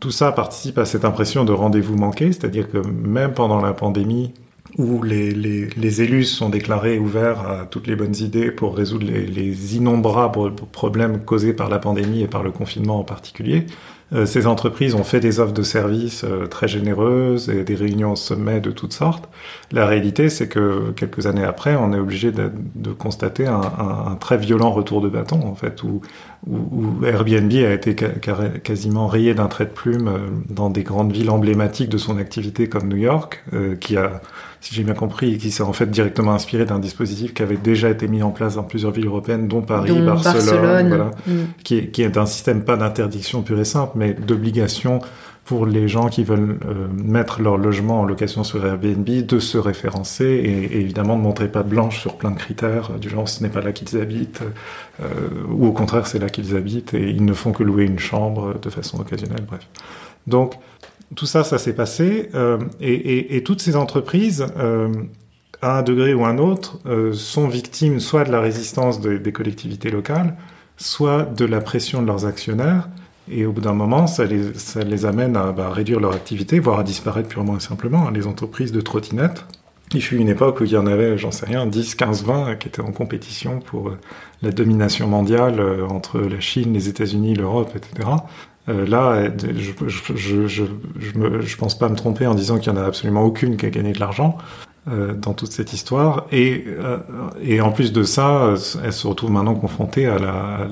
tout 0.00 0.10
ça 0.10 0.32
participe 0.32 0.78
à 0.78 0.86
cette 0.86 1.04
impression 1.04 1.44
de 1.44 1.52
rendez-vous 1.52 1.96
manqué, 1.96 2.32
c'est-à-dire 2.32 2.70
que 2.70 2.78
même 2.78 3.34
pendant 3.34 3.60
la 3.60 3.74
pandémie, 3.74 4.32
où 4.78 5.02
les, 5.02 6.02
élus 6.02 6.24
sont 6.24 6.48
déclarés 6.48 6.98
ouverts 6.98 7.40
à 7.40 7.66
toutes 7.66 7.86
les 7.86 7.96
bonnes 7.96 8.16
idées 8.16 8.50
pour 8.50 8.76
résoudre 8.76 9.06
les, 9.06 9.26
les, 9.26 9.76
innombrables 9.76 10.54
problèmes 10.72 11.24
causés 11.24 11.52
par 11.52 11.68
la 11.68 11.78
pandémie 11.78 12.22
et 12.22 12.28
par 12.28 12.42
le 12.42 12.50
confinement 12.50 12.98
en 12.98 13.04
particulier, 13.04 13.66
ces 14.24 14.46
entreprises 14.46 14.94
ont 14.94 15.02
fait 15.02 15.18
des 15.18 15.40
offres 15.40 15.52
de 15.52 15.62
services 15.62 16.22
euh, 16.22 16.46
très 16.46 16.68
généreuses 16.68 17.48
et 17.50 17.64
des 17.64 17.74
réunions 17.74 18.12
au 18.12 18.16
sommet 18.16 18.60
de 18.60 18.70
toutes 18.70 18.92
sortes. 18.92 19.28
La 19.72 19.84
réalité, 19.84 20.28
c'est 20.28 20.46
que 20.46 20.92
quelques 20.92 21.26
années 21.26 21.42
après, 21.42 21.74
on 21.74 21.92
est 21.92 21.98
obligé 21.98 22.30
de, 22.30 22.52
de 22.76 22.92
constater 22.92 23.46
un, 23.48 23.60
un, 23.60 24.12
un, 24.12 24.14
très 24.14 24.36
violent 24.38 24.70
retour 24.70 25.00
de 25.00 25.08
bâton, 25.08 25.40
en 25.44 25.56
fait, 25.56 25.82
où, 25.82 26.02
où, 26.48 27.04
Airbnb 27.04 27.52
a 27.52 27.72
été 27.72 27.96
quasiment 27.96 29.08
rayé 29.08 29.34
d'un 29.34 29.48
trait 29.48 29.64
de 29.64 29.70
plume 29.70 30.06
euh, 30.06 30.18
dans 30.48 30.70
des 30.70 30.84
grandes 30.84 31.10
villes 31.12 31.30
emblématiques 31.30 31.88
de 31.88 31.98
son 31.98 32.16
activité 32.16 32.68
comme 32.68 32.86
New 32.88 32.96
York, 32.96 33.42
euh, 33.54 33.74
qui 33.74 33.96
a 33.96 34.22
si 34.60 34.74
j'ai 34.74 34.82
bien 34.82 34.94
compris, 34.94 35.38
qui 35.38 35.52
s'est 35.52 35.62
en 35.62 35.72
fait 35.72 35.88
directement 35.88 36.32
inspiré 36.32 36.64
d'un 36.64 36.80
dispositif 36.80 37.34
qui 37.34 37.42
avait 37.42 37.56
déjà 37.56 37.88
été 37.88 38.08
mis 38.08 38.22
en 38.22 38.30
place 38.30 38.56
dans 38.56 38.64
plusieurs 38.64 38.90
villes 38.90 39.06
européennes, 39.06 39.46
dont 39.46 39.62
Paris, 39.62 39.90
dont 39.90 40.04
Barcelone, 40.04 40.44
Barcelone. 40.44 40.88
Voilà, 40.88 41.10
Mm. 41.26 41.32
qui, 41.62 41.78
est, 41.78 41.86
qui 41.88 42.02
est 42.02 42.16
un 42.16 42.26
système 42.26 42.64
pas 42.64 42.76
d'interdiction 42.76 43.42
pure 43.42 43.60
et 43.60 43.64
simple, 43.64 43.95
mais 43.96 44.14
d'obligation 44.14 45.00
pour 45.44 45.64
les 45.64 45.86
gens 45.86 46.08
qui 46.08 46.24
veulent 46.24 46.58
euh, 46.66 46.88
mettre 46.92 47.40
leur 47.40 47.56
logement 47.56 48.00
en 48.00 48.04
location 48.04 48.42
sur 48.42 48.66
Airbnb 48.66 49.04
de 49.04 49.38
se 49.38 49.58
référencer 49.58 50.24
et, 50.24 50.80
évidemment 50.80 51.16
de 51.16 51.22
montrer 51.22 51.48
pas 51.48 51.62
blanche 51.62 52.00
sur 52.00 52.16
plein 52.16 52.32
de 52.32 52.38
critères 52.38 52.90
du 52.98 53.08
genre 53.08 53.28
ce 53.28 53.42
n'est 53.42 53.48
pas 53.48 53.60
là 53.60 53.72
qu'ils 53.72 53.96
habitent 54.00 54.42
euh, 55.00 55.04
ou 55.50 55.66
au 55.66 55.72
contraire 55.72 56.06
c'est 56.06 56.18
là 56.18 56.28
qu'ils 56.28 56.56
habitent 56.56 56.94
et 56.94 57.10
ils 57.10 57.24
ne 57.24 57.32
font 57.32 57.52
que 57.52 57.62
louer 57.62 57.84
une 57.84 58.00
chambre 58.00 58.58
de 58.60 58.70
façon 58.70 59.00
occasionnelle 59.00 59.44
bref. 59.48 59.68
Donc 60.26 60.54
tout 61.14 61.26
ça 61.26 61.44
ça 61.44 61.58
s'est 61.58 61.74
passé 61.74 62.30
euh, 62.34 62.58
et, 62.80 63.42
toutes 63.44 63.60
ces 63.60 63.76
entreprises 63.76 64.46
euh, 64.58 64.92
à 65.62 65.78
un 65.78 65.82
degré 65.82 66.14
ou 66.14 66.24
un 66.24 66.38
autre 66.38 66.80
euh, 66.86 67.12
sont 67.12 67.46
victimes 67.46 68.00
soit 68.00 68.24
de 68.24 68.32
la 68.32 68.40
résistance 68.40 69.00
de, 69.00 69.16
des 69.16 69.32
collectivités 69.32 69.90
locales 69.90 70.36
soit 70.76 71.22
de 71.22 71.44
la 71.44 71.60
pression 71.60 72.02
de 72.02 72.06
leurs 72.06 72.26
actionnaires 72.26 72.88
et 73.30 73.44
au 73.44 73.52
bout 73.52 73.60
d'un 73.60 73.72
moment, 73.72 74.06
ça 74.06 74.24
les, 74.24 75.06
amène 75.06 75.36
à 75.36 75.52
bah, 75.52 75.70
réduire 75.70 76.00
leur 76.00 76.14
activité, 76.14 76.58
voire 76.58 76.80
à 76.80 76.84
disparaître 76.84 77.28
purement 77.28 77.56
et 77.56 77.60
simplement. 77.60 78.08
Les 78.10 78.26
entreprises 78.26 78.72
de 78.72 78.80
trottinettes, 78.80 79.44
il 79.94 80.02
fut 80.02 80.16
une 80.16 80.28
époque 80.28 80.60
où 80.60 80.64
il 80.64 80.70
y 80.70 80.76
en 80.76 80.86
avait, 80.86 81.18
j'en 81.18 81.30
sais 81.30 81.46
rien, 81.46 81.66
10, 81.66 81.94
15, 81.94 82.24
20 82.24 82.56
qui 82.56 82.68
étaient 82.68 82.82
en 82.82 82.92
compétition 82.92 83.60
pour 83.60 83.88
euh, 83.88 83.98
la 84.42 84.50
domination 84.50 85.08
mondiale 85.08 85.60
euh, 85.60 85.86
entre 85.86 86.20
la 86.20 86.40
Chine, 86.40 86.72
les 86.72 86.88
États-Unis, 86.88 87.34
l'Europe, 87.34 87.72
etc. 87.74 88.08
Euh, 88.68 88.84
là, 88.86 89.30
je, 89.38 90.46
je, 90.48 91.56
pense 91.56 91.78
pas 91.78 91.88
me 91.88 91.94
tromper 91.94 92.26
en 92.26 92.34
disant 92.34 92.58
qu'il 92.58 92.72
y 92.72 92.76
en 92.76 92.78
a 92.78 92.84
absolument 92.84 93.22
aucune 93.22 93.56
qui 93.56 93.66
a 93.66 93.70
gagné 93.70 93.92
de 93.92 94.00
l'argent 94.00 94.38
dans 94.86 95.34
toute 95.34 95.52
cette 95.52 95.72
histoire. 95.72 96.26
Et, 96.30 96.64
euh, 96.66 96.98
et 97.42 97.60
en 97.60 97.72
plus 97.72 97.92
de 97.92 98.04
ça, 98.04 98.54
elle 98.84 98.92
se 98.92 99.06
retrouve 99.06 99.32
maintenant 99.32 99.54
confrontée 99.54 100.06
à 100.06 100.18
la, 100.18 100.68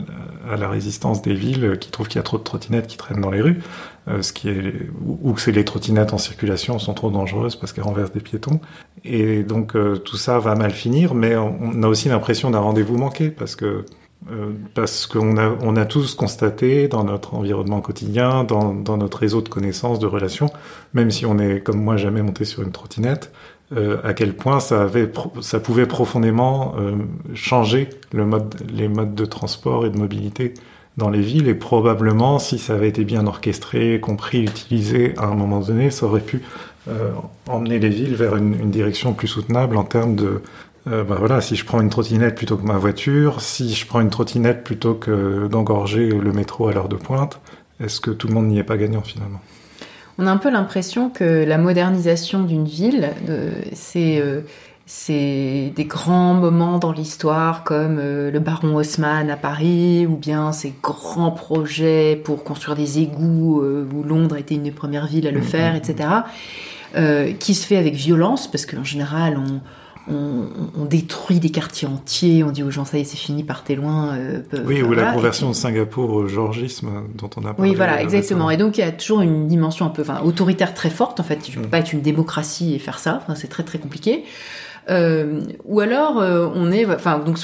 à 0.50 0.56
la 0.56 0.68
résistance 0.68 1.22
des 1.22 1.34
villes 1.34 1.78
qui 1.80 1.90
trouvent 1.90 2.08
qu'il 2.08 2.18
y 2.18 2.20
a 2.20 2.24
trop 2.24 2.38
de 2.38 2.42
trottinettes 2.42 2.86
qui 2.86 2.96
traînent 2.96 3.20
dans 3.20 3.30
les 3.30 3.40
rues, 3.40 3.60
euh, 4.08 4.22
ce 4.22 4.32
qui 4.32 4.48
est 4.48 4.90
ou 5.02 5.32
que 5.32 5.40
c'est 5.40 5.52
les 5.52 5.64
trottinettes 5.64 6.12
en 6.12 6.18
circulation 6.18 6.78
sont 6.78 6.94
trop 6.94 7.10
dangereuses 7.10 7.56
parce 7.56 7.72
qu'elles 7.72 7.84
renversent 7.84 8.12
des 8.12 8.20
piétons. 8.20 8.60
Et 9.04 9.42
donc 9.42 9.76
euh, 9.76 9.96
tout 9.96 10.16
ça 10.16 10.38
va 10.38 10.54
mal 10.54 10.72
finir, 10.72 11.14
mais 11.14 11.36
on, 11.36 11.82
a 11.82 11.88
aussi 11.88 12.08
l'impression 12.08 12.50
d'un 12.50 12.60
rendez-vous 12.60 12.98
manqué 12.98 13.30
parce 13.30 13.56
que 13.56 13.84
euh, 14.30 14.52
parce 14.72 15.06
qu'on 15.06 15.36
a, 15.36 15.54
on 15.60 15.76
a 15.76 15.84
tous 15.84 16.14
constaté 16.14 16.88
dans 16.88 17.04
notre 17.04 17.34
environnement 17.34 17.82
quotidien, 17.82 18.44
dans, 18.44 18.72
dans, 18.72 18.96
notre 18.96 19.18
réseau 19.18 19.42
de 19.42 19.50
connaissances, 19.50 19.98
de 19.98 20.06
relations, 20.06 20.50
même 20.94 21.10
si 21.10 21.26
on 21.26 21.38
est 21.38 21.60
comme 21.60 21.82
moi 21.82 21.98
jamais 21.98 22.22
monté 22.22 22.46
sur 22.46 22.62
une 22.62 22.72
trottinette, 22.72 23.30
euh, 23.72 23.96
à 24.04 24.12
quel 24.12 24.34
point 24.34 24.60
ça, 24.60 24.88
pouvait 25.62 25.86
profondément 25.86 26.74
euh, 26.78 26.96
changer 27.34 27.88
les 28.12 28.88
modes 28.88 29.14
de 29.14 29.24
transport 29.24 29.86
et 29.86 29.90
de 29.90 29.96
mobilité 29.96 30.52
dans 30.98 31.08
les 31.08 31.22
villes. 31.22 31.48
Et 31.48 31.54
probablement, 31.54 32.38
si 32.38 32.58
ça 32.58 32.74
avait 32.74 32.88
été 32.88 33.04
bien 33.04 33.26
orchestré, 33.26 33.98
compris, 34.00 34.42
utilisé 34.42 35.14
à 35.16 35.26
un 35.26 35.34
moment 35.34 35.60
donné, 35.60 35.90
ça 35.90 36.06
aurait 36.06 36.20
pu 36.20 36.42
euh, 36.88 37.10
emmener 37.48 37.78
les 37.78 37.88
villes 37.88 38.14
vers 38.14 38.36
une, 38.36 38.54
une 38.54 38.70
direction 38.70 39.14
plus 39.14 39.28
soutenable 39.28 39.76
en 39.78 39.84
termes 39.84 40.14
de, 40.14 40.42
bah 40.86 41.16
voilà, 41.18 41.40
si 41.40 41.56
je 41.56 41.64
prends 41.64 41.80
une 41.80 41.88
trottinette 41.88 42.34
plutôt 42.34 42.58
que 42.58 42.66
ma 42.66 42.76
voiture, 42.76 43.40
si 43.40 43.72
je 43.72 43.86
prends 43.86 44.02
une 44.02 44.10
trottinette 44.10 44.62
plutôt 44.62 44.92
que 44.92 45.48
d'engorger 45.48 46.10
le 46.10 46.32
métro 46.34 46.68
à 46.68 46.74
l'heure 46.74 46.90
de 46.90 46.96
pointe, 46.96 47.40
est-ce 47.80 48.02
que 48.02 48.10
tout 48.10 48.28
le 48.28 48.34
monde 48.34 48.48
n'y 48.48 48.58
est 48.58 48.64
pas 48.64 48.76
gagnant 48.76 49.00
finalement? 49.00 49.40
On 50.18 50.26
a 50.26 50.30
un 50.30 50.36
peu 50.36 50.50
l'impression 50.50 51.10
que 51.10 51.44
la 51.44 51.58
modernisation 51.58 52.44
d'une 52.44 52.66
ville, 52.66 53.10
euh, 53.28 53.52
c'est 53.72 54.22
c'est 54.86 55.72
des 55.74 55.86
grands 55.86 56.34
moments 56.34 56.78
dans 56.78 56.92
l'histoire 56.92 57.64
comme 57.64 57.98
euh, 57.98 58.30
le 58.30 58.38
baron 58.38 58.76
Haussmann 58.76 59.30
à 59.30 59.36
Paris 59.36 60.06
ou 60.06 60.16
bien 60.16 60.52
ces 60.52 60.74
grands 60.82 61.30
projets 61.30 62.20
pour 62.22 62.44
construire 62.44 62.76
des 62.76 62.98
égouts 62.98 63.62
euh, 63.62 63.88
où 63.94 64.02
Londres 64.02 64.36
était 64.36 64.56
une 64.56 64.64
des 64.64 64.70
premières 64.72 65.06
villes 65.06 65.26
à 65.26 65.30
le 65.30 65.40
faire, 65.40 65.74
etc. 65.74 66.08
Euh, 66.96 67.32
qui 67.32 67.54
se 67.54 67.66
fait 67.66 67.78
avec 67.78 67.94
violence 67.94 68.46
parce 68.50 68.66
qu'en 68.66 68.84
général 68.84 69.38
on 69.38 69.60
on, 70.10 70.44
on, 70.78 70.84
détruit 70.84 71.40
des 71.40 71.50
quartiers 71.50 71.88
entiers, 71.88 72.44
on 72.44 72.50
dit 72.50 72.62
aux 72.62 72.70
gens 72.70 72.84
ça 72.84 72.98
y 72.98 73.00
est 73.00 73.04
c'est 73.04 73.16
fini, 73.16 73.42
partez 73.42 73.74
loin. 73.74 74.16
Euh, 74.16 74.40
oui, 74.66 74.82
ou 74.82 74.92
la 74.92 75.12
conversion 75.12 75.48
de 75.48 75.54
Singapour 75.54 76.12
au 76.12 76.26
georgisme 76.26 76.90
dont 77.14 77.30
on 77.36 77.44
a 77.44 77.54
parlé. 77.54 77.70
Oui, 77.70 77.76
voilà, 77.76 78.02
exactement. 78.02 78.50
Et 78.50 78.56
donc 78.56 78.76
il 78.78 78.80
y 78.80 78.84
a 78.84 78.92
toujours 78.92 79.22
une 79.22 79.46
dimension 79.46 79.86
un 79.86 79.90
peu 79.90 80.02
enfin, 80.02 80.20
autoritaire 80.22 80.74
très 80.74 80.90
forte. 80.90 81.20
En 81.20 81.22
fait, 81.22 81.38
tu 81.38 81.58
peux 81.58 81.66
mm. 81.66 81.70
pas 81.70 81.78
être 81.78 81.92
une 81.92 82.02
démocratie 82.02 82.74
et 82.74 82.78
faire 82.78 82.98
ça. 82.98 83.20
Enfin, 83.22 83.34
c'est 83.34 83.48
très 83.48 83.62
très 83.62 83.78
compliqué. 83.78 84.24
Euh, 84.90 85.40
ou 85.64 85.80
alors 85.80 86.20
euh, 86.20 86.46
on 86.54 86.70
est, 86.70 86.84
enfin 86.84 87.18
donc 87.18 87.38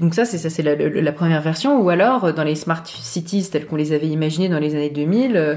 donc 0.00 0.14
ça 0.14 0.24
c'est 0.24 0.38
ça 0.38 0.48
c'est 0.48 0.62
la, 0.62 0.74
la, 0.74 1.12
première 1.12 1.42
version. 1.42 1.82
Ou 1.82 1.90
alors 1.90 2.32
dans 2.32 2.44
les 2.44 2.54
smart 2.54 2.82
cities 2.86 3.48
telles 3.50 3.66
qu'on 3.66 3.76
les 3.76 3.92
avait 3.92 4.08
imaginées 4.08 4.48
dans 4.48 4.58
les 4.58 4.74
années 4.74 4.90
2000, 4.90 5.36
euh, 5.36 5.56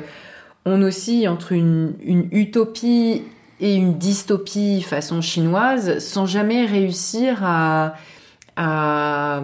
on 0.65 0.81
oscille 0.81 1.27
entre 1.29 1.53
une, 1.53 1.93
une 2.03 2.27
utopie 2.31 3.23
et 3.61 3.75
une 3.75 3.97
dystopie 3.97 4.81
façon 4.81 5.21
chinoise 5.21 5.99
sans 5.99 6.25
jamais 6.25 6.65
réussir 6.65 7.43
à, 7.43 7.95
à, 8.55 9.41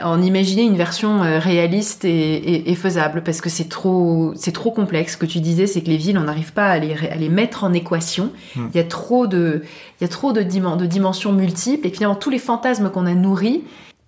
à 0.00 0.08
en 0.08 0.22
imaginer 0.22 0.62
une 0.62 0.76
version 0.76 1.22
euh, 1.22 1.38
réaliste 1.38 2.04
et, 2.04 2.34
et, 2.34 2.70
et 2.70 2.74
faisable 2.74 3.22
parce 3.24 3.40
que 3.40 3.48
c'est 3.50 3.68
trop 3.68 4.32
c'est 4.36 4.52
trop 4.52 4.70
complexe. 4.70 5.12
Ce 5.12 5.16
que 5.16 5.26
tu 5.26 5.40
disais, 5.40 5.66
c'est 5.66 5.82
que 5.82 5.88
les 5.88 5.96
villes, 5.96 6.18
on 6.18 6.24
n'arrive 6.24 6.52
pas 6.52 6.66
à 6.66 6.78
les, 6.78 6.94
à 7.08 7.16
les 7.16 7.28
mettre 7.28 7.64
en 7.64 7.72
équation. 7.72 8.30
Mm. 8.56 8.66
Il 8.72 8.76
y 8.76 8.80
a 8.80 8.84
trop 8.84 9.26
de 9.26 9.62
il 10.00 10.04
y 10.04 10.06
a 10.06 10.08
trop 10.08 10.32
de, 10.32 10.42
dim 10.42 10.76
de 10.76 10.86
dimensions 10.86 11.32
multiples 11.32 11.86
et 11.86 11.90
finalement 11.90 12.16
tous 12.16 12.30
les 12.30 12.38
fantasmes 12.38 12.90
qu'on 12.90 13.06
a 13.06 13.14
nourris 13.14 13.62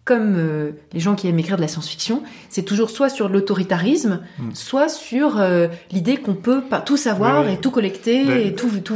comme 0.06 0.36
euh, 0.36 0.70
les 0.92 1.00
gens 1.00 1.16
qui 1.16 1.28
aiment 1.28 1.38
écrire 1.40 1.56
de 1.56 1.62
la 1.62 1.68
science-fiction, 1.68 2.22
c'est 2.48 2.62
toujours 2.62 2.90
soit 2.90 3.08
sur 3.10 3.28
l'autoritarisme, 3.28 4.20
mm. 4.38 4.50
soit 4.54 4.88
sur 4.88 5.40
euh, 5.40 5.66
l'idée 5.90 6.16
qu'on 6.16 6.34
peut 6.34 6.62
pas 6.62 6.80
tout 6.80 6.96
savoir 6.96 7.40
oui, 7.40 7.48
oui. 7.48 7.54
et 7.54 7.56
tout 7.58 7.72
collecter 7.72 8.46
et 8.46 8.54
tout, 8.54 8.70
tout, 8.84 8.94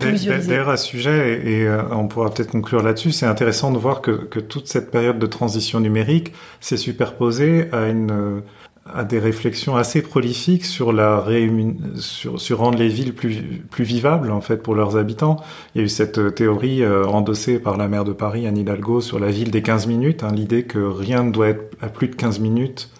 tout 0.00 0.08
visualiser. 0.08 0.48
D'ailleurs, 0.48 0.70
à 0.70 0.78
ce 0.78 0.86
sujet, 0.86 1.42
et, 1.44 1.60
et 1.60 1.68
euh, 1.68 1.82
on 1.90 2.08
pourra 2.08 2.32
peut-être 2.32 2.50
conclure 2.50 2.82
là-dessus, 2.82 3.12
c'est 3.12 3.26
intéressant 3.26 3.70
de 3.70 3.76
voir 3.76 4.00
que, 4.00 4.12
que, 4.12 4.40
toute 4.40 4.66
cette 4.66 4.90
période 4.90 5.18
de 5.18 5.26
transition 5.26 5.78
numérique 5.78 6.32
s'est 6.60 6.78
superposée 6.78 7.68
à 7.72 7.88
une 7.88 8.40
à 8.92 9.04
des 9.04 9.18
réflexions 9.18 9.76
assez 9.76 10.02
prolifiques 10.02 10.64
sur 10.64 10.92
la 10.92 11.24
sur, 11.96 12.40
sur 12.40 12.58
rendre 12.58 12.78
les 12.78 12.88
villes 12.88 13.14
plus, 13.14 13.36
plus 13.70 13.84
vivables 13.84 14.30
en 14.30 14.40
fait 14.40 14.58
pour 14.58 14.74
leurs 14.74 14.96
habitants. 14.96 15.36
Il 15.74 15.78
y 15.78 15.82
a 15.82 15.84
eu 15.84 15.88
cette 15.88 16.34
théorie 16.34 16.82
euh, 16.82 17.04
endossée 17.04 17.58
par 17.58 17.76
la 17.76 17.88
maire 17.88 18.04
de 18.04 18.12
Paris, 18.12 18.46
Anne 18.46 18.58
Hidalgo, 18.58 19.00
sur 19.00 19.18
la 19.18 19.30
ville 19.30 19.50
des 19.50 19.62
15 19.62 19.86
minutes, 19.86 20.22
hein, 20.22 20.32
l'idée 20.34 20.64
que 20.64 20.78
rien 20.78 21.24
ne 21.24 21.30
doit 21.30 21.48
être 21.48 21.76
à 21.80 21.88
plus 21.88 22.08
de 22.08 22.14
15 22.14 22.40
minutes 22.40 22.90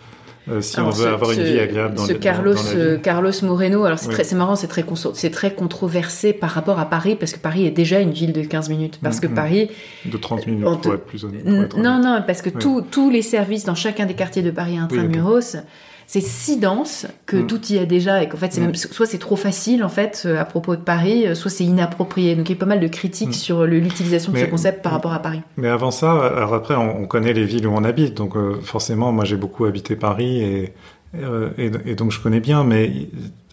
euh, 0.49 0.61
si 0.61 0.77
alors, 0.77 0.91
on 0.91 0.93
veut 0.93 1.05
ce, 1.05 1.09
avoir 1.09 1.33
une 1.33 1.43
vie 1.43 1.59
agréable 1.59 1.95
dans 1.95 2.05
ce 2.05 2.13
le, 2.13 2.19
Carlos, 2.19 2.55
dans, 2.55 2.61
euh, 2.77 2.99
Carlos 2.99 3.33
Moreno, 3.43 3.85
alors 3.85 3.99
c'est 3.99 4.09
oui. 4.09 4.15
très, 4.15 4.37
marrant, 4.37 4.55
c'est 4.55 4.69
très, 4.69 4.85
c'est 5.15 5.31
très 5.31 5.53
controversé 5.53 6.33
par 6.33 6.51
rapport 6.51 6.79
à 6.79 6.89
Paris, 6.89 7.17
parce 7.19 7.33
que 7.33 7.39
Paris 7.39 7.67
est 7.67 7.71
déjà 7.71 8.01
une 8.01 8.13
ville 8.13 8.33
de 8.33 8.43
15 8.43 8.69
minutes. 8.69 8.99
Parce 9.03 9.21
que 9.21 9.27
Paris. 9.27 9.71
De 10.05 10.17
30 10.17 10.47
minutes, 10.47 10.83
pour 10.83 10.95
être 10.95 11.05
plus 11.05 11.25
honnête. 11.25 11.45
Non, 11.77 12.01
non, 12.01 12.23
parce 12.27 12.43
que 12.43 12.51
oui. 12.51 12.83
tous 12.91 13.11
les 13.11 13.23
services 13.23 13.65
dans 13.65 13.75
chacun 13.75 14.07
des 14.07 14.15
quartiers 14.15 14.43
de 14.43 14.51
Paris 14.51 14.79
intramuros. 14.79 15.55
Oui, 15.55 15.61
okay 15.61 15.67
c'est 16.07 16.21
si 16.21 16.59
dense 16.59 17.07
que 17.27 17.37
mmh. 17.37 17.47
tout 17.47 17.67
y 17.67 17.77
est 17.77 17.87
déjà 17.87 18.23
et 18.23 18.29
qu'en 18.29 18.37
fait 18.37 18.53
c'est 18.53 18.61
mmh. 18.61 18.65
même 18.65 18.75
soit 18.75 19.07
c'est 19.07 19.19
trop 19.19 19.37
facile 19.37 19.83
en 19.85 19.89
fait 19.89 20.23
euh, 20.27 20.41
à 20.41 20.45
propos 20.45 20.77
de 20.77 20.81
Paris, 20.81 21.35
soit 21.35 21.51
c'est 21.51 21.65
inapproprié. 21.65 22.37
Donc 22.37 22.49
il 22.49 22.53
y 22.53 22.57
a 22.57 22.59
pas 22.59 22.67
mal 22.67 22.81
de 22.81 22.89
critiques 22.89 23.31
mmh. 23.31 23.33
sur 23.33 23.65
l'utilisation 23.65 24.33
de 24.33 24.39
ce 24.39 24.45
concept 24.45 24.83
par 24.83 24.93
rapport 24.93 25.13
à 25.13 25.21
Paris. 25.21 25.43
Mais 25.57 25.69
avant 25.69 25.91
ça, 25.91 26.13
alors 26.27 26.55
après 26.55 26.75
on, 26.75 27.03
on 27.03 27.07
connaît 27.07 27.33
les 27.33 27.45
villes 27.45 27.67
où 27.67 27.73
on 27.73 27.85
habite, 27.85 28.15
donc 28.15 28.37
euh, 28.37 28.61
forcément 28.63 29.13
moi 29.13 29.25
j'ai 29.25 29.37
beaucoup 29.37 29.65
habité 29.65 29.97
Paris 29.97 30.43
et, 30.43 30.73
euh, 31.17 31.51
et, 31.59 31.71
et 31.87 31.95
donc 31.95 32.13
je 32.13 32.21
connais 32.21 32.41
bien, 32.41 32.65
mais 32.65 32.91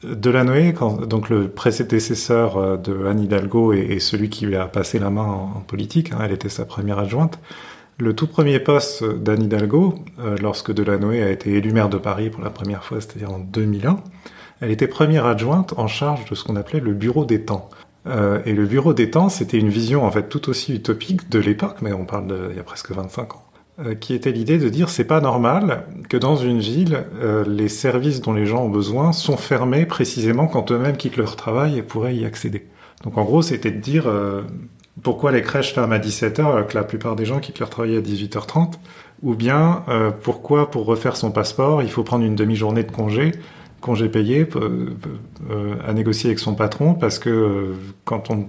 Delanoë, 0.03 0.73
quand, 0.73 1.05
donc 1.05 1.29
le 1.29 1.47
prédécesseur 1.47 2.57
euh, 2.57 2.77
de 2.77 3.05
Anne 3.05 3.21
Hidalgo 3.21 3.73
et, 3.73 3.79
et, 3.79 3.99
celui 3.99 4.29
qui 4.29 4.45
lui 4.45 4.55
a 4.55 4.65
passé 4.65 4.99
la 4.99 5.09
main 5.09 5.23
en, 5.23 5.57
en 5.57 5.61
politique, 5.61 6.11
hein, 6.11 6.19
elle 6.23 6.31
était 6.31 6.49
sa 6.49 6.65
première 6.65 6.99
adjointe. 6.99 7.39
Le 7.99 8.15
tout 8.15 8.25
premier 8.25 8.59
poste 8.59 9.03
d'Anne 9.03 9.43
Hidalgo, 9.43 9.93
euh, 10.19 10.35
lorsque 10.41 10.73
Delanoë 10.73 11.21
a 11.21 11.29
été 11.29 11.51
élu 11.51 11.71
maire 11.71 11.89
de 11.89 11.99
Paris 11.99 12.31
pour 12.31 12.43
la 12.43 12.49
première 12.49 12.83
fois, 12.83 12.99
c'est-à-dire 12.99 13.31
en 13.31 13.37
2001, 13.37 13.99
elle 14.61 14.71
était 14.71 14.87
première 14.87 15.27
adjointe 15.27 15.75
en 15.77 15.85
charge 15.85 16.27
de 16.27 16.33
ce 16.33 16.43
qu'on 16.43 16.55
appelait 16.55 16.79
le 16.79 16.93
bureau 16.93 17.23
des 17.23 17.41
temps. 17.41 17.69
Euh, 18.07 18.41
et 18.45 18.53
le 18.53 18.65
bureau 18.65 18.93
des 18.93 19.11
temps, 19.11 19.29
c'était 19.29 19.59
une 19.59 19.69
vision 19.69 20.03
en 20.03 20.11
fait 20.11 20.27
tout 20.27 20.49
aussi 20.49 20.73
utopique 20.73 21.29
de 21.29 21.37
l'époque, 21.37 21.77
mais 21.83 21.93
on 21.93 22.05
parle 22.05 22.27
de, 22.27 22.47
il 22.49 22.57
y 22.57 22.59
a 22.59 22.63
presque 22.63 22.89
25 22.91 23.35
ans, 23.35 23.45
euh, 23.85 23.93
qui 23.93 24.15
était 24.15 24.31
l'idée 24.31 24.57
de 24.57 24.69
dire 24.69 24.89
c'est 24.89 25.03
pas 25.03 25.21
normal 25.21 25.85
que 26.09 26.17
dans 26.17 26.35
une 26.35 26.59
ville, 26.59 27.05
les 27.45 27.69
services 27.69 28.21
dont 28.21 28.33
les 28.33 28.47
gens 28.47 28.63
ont 28.63 28.69
besoin 28.69 29.11
sont 29.11 29.37
fermés 29.37 29.85
précisément 29.85 30.47
quand 30.47 30.71
eux-mêmes 30.71 30.97
quittent 30.97 31.17
leur 31.17 31.35
travail 31.35 31.77
et 31.77 31.83
pourraient 31.83 32.15
y 32.15 32.25
accéder. 32.25 32.65
Donc 33.03 33.19
en 33.19 33.23
gros, 33.23 33.43
c'était 33.43 33.71
de 33.71 33.79
dire 33.79 34.07
pourquoi 35.01 35.31
les 35.31 35.41
crèches 35.41 35.73
ferment 35.73 35.95
à 35.95 35.99
17h 35.99 36.39
alors 36.39 36.67
que 36.67 36.75
la 36.75 36.83
plupart 36.83 37.15
des 37.15 37.25
gens 37.25 37.39
quittent 37.39 37.59
leur 37.59 37.69
travail 37.69 37.97
à 37.97 38.01
18h30 38.01 38.73
ou 39.23 39.35
bien 39.35 39.83
pourquoi 40.21 40.69
pour 40.69 40.85
refaire 40.85 41.15
son 41.15 41.31
passeport, 41.31 41.81
il 41.81 41.89
faut 41.89 42.03
prendre 42.03 42.25
une 42.25 42.35
demi-journée 42.35 42.83
de 42.83 42.91
congé 42.91 43.31
congé 43.81 44.07
payé 44.07 44.47
à 45.87 45.93
négocier 45.93 46.29
avec 46.29 46.39
son 46.39 46.55
patron 46.55 46.93
parce 46.93 47.19
que 47.19 47.73
quand 48.05 48.29
on 48.29 48.47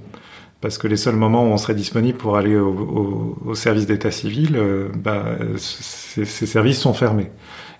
parce 0.64 0.78
que 0.78 0.88
les 0.88 0.96
seuls 0.96 1.14
moments 1.14 1.44
où 1.44 1.52
on 1.52 1.58
serait 1.58 1.74
disponible 1.74 2.16
pour 2.16 2.38
aller 2.38 2.56
au, 2.56 3.36
au, 3.44 3.54
service 3.54 3.84
d'état 3.84 4.10
civil, 4.10 4.56
euh, 4.56 4.88
bah, 4.96 5.22
ces, 5.58 6.24
services 6.24 6.78
sont 6.78 6.94
fermés. 6.94 7.30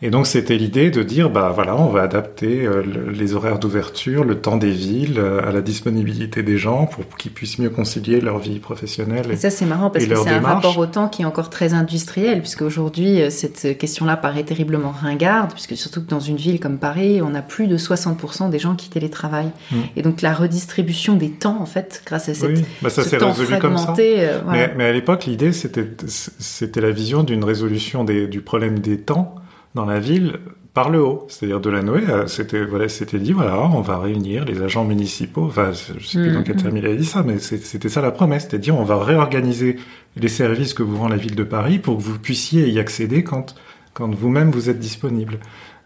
Et 0.04 0.10
donc 0.10 0.26
c'était 0.26 0.58
l'idée 0.58 0.90
de 0.90 1.02
dire 1.02 1.30
bah 1.30 1.50
voilà 1.54 1.74
on 1.76 1.88
va 1.88 2.02
adapter 2.02 2.66
euh, 2.66 2.82
les 3.10 3.32
horaires 3.32 3.58
d'ouverture, 3.58 4.22
le 4.22 4.38
temps 4.38 4.58
des 4.58 4.70
villes 4.70 5.18
euh, 5.18 5.48
à 5.48 5.50
la 5.50 5.62
disponibilité 5.62 6.42
des 6.42 6.58
gens 6.58 6.84
pour 6.84 7.06
qu'ils 7.16 7.32
puissent 7.32 7.58
mieux 7.58 7.70
concilier 7.70 8.20
leur 8.20 8.38
vie 8.38 8.58
professionnelle. 8.58 9.30
Et, 9.30 9.36
ça 9.36 9.48
c'est 9.48 9.64
marrant 9.64 9.88
parce 9.88 10.04
que 10.04 10.14
c'est 10.14 10.28
un 10.28 10.42
rapport 10.42 10.76
au 10.76 10.84
temps 10.84 11.08
qui 11.08 11.22
est 11.22 11.24
encore 11.24 11.48
très 11.48 11.72
industriel 11.72 12.40
puisque 12.40 12.60
aujourd'hui 12.60 13.22
euh, 13.22 13.30
cette 13.30 13.78
question-là 13.78 14.18
paraît 14.18 14.42
terriblement 14.42 14.90
ringarde 14.90 15.52
puisque 15.52 15.74
surtout 15.74 16.02
que 16.02 16.10
dans 16.10 16.20
une 16.20 16.36
ville 16.36 16.60
comme 16.60 16.76
Paris 16.76 17.22
on 17.22 17.34
a 17.34 17.40
plus 17.40 17.66
de 17.66 17.78
60% 17.78 18.50
des 18.50 18.58
gens 18.58 18.74
qui 18.74 18.90
télétravaillent 18.90 19.52
mm. 19.70 19.76
et 19.96 20.02
donc 20.02 20.20
la 20.20 20.34
redistribution 20.34 21.16
des 21.16 21.30
temps 21.30 21.56
en 21.62 21.66
fait 21.66 22.02
grâce 22.04 22.28
à 22.28 22.34
cette 22.34 22.50
oui, 22.50 22.64
bah 22.82 22.90
ça 22.90 23.04
s'est 23.04 23.16
résolu 23.16 23.58
comme 23.58 23.78
ça. 23.78 23.94
mais, 23.96 24.74
mais, 24.76 24.84
à 24.84 24.92
l'époque 24.92 25.24
l'idée 25.24 25.52
c'était 25.52 25.88
c'était 26.06 26.82
la 26.82 26.90
vision 26.90 27.22
d'une 27.22 27.42
résolution 27.42 28.04
des, 28.04 28.26
du 28.26 28.42
problème 28.42 28.80
des 28.80 28.98
temps 28.98 29.36
dans 29.74 29.84
la 29.84 30.00
ville 30.00 30.38
par 30.72 30.90
le 30.90 31.00
haut, 31.00 31.26
c'est-à-dire 31.28 31.60
de 31.60 31.70
la 31.70 31.82
Noé, 31.82 32.02
euh, 32.08 32.26
c'était 32.26 32.64
voilà, 32.64 32.88
c'était 32.88 33.18
dit 33.18 33.32
voilà, 33.32 33.60
on 33.60 33.80
va 33.80 33.98
réunir 33.98 34.44
les 34.44 34.60
agents 34.60 34.84
municipaux. 34.84 35.44
Enfin, 35.44 35.70
je 35.72 36.04
sais 36.04 36.20
plus 36.20 36.32
dans 36.32 36.42
quel 36.42 36.56
mm-hmm. 36.56 36.62
terme 36.62 36.76
il 36.76 36.86
a 36.86 36.94
dit 36.94 37.04
ça, 37.04 37.22
mais 37.22 37.38
c'était 37.38 37.88
ça 37.88 38.02
la 38.02 38.10
promesse, 38.10 38.44
c'était 38.44 38.58
dire 38.58 38.76
on 38.76 38.84
va 38.84 39.02
réorganiser 39.02 39.76
les 40.16 40.28
services 40.28 40.74
que 40.74 40.82
vous 40.82 40.96
rend 40.96 41.08
la 41.08 41.16
ville 41.16 41.36
de 41.36 41.44
Paris 41.44 41.78
pour 41.78 41.96
que 41.96 42.02
vous 42.02 42.18
puissiez 42.18 42.68
y 42.70 42.80
accéder 42.80 43.22
quand 43.22 43.54
quand 43.94 44.12
vous-même 44.12 44.50
vous 44.50 44.68
êtes 44.68 44.80
disponible. 44.80 45.38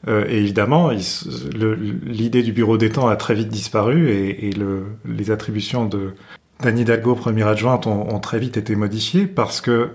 Euh, 0.07 0.25
et 0.29 0.39
évidemment, 0.39 0.91
l'idée 0.91 2.43
du 2.43 2.53
bureau 2.53 2.79
des 2.79 2.91
temps 2.91 3.09
a 3.09 3.17
très 3.17 3.35
vite 3.35 3.49
disparu 3.49 4.11
et, 4.11 4.49
et 4.49 4.53
le, 4.53 4.87
les 5.05 5.31
attributions 5.31 5.85
de 5.87 6.15
d'Anne 6.61 6.79
Hidalgo, 6.79 7.15
première 7.15 7.47
adjointe, 7.47 7.87
ont, 7.87 8.13
ont, 8.13 8.19
très 8.19 8.41
vite 8.41 8.57
été 8.57 8.75
modifiées 8.75 9.27
parce 9.27 9.61
que 9.61 9.71
euh, 9.71 9.91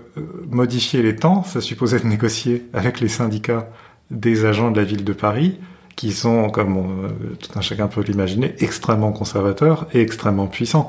modifier 0.48 1.02
les 1.02 1.14
temps, 1.14 1.44
ça 1.44 1.60
supposait 1.60 1.98
de 1.98 2.06
négocier 2.06 2.64
avec 2.72 3.00
les 3.00 3.08
syndicats 3.08 3.68
des 4.10 4.44
agents 4.44 4.70
de 4.70 4.78
la 4.78 4.84
ville 4.84 5.04
de 5.04 5.12
Paris, 5.12 5.58
qui 5.96 6.12
sont, 6.12 6.50
comme 6.50 6.76
euh, 6.76 7.08
tout 7.40 7.56
un 7.56 7.60
chacun 7.60 7.86
peut 7.86 8.02
l'imaginer, 8.02 8.54
extrêmement 8.58 9.12
conservateurs 9.12 9.86
et 9.92 10.00
extrêmement 10.00 10.46
puissants. 10.46 10.86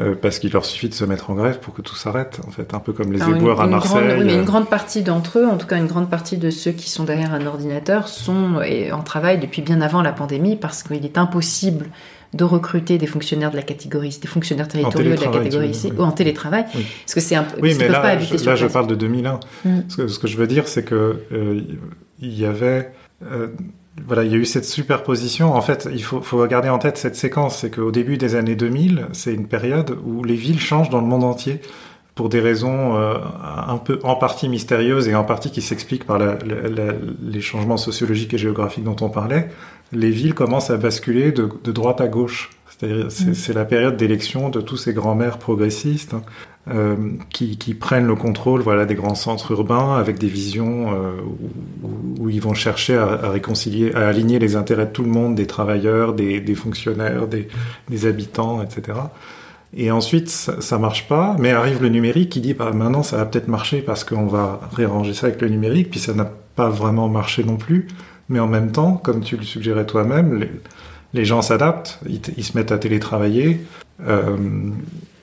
Euh, 0.00 0.14
parce 0.14 0.38
qu'il 0.38 0.50
leur 0.50 0.64
suffit 0.64 0.88
de 0.88 0.94
se 0.94 1.04
mettre 1.04 1.28
en 1.28 1.34
grève 1.34 1.60
pour 1.60 1.74
que 1.74 1.82
tout 1.82 1.96
s'arrête, 1.96 2.40
en 2.48 2.50
fait, 2.50 2.72
un 2.72 2.78
peu 2.78 2.94
comme 2.94 3.12
les 3.12 3.22
éboueurs 3.22 3.60
à 3.60 3.66
Marseille. 3.66 4.06
Grande, 4.06 4.24
mais 4.24 4.34
une 4.34 4.44
grande 4.44 4.70
partie 4.70 5.02
d'entre 5.02 5.38
eux, 5.38 5.46
en 5.46 5.58
tout 5.58 5.66
cas 5.66 5.76
une 5.76 5.86
grande 5.86 6.08
partie 6.08 6.38
de 6.38 6.48
ceux 6.48 6.70
qui 6.70 6.88
sont 6.88 7.04
derrière 7.04 7.34
un 7.34 7.44
ordinateur, 7.44 8.08
sont 8.08 8.62
en 8.90 9.02
travail 9.02 9.38
depuis 9.38 9.60
bien 9.60 9.82
avant 9.82 10.00
la 10.00 10.12
pandémie 10.12 10.56
parce 10.56 10.82
qu'il 10.82 11.04
est 11.04 11.18
impossible 11.18 11.90
de 12.32 12.44
recruter 12.44 12.96
des 12.96 13.06
fonctionnaires 13.06 13.50
de 13.50 13.56
la 13.56 13.62
catégorie, 13.62 14.16
des 14.20 14.28
fonctionnaires 14.28 14.68
territoriaux 14.68 15.14
de 15.14 15.20
la 15.20 15.30
catégorie 15.30 15.74
C, 15.74 15.92
ou 15.96 16.02
en 16.02 16.12
télétravail, 16.12 16.64
parce 16.72 17.14
que 17.14 17.20
c'est 17.20 17.34
un 17.34 17.46
oui, 17.60 17.74
mais 17.78 17.88
là, 17.88 18.00
pas 18.00 18.18
je, 18.18 18.44
là 18.44 18.56
je 18.56 18.66
parle 18.66 18.86
de 18.86 18.94
2001. 18.94 19.40
Mm. 19.64 19.70
Ce, 19.88 19.96
que, 19.96 20.08
ce, 20.08 20.18
que, 20.18 20.26
je 20.26 20.38
veux 20.38 20.46
dire, 20.46 20.66
c'est 20.68 20.84
que 20.84 21.20
euh, 21.32 21.60
il 22.22 22.38
y 22.38 22.46
avait 22.46 22.90
euh, 23.30 23.48
voilà, 24.06 24.24
il 24.24 24.32
y 24.32 24.34
a 24.34 24.38
eu 24.38 24.46
cette 24.46 24.64
superposition. 24.64 25.54
En 25.54 25.60
fait, 25.60 25.86
il 25.92 26.02
faut, 26.02 26.22
faut 26.22 26.44
garder 26.46 26.70
en 26.70 26.78
tête 26.78 26.96
cette 26.96 27.16
séquence, 27.16 27.58
c'est 27.58 27.70
qu'au 27.70 27.90
début 27.90 28.16
des 28.16 28.34
années 28.34 28.56
2000, 28.56 29.08
c'est 29.12 29.34
une 29.34 29.46
période 29.46 29.98
où 30.04 30.24
les 30.24 30.34
villes 30.34 30.60
changent 30.60 30.88
dans 30.88 31.00
le 31.00 31.06
monde 31.06 31.24
entier 31.24 31.60
pour 32.14 32.28
des 32.28 32.40
raisons 32.40 32.96
euh, 32.96 33.14
un 33.66 33.78
peu 33.78 33.98
en 34.02 34.16
partie 34.16 34.48
mystérieuses 34.48 35.08
et 35.08 35.14
en 35.14 35.24
partie 35.24 35.50
qui 35.50 35.62
s'expliquent 35.62 36.06
par 36.06 36.18
la, 36.18 36.36
la, 36.44 36.92
les 37.22 37.40
changements 37.40 37.78
sociologiques 37.78 38.34
et 38.34 38.38
géographiques 38.38 38.84
dont 38.84 38.96
on 39.00 39.08
parlait 39.08 39.48
les 39.92 40.10
villes 40.10 40.34
commencent 40.34 40.70
à 40.70 40.76
basculer 40.76 41.32
de, 41.32 41.48
droite 41.70 42.00
à 42.00 42.08
gauche. 42.08 42.50
C'est-à-dire, 42.68 43.06
c'est 43.10 43.52
mm. 43.52 43.54
la 43.54 43.64
période 43.64 43.96
d'élection 43.96 44.48
de 44.48 44.60
tous 44.60 44.76
ces 44.76 44.92
grands-mères 44.92 45.38
progressistes 45.38 46.14
hein, 46.14 46.22
euh, 46.68 46.96
qui, 47.30 47.74
prennent 47.74 48.06
le 48.06 48.14
contrôle, 48.14 48.60
voilà, 48.60 48.84
des 48.84 48.94
grands 48.94 49.16
centres 49.16 49.50
urbains 49.50 49.96
avec 49.96 50.18
des 50.18 50.28
visions 50.28 50.92
euh, 50.92 51.12
où, 52.20 52.28
ils 52.28 52.40
vont 52.40 52.54
chercher 52.54 52.96
à, 52.96 53.30
réconcilier, 53.30 53.92
à 53.94 54.06
aligner 54.06 54.38
les 54.38 54.54
intérêts 54.54 54.86
de 54.86 54.92
tout 54.92 55.02
le 55.02 55.10
monde, 55.10 55.34
des 55.34 55.48
travailleurs, 55.48 56.14
des, 56.14 56.54
fonctionnaires, 56.54 57.26
des, 57.26 58.06
habitants, 58.06 58.62
etc. 58.62 58.98
Et 59.76 59.90
ensuite, 59.90 60.28
ça, 60.28 60.60
ça, 60.60 60.78
marche 60.78 61.08
pas, 61.08 61.34
mais 61.38 61.50
arrive 61.50 61.82
le 61.82 61.88
numérique 61.88 62.30
qui 62.30 62.40
dit, 62.40 62.54
bah, 62.54 62.70
maintenant, 62.72 63.02
ça 63.02 63.16
va 63.16 63.24
peut-être 63.26 63.48
marcher 63.48 63.80
parce 63.80 64.04
qu'on 64.04 64.26
va 64.26 64.60
réarranger 64.72 65.14
ça 65.14 65.26
avec 65.26 65.40
le 65.40 65.48
numérique, 65.48 65.90
puis 65.90 65.98
ça 65.98 66.14
n'a 66.14 66.30
pas 66.54 66.68
vraiment 66.68 67.08
marché 67.08 67.42
non 67.42 67.56
plus. 67.56 67.88
Mais 68.28 68.38
en 68.38 68.48
même 68.48 68.72
temps, 68.72 68.94
comme 68.94 69.20
tu 69.20 69.36
le 69.36 69.42
suggérais 69.42 69.84
toi-même, 69.84 70.46
les, 71.12 71.24
gens 71.24 71.42
s'adaptent, 71.42 72.00
ils, 72.06 72.44
se 72.44 72.56
mettent 72.56 72.72
à 72.72 72.78
télétravailler, 72.78 73.60
euh, 74.06 74.36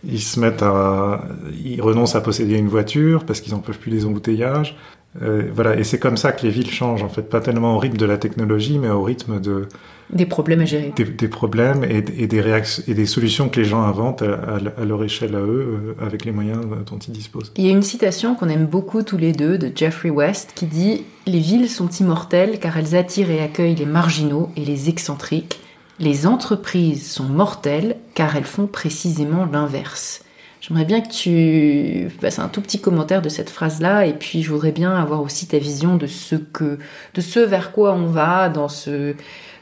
ils 0.04 0.22
se 0.22 0.40
mettent 0.40 0.64
à, 0.64 1.22
ils 1.64 1.82
renoncent 1.82 2.16
à 2.16 2.22
posséder 2.22 2.56
une 2.56 2.68
voiture 2.68 3.26
parce 3.26 3.42
qu'ils 3.42 3.54
n'en 3.54 3.60
peuvent 3.60 3.80
plus 3.80 3.92
des 3.92 4.06
embouteillages. 4.06 4.78
Euh, 5.22 5.50
voilà, 5.54 5.76
et 5.76 5.84
c'est 5.84 5.98
comme 5.98 6.18
ça 6.18 6.32
que 6.32 6.44
les 6.44 6.52
villes 6.52 6.70
changent 6.70 7.04
en 7.04 7.10
fait, 7.10 7.24
pas 7.24 7.42
tellement 7.42 7.76
au 7.76 7.80
rythme 7.80 7.98
de 7.98 8.06
la 8.06 8.18
technologie, 8.18 8.78
mais 8.78 8.90
au 8.90 9.02
rythme 9.02 9.40
de 9.40 9.68
des 10.12 10.26
problèmes 10.26 10.62
à 10.62 10.66
gérer, 10.66 10.92
des, 10.96 11.28
problèmes 11.28 11.84
et, 11.84 12.02
des 12.02 12.42
réactions 12.42 12.84
et 12.88 12.96
des 12.96 13.06
solutions 13.06 13.48
que 13.48 13.60
les 13.60 13.66
gens 13.66 13.84
inventent 13.84 14.24
à, 14.24 14.84
leur 14.84 15.04
échelle 15.04 15.36
à 15.36 15.40
eux 15.40 15.96
euh, 16.00 16.04
avec 16.04 16.26
les 16.26 16.32
moyens 16.32 16.62
dont 16.88 16.98
ils 16.98 17.12
disposent. 17.12 17.52
Il 17.58 17.66
y 17.66 17.70
a 17.70 17.72
une 17.72 17.84
citation 17.84 18.34
qu'on 18.34 18.50
aime 18.50 18.66
beaucoup 18.66 19.04
tous 19.04 19.18
les 19.18 19.34
deux 19.34 19.60
de 19.60 19.72
Jeffrey 19.74 20.10
West 20.10 20.54
qui 20.56 20.66
dit 20.66 21.04
les 21.28 21.40
villes 21.40 21.70
sont 21.70 21.90
immortelles 21.90 22.60
car 22.60 22.78
elles 22.78 22.96
attirent 22.96 23.30
et 23.30 23.42
accueillent 23.42 23.76
les 23.76 23.86
marginaux 23.86 24.50
et 24.58 24.66
les 24.66 24.90
excentriques. 24.90 25.60
Les 26.00 26.26
entreprises 26.26 27.12
sont 27.12 27.26
mortelles 27.26 27.98
car 28.16 28.38
elles 28.38 28.46
font 28.46 28.68
précisément 28.68 29.46
l'inverse. 29.46 30.24
J'aimerais 30.62 30.86
bien 30.86 31.02
que 31.02 31.12
tu 31.12 32.10
fasses 32.22 32.40
un 32.40 32.48
tout 32.48 32.62
petit 32.62 32.80
commentaire 32.80 33.22
de 33.22 33.30
cette 33.30 33.50
phrase-là, 33.50 34.06
et 34.06 34.14
puis 34.14 34.44
je 34.44 34.52
voudrais 34.52 34.72
bien 34.72 34.96
avoir 34.96 35.22
aussi 35.22 35.48
ta 35.48 35.58
vision 35.58 35.98
de 35.98 36.08
ce 36.08 36.36
que, 36.36 36.80
de 37.14 37.22
ce 37.22 37.40
vers 37.40 37.72
quoi 37.72 37.94
on 37.94 38.08
va 38.08 38.50
dans 38.50 38.68
ce, 38.68 39.16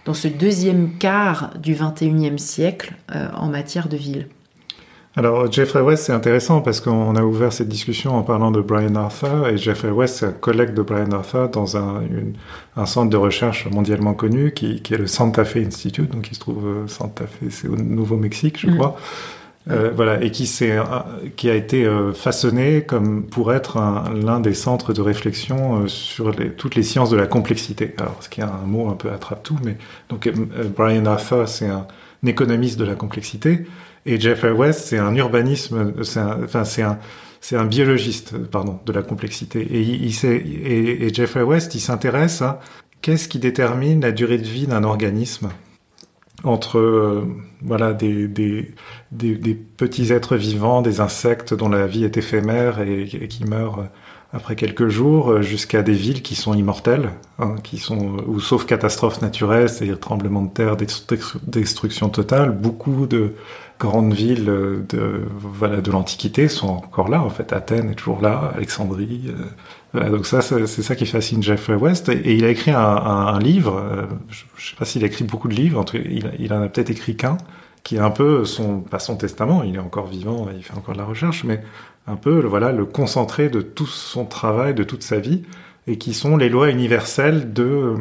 dans 0.05 0.13
ce 0.13 0.27
deuxième 0.27 0.97
quart 0.97 1.53
du 1.59 1.75
21e 1.75 2.37
siècle 2.37 2.93
euh, 3.15 3.27
en 3.35 3.47
matière 3.47 3.89
de 3.89 3.97
ville. 3.97 4.27
Alors 5.17 5.51
Jeffrey 5.51 5.81
West, 5.81 6.03
c'est 6.05 6.13
intéressant 6.13 6.61
parce 6.61 6.79
qu'on 6.79 7.15
a 7.15 7.23
ouvert 7.23 7.51
cette 7.51 7.67
discussion 7.67 8.15
en 8.15 8.21
parlant 8.21 8.51
de 8.51 8.61
Brian 8.61 8.93
Arthur, 8.93 9.47
et 9.47 9.57
Jeffrey 9.57 9.89
West, 9.89 10.17
c'est 10.17 10.27
un 10.27 10.31
collègue 10.31 10.75
de 10.75 10.83
Brian 10.83 11.11
Arthur 11.11 11.49
dans 11.49 11.75
un, 11.75 12.03
un 12.75 12.85
centre 12.85 13.09
de 13.09 13.17
recherche 13.17 13.67
mondialement 13.71 14.13
connu 14.13 14.51
qui, 14.51 14.79
qui, 14.83 14.93
est 14.93 14.97
le 14.97 15.07
Santa 15.07 15.43
Fe 15.43 15.57
Institute, 15.57 16.11
donc 16.11 16.27
il 16.29 16.35
se 16.35 16.39
trouve 16.39 16.67
euh, 16.67 16.87
Santa 16.87 17.25
Fe, 17.25 17.49
c'est 17.49 17.67
au 17.67 17.75
Nouveau-Mexique, 17.75 18.59
je 18.59 18.67
mm. 18.67 18.75
crois. 18.75 18.95
Euh, 19.69 19.91
voilà, 19.93 20.23
et 20.23 20.31
qui, 20.31 20.49
qui 21.35 21.49
a 21.49 21.53
été 21.53 21.85
euh, 21.85 22.13
façonné 22.13 22.83
comme 22.83 23.25
pour 23.25 23.51
être 23.51 23.77
l'un 24.13 24.39
des 24.39 24.53
centres 24.53 24.93
de 24.93 25.01
réflexion 25.01 25.81
euh, 25.81 25.87
sur 25.87 26.31
les, 26.31 26.51
toutes 26.51 26.75
les 26.75 26.83
sciences 26.83 27.09
de 27.09 27.17
la 27.17 27.27
complexité. 27.27 27.93
Alors, 27.97 28.15
ce 28.21 28.29
qui 28.29 28.39
est 28.39 28.45
un 28.45 28.65
mot 28.65 28.89
un 28.89 28.93
peu 28.93 29.11
attrape-tout, 29.11 29.57
mais 29.63 29.75
donc 30.09 30.31
Brian 30.75 31.05
Arthur, 31.05 31.49
c'est 31.49 31.67
un, 31.67 31.85
économiste 32.25 32.79
de 32.79 32.83
la 32.83 32.95
complexité, 32.95 33.65
et 34.07 34.19
Jeffrey 34.19 34.51
West, 34.51 34.87
c'est 34.87 34.97
un 34.97 35.13
urbanisme, 35.15 35.93
c'est 36.03 36.19
enfin 36.19 36.63
c'est 36.63 36.81
un 36.81 36.97
c'est 37.39 37.55
un 37.55 37.65
biologiste, 37.65 38.37
pardon, 38.37 38.79
de 38.85 38.91
la 38.91 39.03
complexité. 39.03 39.61
Et, 39.61 39.81
il, 39.81 40.25
et, 40.25 41.13
Jeffrey 41.13 41.43
West, 41.43 41.75
il 41.75 41.79
s'intéresse 41.79 42.41
à 42.41 42.59
qu'est-ce 43.01 43.27
qui 43.27 43.39
détermine 43.39 44.01
la 44.01 44.11
durée 44.11 44.37
de 44.37 44.47
vie 44.47 44.67
d'un 44.67 44.83
organisme 44.83 45.49
entre 46.43 46.77
euh, 46.77 47.25
voilà 47.61 47.93
des, 47.93 48.27
des, 48.27 48.73
des, 49.11 49.55
petits 49.55 50.11
êtres 50.11 50.35
vivants, 50.35 50.81
des 50.81 50.99
insectes 50.99 51.53
dont 51.53 51.69
la 51.69 51.87
vie 51.87 52.03
est 52.03 52.17
éphémère 52.17 52.79
et, 52.81 53.05
qui 53.27 53.45
meurent 53.45 53.87
après 54.33 54.55
quelques 54.55 54.89
jours, 54.89 55.31
euh, 55.31 55.41
jusqu'à 55.41 55.81
des 55.81 55.93
villes 55.93 56.21
qui 56.21 56.35
sont 56.35 56.53
immortelles, 56.53 57.11
hein, 57.39 57.55
qui 57.63 57.77
sont 57.77 58.17
ou 58.27 58.39
sauf 58.39 58.65
catastrophes 58.65 59.21
naturelles, 59.21 59.69
c'est-à-dire 59.69 59.99
tremblements 59.99 60.43
de 60.43 60.51
terre, 60.51 60.75
destruction 61.43 62.09
totale, 62.09 62.51
beaucoup 62.51 63.07
de 63.07 63.33
grandes 63.79 64.13
villes 64.13 64.45
de 64.45 65.21
voilà 65.37 65.81
de 65.81 65.91
l'Antiquité 65.91 66.47
sont 66.47 66.67
encore 66.67 67.09
là. 67.09 67.21
En 67.21 67.29
fait, 67.29 67.53
Athènes 67.53 67.91
est 67.91 67.95
toujours 67.95 68.21
là, 68.21 68.51
Alexandrie. 68.55 69.31
Euh, 69.95 70.09
donc 70.09 70.25
ça, 70.25 70.41
c'est 70.41 70.67
ça 70.67 70.95
qui 70.95 71.05
fascine 71.05 71.41
Jeffrey 71.41 71.75
West. 71.75 72.09
Et, 72.09 72.35
il 72.35 72.45
a 72.45 72.49
écrit 72.49 72.71
un, 72.71 72.79
un, 72.79 73.39
livre, 73.39 73.77
euh, 73.77 74.05
je, 74.29 74.43
ne 74.43 74.61
sais 74.61 74.75
pas 74.77 74.85
s'il 74.85 75.03
a 75.03 75.07
écrit 75.07 75.23
beaucoup 75.23 75.47
de 75.47 75.55
livres, 75.55 75.83
il, 75.93 76.31
il 76.39 76.53
en 76.53 76.61
a 76.61 76.67
peut-être 76.67 76.89
écrit 76.89 77.15
qu'un, 77.15 77.37
qui 77.83 77.95
est 77.95 77.99
un 77.99 78.11
peu 78.11 78.45
son, 78.45 78.81
pas 78.81 78.99
son 78.99 79.15
testament, 79.15 79.63
il 79.63 79.75
est 79.75 79.79
encore 79.79 80.07
vivant, 80.07 80.47
il 80.55 80.63
fait 80.63 80.75
encore 80.75 80.93
de 80.93 80.99
la 80.99 81.05
recherche, 81.05 81.43
mais 81.43 81.61
un 82.07 82.15
peu, 82.15 82.45
voilà, 82.45 82.71
le 82.71 82.85
concentré 82.85 83.49
de 83.49 83.61
tout 83.61 83.87
son 83.87 84.25
travail, 84.25 84.73
de 84.73 84.83
toute 84.83 85.03
sa 85.03 85.19
vie, 85.19 85.43
et 85.87 85.97
qui 85.97 86.13
sont 86.13 86.37
les 86.37 86.49
lois 86.49 86.69
universelles 86.69 87.53
de, 87.53 87.95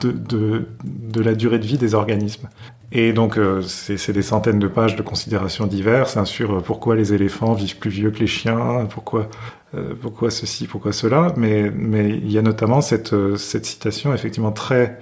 de, 0.00 0.66
de, 0.84 1.20
la 1.20 1.34
durée 1.34 1.58
de 1.58 1.66
vie 1.66 1.78
des 1.78 1.94
organismes. 1.94 2.48
Et 2.92 3.12
donc, 3.12 3.38
euh, 3.38 3.62
c'est 3.62 4.12
des 4.12 4.22
centaines 4.22 4.58
de 4.58 4.66
pages 4.66 4.96
de 4.96 5.02
considérations 5.02 5.66
diverses 5.66 6.16
hein, 6.16 6.24
sur 6.24 6.56
euh, 6.56 6.60
pourquoi 6.60 6.96
les 6.96 7.14
éléphants 7.14 7.52
vivent 7.52 7.78
plus 7.78 7.90
vieux 7.90 8.10
que 8.10 8.18
les 8.18 8.26
chiens, 8.26 8.86
pourquoi, 8.90 9.28
euh, 9.74 9.94
pourquoi 10.00 10.30
ceci, 10.30 10.66
pourquoi 10.66 10.92
cela. 10.92 11.32
Mais, 11.36 11.70
mais 11.74 12.08
il 12.08 12.30
y 12.30 12.38
a 12.38 12.42
notamment 12.42 12.80
cette, 12.80 13.14
cette 13.36 13.66
citation 13.66 14.12
effectivement 14.12 14.52
très 14.52 14.98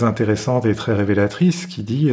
intéressante 0.00 0.64
et 0.64 0.74
très 0.74 0.94
révélatrice 0.94 1.66
qui 1.66 1.82
dit, 1.82 2.10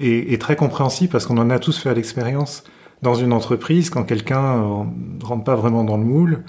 et, 0.00 0.32
et, 0.32 0.38
très 0.38 0.56
compréhensible 0.56 1.12
parce 1.12 1.26
qu'on 1.26 1.38
en 1.38 1.48
a 1.48 1.60
tous 1.60 1.78
fait 1.78 1.94
l'expérience 1.94 2.64
dans 3.02 3.14
une 3.14 3.32
entreprise, 3.32 3.88
quand 3.88 4.02
quelqu'un 4.02 4.56
ne 4.58 5.24
rentre 5.24 5.44
pas 5.44 5.54
vraiment 5.54 5.84
dans 5.84 5.96
le 5.96 6.02
moule, 6.02 6.42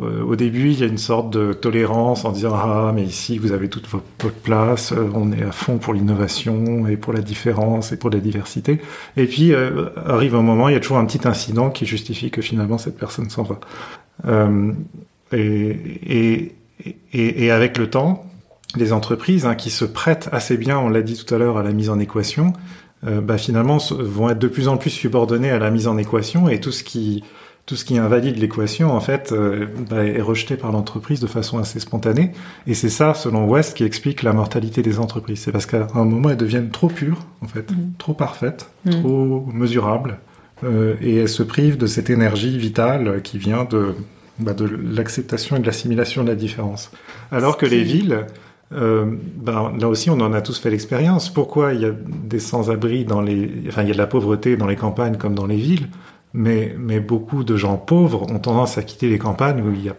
au 0.00 0.36
début, 0.36 0.70
il 0.70 0.80
y 0.80 0.84
a 0.84 0.86
une 0.86 0.96
sorte 0.96 1.28
de 1.30 1.52
tolérance 1.52 2.24
en 2.24 2.32
disant 2.32 2.54
ah 2.54 2.92
mais 2.94 3.02
ici 3.02 3.36
vous 3.36 3.52
avez 3.52 3.68
toute 3.68 3.86
votre 3.88 4.32
place, 4.42 4.92
euh, 4.92 5.10
on 5.14 5.32
est 5.32 5.42
à 5.42 5.52
fond 5.52 5.76
pour 5.76 5.92
l'innovation 5.92 6.86
et 6.86 6.96
pour 6.96 7.12
la 7.12 7.20
différence 7.20 7.92
et 7.92 7.98
pour 7.98 8.08
la 8.08 8.18
diversité. 8.18 8.80
Et 9.18 9.26
puis 9.26 9.52
euh, 9.52 9.90
arrive 10.06 10.34
un 10.34 10.40
moment, 10.40 10.70
il 10.70 10.72
y 10.72 10.76
a 10.76 10.80
toujours 10.80 10.96
un 10.96 11.04
petit 11.04 11.28
incident 11.28 11.68
qui 11.68 11.84
justifie 11.84 12.30
que 12.30 12.40
finalement 12.40 12.78
cette 12.78 12.96
personne 12.96 13.28
s'en 13.28 13.42
va. 13.42 13.60
Et, 15.32 16.52
avec 17.50 17.76
le 17.76 17.90
temps, 17.90 18.24
les 18.76 18.94
entreprises 18.94 19.44
hein, 19.44 19.54
qui 19.54 19.68
se 19.68 19.84
prêtent 19.84 20.30
assez 20.32 20.56
bien, 20.56 20.78
on 20.78 20.88
l'a 20.88 21.02
dit 21.02 21.22
tout 21.22 21.34
à 21.34 21.38
l'heure, 21.38 21.58
à 21.58 21.62
la 21.62 21.72
mise 21.72 21.90
en 21.90 21.98
équation, 21.98 22.54
bah, 23.02 23.36
finalement 23.36 23.78
vont 23.90 24.30
être 24.30 24.38
de 24.38 24.48
plus 24.48 24.68
en 24.68 24.76
plus 24.76 24.90
subordonnées 24.90 25.50
à 25.50 25.58
la 25.58 25.70
mise 25.70 25.86
en 25.86 25.98
équation 25.98 26.48
et 26.48 26.60
tout 26.60 26.72
ce 26.72 26.82
qui 26.82 27.24
tout 27.66 27.76
ce 27.76 27.84
qui 27.84 27.96
invalide 27.96 28.38
l'équation, 28.38 28.92
en 28.92 29.00
fait, 29.00 29.32
euh, 29.32 29.66
bah, 29.88 30.04
est 30.04 30.20
rejeté 30.20 30.56
par 30.56 30.72
l'entreprise 30.72 31.20
de 31.20 31.26
façon 31.26 31.58
assez 31.58 31.78
spontanée. 31.78 32.32
Et 32.66 32.74
c'est 32.74 32.88
ça, 32.88 33.14
selon 33.14 33.48
West, 33.48 33.76
qui 33.76 33.84
explique 33.84 34.22
la 34.22 34.32
mortalité 34.32 34.82
des 34.82 34.98
entreprises. 34.98 35.40
C'est 35.40 35.52
parce 35.52 35.66
qu'à 35.66 35.86
un 35.94 36.04
moment, 36.04 36.30
elles 36.30 36.36
deviennent 36.36 36.70
trop 36.70 36.88
pures, 36.88 37.24
en 37.40 37.46
fait, 37.46 37.70
mm. 37.70 37.92
trop 37.98 38.14
parfaites, 38.14 38.68
mm. 38.84 38.90
trop 38.90 39.46
mesurables, 39.52 40.18
euh, 40.64 40.96
et 41.00 41.16
elles 41.16 41.28
se 41.28 41.44
privent 41.44 41.78
de 41.78 41.86
cette 41.86 42.10
énergie 42.10 42.58
vitale 42.58 43.22
qui 43.22 43.38
vient 43.38 43.64
de, 43.64 43.94
bah, 44.40 44.54
de 44.54 44.64
l'acceptation 44.64 45.56
et 45.56 45.60
de 45.60 45.66
l'assimilation 45.66 46.24
de 46.24 46.28
la 46.28 46.36
différence. 46.36 46.90
Alors 47.30 47.56
que 47.56 47.66
les 47.66 47.84
villes, 47.84 48.26
euh, 48.74 49.04
ben, 49.36 49.72
là 49.78 49.88
aussi, 49.88 50.10
on 50.10 50.20
en 50.20 50.32
a 50.32 50.40
tous 50.40 50.58
fait 50.58 50.70
l'expérience. 50.70 51.28
Pourquoi 51.28 51.74
il 51.74 51.80
y 51.80 51.84
a 51.84 51.92
des 51.92 52.38
sans-abri 52.38 53.04
dans 53.04 53.20
les, 53.20 53.50
enfin, 53.68 53.82
il 53.82 53.88
y 53.88 53.90
a 53.90 53.94
de 53.94 53.98
la 53.98 54.06
pauvreté 54.06 54.56
dans 54.56 54.66
les 54.66 54.76
campagnes 54.76 55.16
comme 55.16 55.34
dans 55.34 55.46
les 55.46 55.56
villes? 55.56 55.88
Mais, 56.34 56.74
mais 56.78 57.00
beaucoup 57.00 57.44
de 57.44 57.56
gens 57.56 57.76
pauvres 57.76 58.30
ont 58.30 58.38
tendance 58.38 58.78
à 58.78 58.82
quitter 58.82 59.08
les 59.08 59.18
campagnes 59.18 59.62
où, 59.62 59.72
il 59.72 59.84
y 59.84 59.88
a, 59.88 59.96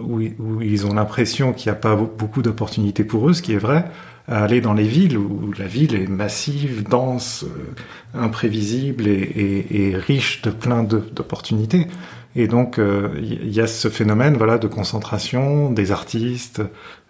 où, 0.00 0.20
ils 0.60 0.86
ont 0.86 0.94
l'impression 0.94 1.52
qu'il 1.52 1.70
n'y 1.70 1.76
a 1.76 1.80
pas 1.80 1.94
beaucoup 1.96 2.42
d'opportunités 2.42 3.04
pour 3.04 3.28
eux, 3.28 3.32
ce 3.32 3.42
qui 3.42 3.52
est 3.52 3.58
vrai, 3.58 3.84
à 4.28 4.42
aller 4.42 4.60
dans 4.60 4.74
les 4.74 4.88
villes 4.88 5.16
où 5.16 5.52
la 5.56 5.66
ville 5.66 5.94
est 5.94 6.08
massive, 6.08 6.88
dense, 6.88 7.44
euh, 7.44 8.20
imprévisible 8.20 9.06
et, 9.06 9.94
riche 9.96 10.42
de 10.42 10.50
plein 10.50 10.82
d'opportunités. 10.82 11.86
Et 12.34 12.48
donc, 12.48 12.78
euh, 12.78 13.08
il 13.22 13.52
y 13.52 13.60
a 13.60 13.66
ce 13.66 13.88
phénomène 13.88 14.36
voilà, 14.36 14.58
de 14.58 14.66
concentration 14.66 15.70
des 15.70 15.92
artistes, 15.92 16.60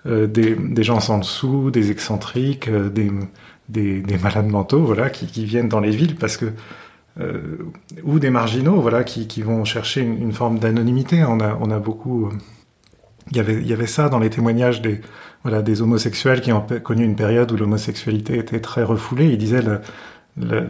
euh, 0.06 0.26
des, 0.26 0.82
gens 0.84 1.00
sans 1.00 1.18
dessous, 1.18 1.70
des 1.70 1.90
excentriques, 1.90 2.70
des, 2.70 3.10
des, 3.68 4.00
des, 4.02 4.18
malades 4.18 4.46
mentaux 4.46 4.84
voilà, 4.84 5.10
qui, 5.10 5.44
viennent 5.44 5.68
dans 5.68 5.80
les 5.80 5.90
villes 5.90 6.16
parce 6.16 6.36
que 6.36 6.46
ou 8.04 8.18
des 8.18 8.30
marginaux, 8.30 8.80
voilà, 8.80 9.04
qui, 9.04 9.26
qui 9.26 9.42
vont 9.42 9.64
chercher 9.64 10.02
une, 10.02 10.20
une 10.20 10.32
forme 10.32 10.58
d'anonymité. 10.58 11.24
On 11.24 11.40
a, 11.40 11.56
on 11.60 11.70
a 11.70 11.78
beaucoup, 11.78 12.26
euh, 12.26 12.30
il 13.30 13.36
y 13.36 13.40
avait, 13.40 13.54
il 13.54 13.66
y 13.66 13.72
avait 13.72 13.86
ça 13.86 14.08
dans 14.08 14.18
les 14.18 14.30
témoignages 14.30 14.82
des, 14.82 15.00
voilà, 15.42 15.62
des 15.62 15.80
homosexuels 15.80 16.40
qui 16.40 16.52
ont 16.52 16.64
connu 16.82 17.04
une 17.04 17.16
période 17.16 17.50
où 17.52 17.56
l'homosexualité 17.56 18.38
était 18.38 18.60
très 18.60 18.82
refoulée. 18.82 19.28
Ils 19.30 19.38
disaient 19.38 19.62
le, 20.38 20.68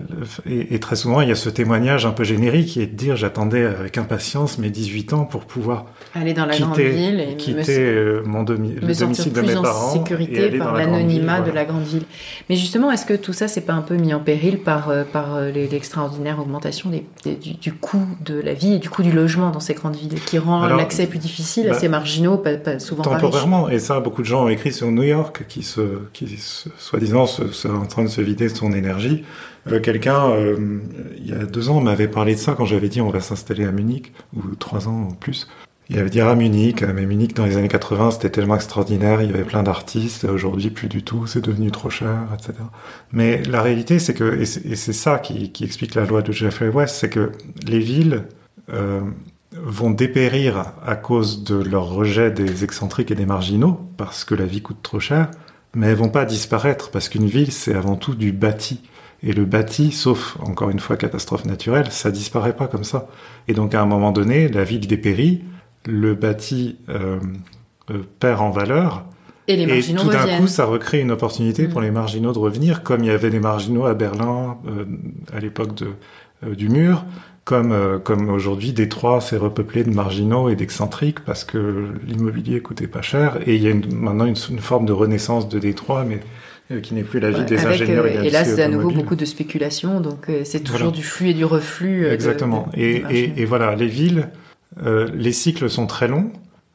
et, 0.48 0.76
et, 0.76 0.78
très 0.78 0.94
souvent, 0.94 1.20
il 1.20 1.28
y 1.28 1.32
a 1.32 1.34
ce 1.34 1.48
témoignage 1.48 2.06
un 2.06 2.12
peu 2.12 2.22
générique 2.22 2.68
qui 2.68 2.80
est 2.80 2.86
de 2.86 2.94
dire 2.94 3.16
j'attendais 3.16 3.64
avec 3.64 3.98
impatience 3.98 4.58
mes 4.58 4.70
18 4.70 5.12
ans 5.12 5.24
pour 5.24 5.44
pouvoir 5.44 5.86
aller 6.14 6.34
dans 6.34 6.46
la 6.46 6.52
quitter, 6.52 6.64
grande 6.64 6.78
ville 6.78 7.20
et 7.20 7.36
quitter 7.36 7.80
euh, 7.80 8.22
mon 8.24 8.44
domi 8.44 8.74
me 8.74 8.86
le 8.86 8.94
domicile 8.94 9.32
de 9.32 9.40
mes 9.40 9.54
parents. 9.54 9.92
sécurité 9.92 10.56
par 10.56 10.74
l'anonymat 10.74 11.40
de 11.40 11.50
la 11.50 11.64
grande 11.64 11.82
ville. 11.82 12.04
Mais 12.48 12.54
justement, 12.54 12.92
est-ce 12.92 13.04
que 13.04 13.14
tout 13.14 13.32
ça, 13.32 13.48
c'est 13.48 13.62
pas 13.62 13.72
un 13.72 13.82
peu 13.82 13.96
mis 13.96 14.14
en 14.14 14.20
péril 14.20 14.58
par, 14.58 14.88
euh, 14.88 15.02
par 15.02 15.34
euh, 15.34 15.50
l'extraordinaire 15.50 16.38
augmentation 16.38 16.90
des, 16.90 17.04
des, 17.24 17.34
du, 17.34 17.54
du, 17.54 17.72
coût 17.72 18.06
de 18.24 18.40
la 18.40 18.54
vie 18.54 18.74
et 18.74 18.78
du 18.78 18.88
coût 18.88 19.02
du 19.02 19.10
logement 19.10 19.50
dans 19.50 19.58
ces 19.58 19.74
grandes 19.74 19.96
villes 19.96 20.20
qui 20.26 20.38
rend 20.38 20.64
l'accès 20.68 21.08
plus 21.08 21.18
difficile 21.18 21.66
bah, 21.68 21.74
à 21.74 21.78
ces 21.78 21.88
marginaux, 21.88 22.36
pas, 22.36 22.54
pas 22.54 22.78
souvent 22.78 23.02
Temporairement, 23.02 23.68
et 23.68 23.80
ça, 23.80 23.98
beaucoup 23.98 24.22
de 24.22 24.28
gens 24.28 24.44
ont 24.44 24.48
écrit 24.48 24.72
sur 24.72 24.92
New 24.92 25.02
York 25.02 25.44
qui, 25.48 25.64
se, 25.64 25.80
qui 26.12 26.38
soi-disant, 26.38 27.26
sont 27.26 27.74
en 27.74 27.86
train 27.86 28.04
de 28.04 28.08
se 28.08 28.20
vider 28.20 28.48
de 28.48 28.54
son 28.54 28.72
énergie. 28.72 29.24
Euh, 29.70 29.80
quelqu'un, 29.80 30.30
euh, 30.30 30.80
il 31.16 31.28
y 31.28 31.32
a 31.32 31.44
deux 31.44 31.68
ans, 31.68 31.80
m'avait 31.80 32.08
parlé 32.08 32.34
de 32.34 32.40
ça 32.40 32.54
quand 32.54 32.64
j'avais 32.64 32.88
dit 32.88 33.00
on 33.00 33.10
va 33.10 33.20
s'installer 33.20 33.64
à 33.64 33.72
Munich, 33.72 34.12
ou 34.34 34.54
trois 34.54 34.88
ans 34.88 35.08
ou 35.10 35.14
plus. 35.14 35.48
Il 35.88 35.98
avait 35.98 36.10
dit 36.10 36.20
à 36.20 36.34
Munich, 36.34 36.82
mais 36.82 37.06
Munich 37.06 37.34
dans 37.34 37.46
les 37.46 37.56
années 37.56 37.68
80 37.68 38.12
c'était 38.12 38.30
tellement 38.30 38.56
extraordinaire, 38.56 39.22
il 39.22 39.30
y 39.30 39.34
avait 39.34 39.44
plein 39.44 39.62
d'artistes, 39.62 40.24
aujourd'hui 40.24 40.70
plus 40.70 40.88
du 40.88 41.04
tout, 41.04 41.26
c'est 41.28 41.44
devenu 41.44 41.70
trop 41.70 41.90
cher, 41.90 42.26
etc. 42.34 42.54
Mais 43.12 43.42
la 43.44 43.62
réalité 43.62 44.00
c'est 44.00 44.14
que, 44.14 44.40
et 44.40 44.44
c'est 44.44 44.92
ça 44.92 45.18
qui, 45.20 45.52
qui, 45.52 45.64
explique 45.64 45.94
la 45.94 46.04
loi 46.04 46.22
de 46.22 46.32
Jeffrey 46.32 46.68
West, 46.68 46.96
c'est 46.96 47.08
que 47.08 47.30
les 47.64 47.78
villes 47.78 48.24
euh, 48.72 49.00
vont 49.52 49.90
dépérir 49.90 50.72
à 50.84 50.96
cause 50.96 51.44
de 51.44 51.54
leur 51.54 51.88
rejet 51.88 52.32
des 52.32 52.64
excentriques 52.64 53.12
et 53.12 53.14
des 53.14 53.26
marginaux, 53.26 53.78
parce 53.96 54.24
que 54.24 54.34
la 54.34 54.44
vie 54.44 54.62
coûte 54.62 54.82
trop 54.82 54.98
cher, 54.98 55.30
mais 55.74 55.86
elles 55.86 55.96
vont 55.96 56.08
pas 56.08 56.24
disparaître, 56.24 56.90
parce 56.90 57.08
qu'une 57.08 57.26
ville 57.26 57.52
c'est 57.52 57.74
avant 57.74 57.94
tout 57.94 58.16
du 58.16 58.32
bâti. 58.32 58.80
Et 59.26 59.32
le 59.32 59.44
bâti, 59.44 59.90
sauf 59.90 60.38
encore 60.40 60.70
une 60.70 60.78
fois 60.78 60.96
catastrophe 60.96 61.46
naturelle, 61.46 61.90
ça 61.90 62.12
disparaît 62.12 62.54
pas 62.54 62.68
comme 62.68 62.84
ça. 62.84 63.08
Et 63.48 63.54
donc 63.54 63.74
à 63.74 63.82
un 63.82 63.84
moment 63.84 64.12
donné, 64.12 64.46
la 64.46 64.62
ville 64.62 64.86
dépérit, 64.86 65.42
le 65.84 66.14
bâti 66.14 66.76
euh, 66.88 67.18
euh, 67.90 68.04
perd 68.20 68.40
en 68.40 68.50
valeur. 68.50 69.04
Et 69.48 69.56
les 69.56 69.66
marginaux 69.66 70.02
Et 70.02 70.04
tout 70.04 70.10
d'un 70.10 70.38
coup, 70.38 70.46
ça 70.46 70.64
recrée 70.64 71.00
une 71.00 71.10
opportunité 71.10 71.66
mmh. 71.66 71.70
pour 71.70 71.80
les 71.80 71.90
marginaux 71.90 72.32
de 72.32 72.38
revenir, 72.38 72.84
comme 72.84 73.02
il 73.02 73.08
y 73.08 73.10
avait 73.10 73.30
des 73.30 73.40
marginaux 73.40 73.86
à 73.86 73.94
Berlin 73.94 74.58
euh, 74.68 74.84
à 75.34 75.40
l'époque 75.40 75.70
du 76.44 76.68
mur, 76.68 77.04
comme, 77.44 78.00
comme 78.04 78.28
aujourd'hui, 78.28 78.72
Détroit 78.72 79.20
s'est 79.20 79.38
repeuplé 79.38 79.82
de 79.82 79.90
marginaux 79.90 80.50
et 80.50 80.54
d'excentriques 80.54 81.20
parce 81.20 81.44
que 81.44 81.94
l'immobilier 82.06 82.60
coûtait 82.60 82.88
pas 82.88 83.02
cher. 83.02 83.38
Et 83.46 83.56
il 83.56 83.62
y 83.62 83.66
a 83.66 83.70
une, 83.70 83.92
maintenant 83.92 84.26
une, 84.26 84.36
une, 84.50 84.58
forme 84.58 84.84
de 84.84 84.92
renaissance 84.92 85.48
de 85.48 85.58
Détroit, 85.58 86.04
mais 86.04 86.20
qui 86.82 86.94
n'est 86.94 87.02
plus 87.02 87.20
la 87.20 87.30
vie 87.30 87.38
ouais, 87.38 87.44
des 87.44 87.58
avec, 87.58 87.82
ingénieurs. 87.82 88.06
et 88.06 88.30
là, 88.30 88.44
c'est 88.44 88.62
à 88.62 88.68
nouveau 88.68 88.90
beaucoup 88.90 89.16
de 89.16 89.24
spéculation, 89.24 90.00
donc 90.00 90.28
c'est 90.44 90.60
toujours 90.60 90.88
voilà. 90.88 90.96
du 90.96 91.02
flux 91.02 91.30
et 91.30 91.34
du 91.34 91.44
reflux. 91.44 92.06
Exactement. 92.06 92.68
De, 92.72 92.76
de, 92.76 92.82
et, 92.82 93.04
et, 93.10 93.42
et, 93.42 93.44
voilà, 93.44 93.76
les 93.76 93.86
villes, 93.86 94.30
euh, 94.82 95.08
les 95.14 95.32
cycles 95.32 95.70
sont 95.70 95.86
très 95.86 96.08
longs, 96.08 96.30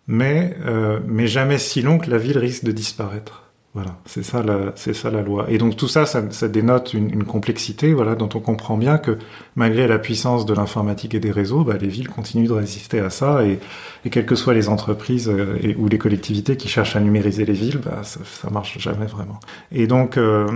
mais, 0.08 0.56
euh, 0.66 1.00
mais 1.08 1.28
jamais 1.28 1.58
si 1.58 1.82
longs 1.82 2.00
que 2.00 2.10
la 2.10 2.18
ville 2.18 2.38
risque 2.38 2.64
de 2.64 2.72
disparaître. 2.72 3.51
Voilà, 3.74 3.92
c'est 4.06 4.24
ça 4.24 4.44
la, 4.44 4.74
c'est 4.76 4.94
ça 4.94 5.10
la 5.10 5.22
loi. 5.22 5.46
Et 5.48 5.58
donc 5.58 5.78
tout 5.78 5.88
ça, 5.88 6.06
ça, 6.06 6.30
ça 6.32 6.50
dénote 6.50 6.94
une, 6.94 7.10
une, 7.10 7.24
complexité, 7.24 7.94
voilà, 7.94 8.16
dont 8.16 8.28
on 8.36 8.42
comprend 8.42 8.76
bien 8.76 8.98
que 8.98 9.18
malgré 9.56 9.88
la 9.88 9.98
puissance 9.98 10.46
de 10.46 10.54
l'informatique 10.54 11.16
et 11.16 11.22
des 11.22 11.32
réseaux, 11.32 11.64
bah, 11.64 11.76
les 11.80 11.88
villes 11.88 12.10
continuent 12.10 12.50
de 12.50 12.54
résister 12.54 13.00
à 13.00 13.10
ça, 13.10 13.46
et, 13.46 13.60
et 14.04 14.10
quelles 14.10 14.26
que 14.26 14.36
soient 14.36 14.54
les 14.54 14.68
entreprises 14.68 15.30
euh, 15.30 15.74
ou 15.78 15.88
les 15.88 15.98
collectivités 15.98 16.58
qui 16.58 16.68
cherchent 16.68 16.98
à 16.98 17.00
numériser 17.00 17.46
les 17.46 17.54
villes, 17.54 17.80
bah, 17.82 18.02
ça, 18.04 18.20
ça 18.26 18.50
marche 18.50 18.78
jamais 18.78 19.06
vraiment. 19.06 19.40
Et 19.72 19.88
donc, 19.88 20.18
euh, 20.18 20.48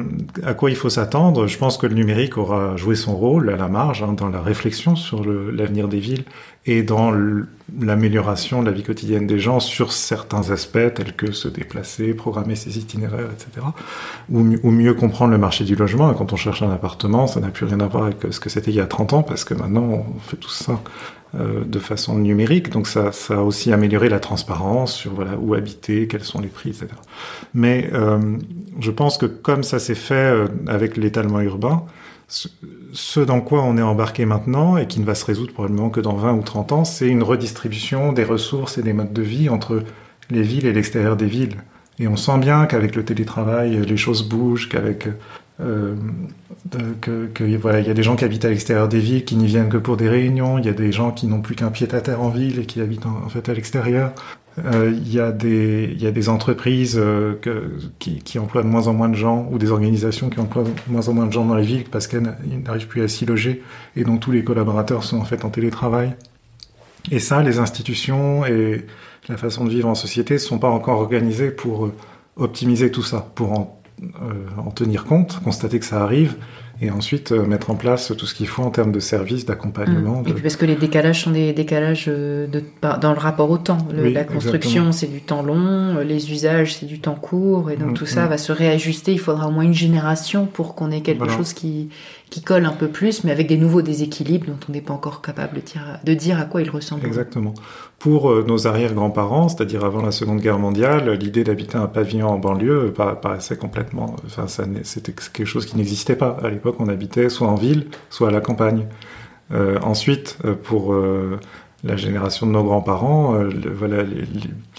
à 0.44 0.54
quoi 0.54 0.70
il 0.70 0.76
faut 0.76 0.90
s'attendre? 0.90 1.48
Je 1.48 1.58
pense 1.58 1.78
que 1.78 1.88
le 1.88 1.96
numérique 1.96 2.38
aura 2.38 2.76
joué 2.76 2.96
son 2.96 3.16
rôle 3.16 3.50
à 3.50 3.56
la 3.56 3.70
marge 3.70 4.04
hein, 4.04 4.12
dans 4.12 4.28
la 4.28 4.42
réflexion 4.42 4.98
sur 4.98 5.24
le, 5.24 5.52
l'avenir 5.52 5.88
des 5.88 6.00
villes 6.00 6.26
et 6.68 6.84
dans 6.84 7.12
l'amélioration 7.80 8.62
de 8.62 8.68
la 8.68 8.72
vie 8.72 8.84
quotidienne 8.84 9.28
des 9.28 9.40
gens 9.40 9.60
sur 9.60 9.92
certains 9.92 10.50
aspects 10.50 10.94
tels 10.96 11.16
que 11.16 11.32
se 11.32 11.48
déplacer, 11.48 12.14
programmer 12.14 12.56
ses 12.56 12.80
itinéraires, 12.80 13.30
etc. 13.32 13.68
Ou, 14.32 14.42
mieux 14.42 14.94
comprendre 14.94 15.32
le 15.32 15.38
marché 15.38 15.64
du 15.64 15.76
logement. 15.76 16.14
Quand 16.14 16.34
on 16.34 16.36
cherche 16.36 16.64
un 16.64 16.72
appartement, 16.72 17.28
ça 17.28 17.40
n'a 17.40 17.50
plus 17.50 17.66
rien 17.66 17.80
à 17.82 17.88
voir 17.88 18.06
avec 18.06 18.18
ce 18.32 18.40
que 18.40 18.50
c'était 18.50 18.72
il 18.72 18.78
y 18.78 18.82
a 18.82 18.88
30 18.88 19.14
ans, 19.14 19.24
parce 19.24 19.44
que 19.44 19.54
maintenant 19.54 19.84
on 19.84 20.20
fait 20.20 20.38
tout 20.38 20.50
ça 20.50 20.82
euh, 21.36 21.64
de 21.66 21.80
façon 21.80 22.18
numérique. 22.18 22.70
Donc 22.72 22.88
ça, 22.88 23.12
a 23.30 23.42
aussi 23.42 23.72
amélioré 23.72 24.10
la 24.10 24.20
transparence 24.20 24.94
sur 24.94 25.12
où 25.42 25.54
habiter, 25.54 26.08
quels 26.08 26.24
sont 26.24 26.40
les 26.40 26.48
prix, 26.48 26.70
etc. 26.70 26.88
Mais 27.54 27.90
euh, 27.94 28.38
je 28.80 28.92
pense 28.92 29.18
que 29.18 29.26
comme 29.28 29.62
ça 29.62 29.78
s'est 29.80 29.96
fait 29.96 30.14
euh, 30.16 30.48
avec 30.68 30.98
l'étalement 30.98 31.42
urbain, 31.42 31.84
ce 32.96 33.20
dans 33.20 33.42
quoi 33.42 33.62
on 33.64 33.78
est 33.78 33.82
embarqué 33.82 34.26
maintenant 34.26 34.78
et 34.78 34.88
qui 34.88 35.00
ne 35.00 35.06
va 35.06 35.14
se 35.14 35.26
résoudre 35.26 35.54
probablement 35.54 35.90
que 35.90 36.00
dans 36.00 36.16
20 36.16 36.34
ou 36.34 36.42
30 36.42 36.72
ans, 36.72 36.86
c'est 36.86 37.08
une 37.08 37.24
redistribution 37.24 38.14
des 38.14 38.24
ressources 38.24 38.78
et 38.78 38.82
des 38.82 38.94
modes 38.94 39.14
de 39.14 39.22
vie 39.22 39.50
entre 39.50 39.84
les 40.30 40.42
villes 40.42 40.66
et 40.66 40.74
l'extérieur 40.74 41.16
des 41.16 41.28
villes. 41.28 41.58
Et 42.00 42.08
on 42.08 42.16
sent 42.16 42.40
bien 42.40 42.66
qu'avec 42.66 42.96
le 42.96 43.06
télétravail, 43.06 43.86
les 43.86 43.98
choses 43.98 44.28
bougent, 44.28 44.70
qu'avec 44.70 45.08
que, 47.02 47.28
que, 47.34 47.58
voilà, 47.58 47.80
il 47.80 47.88
y 47.88 47.92
a 47.92 47.94
des 47.94 48.04
gens 48.04 48.16
qui 48.16 48.26
habitent 48.26 48.46
à 48.46 48.50
l'extérieur 48.50 48.88
des 48.88 49.00
villes, 49.00 49.26
qui 49.26 49.36
n'y 49.36 49.48
viennent 49.48 49.70
que 49.70 49.78
pour 49.78 49.98
des 49.98 50.10
réunions. 50.10 50.58
Il 50.58 50.66
y 50.66 50.70
a 50.70 50.74
des 50.74 50.92
gens 50.92 51.12
qui 51.12 51.28
n'ont 51.28 51.42
plus 51.42 51.56
qu'un 51.56 51.70
pied 51.70 51.88
à 51.94 52.02
terre 52.02 52.22
en 52.22 52.30
ville 52.30 52.60
et 52.60 52.66
qui 52.66 52.82
habitent 52.82 53.06
en, 53.06 53.30
fait 53.30 53.48
à 53.50 53.54
l'extérieur. 53.54 54.12
Euh, 54.64 54.94
il 54.96 55.12
y 55.12 55.20
a 55.20 55.34
des 55.34 55.92
il 55.94 56.02
y 56.02 56.08
a 56.08 56.12
des 56.12 56.30
entreprises 56.30 56.98
euh, 56.98 57.34
qui, 58.00 58.40
emploient 58.40 58.64
de 58.64 58.68
moins 58.68 58.88
en 58.88 58.94
moins 58.94 59.10
de 59.10 59.16
gens 59.16 59.50
ou 59.52 59.58
des 59.58 59.72
organisations 59.72 60.30
qui 60.30 60.40
emploient 60.40 60.64
de 60.64 60.72
moins 60.88 61.10
en 61.10 61.14
moins 61.14 61.26
de 61.26 61.34
gens 61.34 61.44
dans 61.44 61.56
les 61.56 61.66
villes 61.66 61.84
parce 61.92 62.08
qu'elles 62.08 62.36
n'arrivent 62.64 62.88
plus 62.88 63.02
à 63.02 63.10
s'y 63.10 63.26
loger 63.26 63.64
et 63.98 64.06
dont 64.06 64.18
tous 64.18 64.32
les 64.32 64.46
collaborateurs 64.46 65.04
sont 65.04 65.18
en 65.18 65.26
fait 65.26 65.44
en 65.44 65.50
télétravail. 65.50 66.16
Et 67.12 67.20
ça, 67.20 67.44
les 67.44 67.60
institutions 67.60 68.46
et 68.46 68.86
la 69.28 69.38
façon 69.38 69.66
de 69.66 69.70
vivre 69.70 69.90
en 69.90 69.96
société 69.96 70.36
ne 70.36 70.40
sont 70.40 70.58
pas 70.58 70.70
encore 70.70 71.02
organisées 71.02 71.52
pour 71.52 71.92
optimiser 72.38 72.92
tout 72.92 73.04
ça, 73.04 73.28
pour 73.36 73.76
euh, 74.02 74.34
en 74.58 74.72
tenir 74.72 75.06
compte, 75.06 75.40
constater 75.42 75.80
que 75.80 75.86
ça 75.86 76.04
arrive, 76.04 76.36
et 76.82 76.92
ensuite 76.92 77.32
euh, 77.32 77.46
mettre 77.46 77.70
en 77.70 77.76
place 77.76 78.12
tout 78.18 78.26
ce 78.26 78.34
qu'il 78.34 78.48
faut 78.48 78.64
en 78.64 78.70
termes 78.70 78.92
de 78.92 79.00
services, 79.00 79.46
d'accompagnement. 79.46 80.22
Mmh. 80.22 80.28
Et 80.28 80.34
puis 80.34 80.42
parce 80.44 80.56
que 80.56 80.66
les 80.66 80.76
décalages 80.76 81.24
sont 81.24 81.32
des 81.32 81.54
décalages 81.54 82.06
euh, 82.08 82.48
de, 82.48 82.64
dans 83.02 83.14
le 83.14 83.20
rapport 83.20 83.50
au 83.50 83.58
temps. 83.58 83.78
la 83.92 84.24
construction, 84.24 84.92
c'est 84.92 85.08
du 85.08 85.22
temps 85.22 85.42
long, 85.42 86.00
les 86.00 86.32
usages, 86.32 86.76
c'est 86.76 86.86
du 86.86 87.00
temps 87.00 87.16
court, 87.16 87.72
et 87.72 87.78
donc 87.78 87.92
mmh, 87.92 87.94
tout 87.94 88.06
ça 88.06 88.26
mmh. 88.26 88.30
va 88.30 88.38
se 88.38 88.52
réajuster. 88.52 89.14
Il 89.14 89.20
faudra 89.20 89.48
au 89.48 89.52
moins 89.52 89.64
une 89.64 89.74
génération 89.74 90.46
pour 90.46 90.76
qu'on 90.76 90.92
ait 90.92 91.02
quelque 91.02 91.30
chose 91.30 91.54
qui, 91.54 91.90
qui 92.30 92.42
colle 92.42 92.66
un 92.66 92.74
peu 92.74 92.88
plus, 92.88 93.24
mais 93.24 93.32
avec 93.32 93.48
des 93.48 93.58
nouveaux 93.58 93.82
déséquilibres 93.82 94.48
dont 94.48 94.58
on 94.68 94.72
n'est 94.72 94.82
pas 94.82 94.94
encore 94.94 95.22
capable 95.22 95.56
de 95.56 95.62
dire, 95.62 96.00
de 96.04 96.14
dire 96.14 96.40
à 96.40 96.46
quoi 96.46 96.62
ils 96.62 96.70
ressemblent. 96.70 97.06
Exactement. 97.06 97.54
Pour 98.06 98.30
euh, 98.30 98.46
nos 98.48 98.68
arrière-grands-parents, 98.68 99.50
c'est-à-dire 99.50 99.84
avant 99.84 100.04
la 100.04 100.12
Seconde 100.12 100.40
Guerre 100.40 100.60
mondiale, 100.60 101.10
l'idée 101.14 101.44
d'habiter 101.44 101.76
un 101.80 101.88
pavillon 101.88 102.28
en 102.28 102.38
banlieue 102.38 102.94
paraissait 102.94 103.58
complètement... 103.58 104.16
Enfin, 104.28 104.46
c'était 104.84 105.12
quelque 105.12 105.48
chose 105.48 105.66
qui 105.66 105.76
n'existait 105.76 106.16
pas. 106.16 106.38
À 106.44 106.50
l'époque, 106.52 106.76
on 106.78 106.88
habitait 106.88 107.30
soit 107.30 107.48
en 107.48 107.56
ville, 107.56 107.88
soit 108.12 108.28
à 108.28 108.32
la 108.32 108.42
campagne. 108.42 108.86
Euh, 109.52 109.80
ensuite, 109.82 110.38
euh, 110.46 110.54
pour 110.54 110.94
euh, 110.94 111.40
la 111.86 111.96
génération 111.98 112.48
de 112.48 112.52
nos 112.52 112.64
grands-parents, 112.64 113.36
euh, 113.36 113.50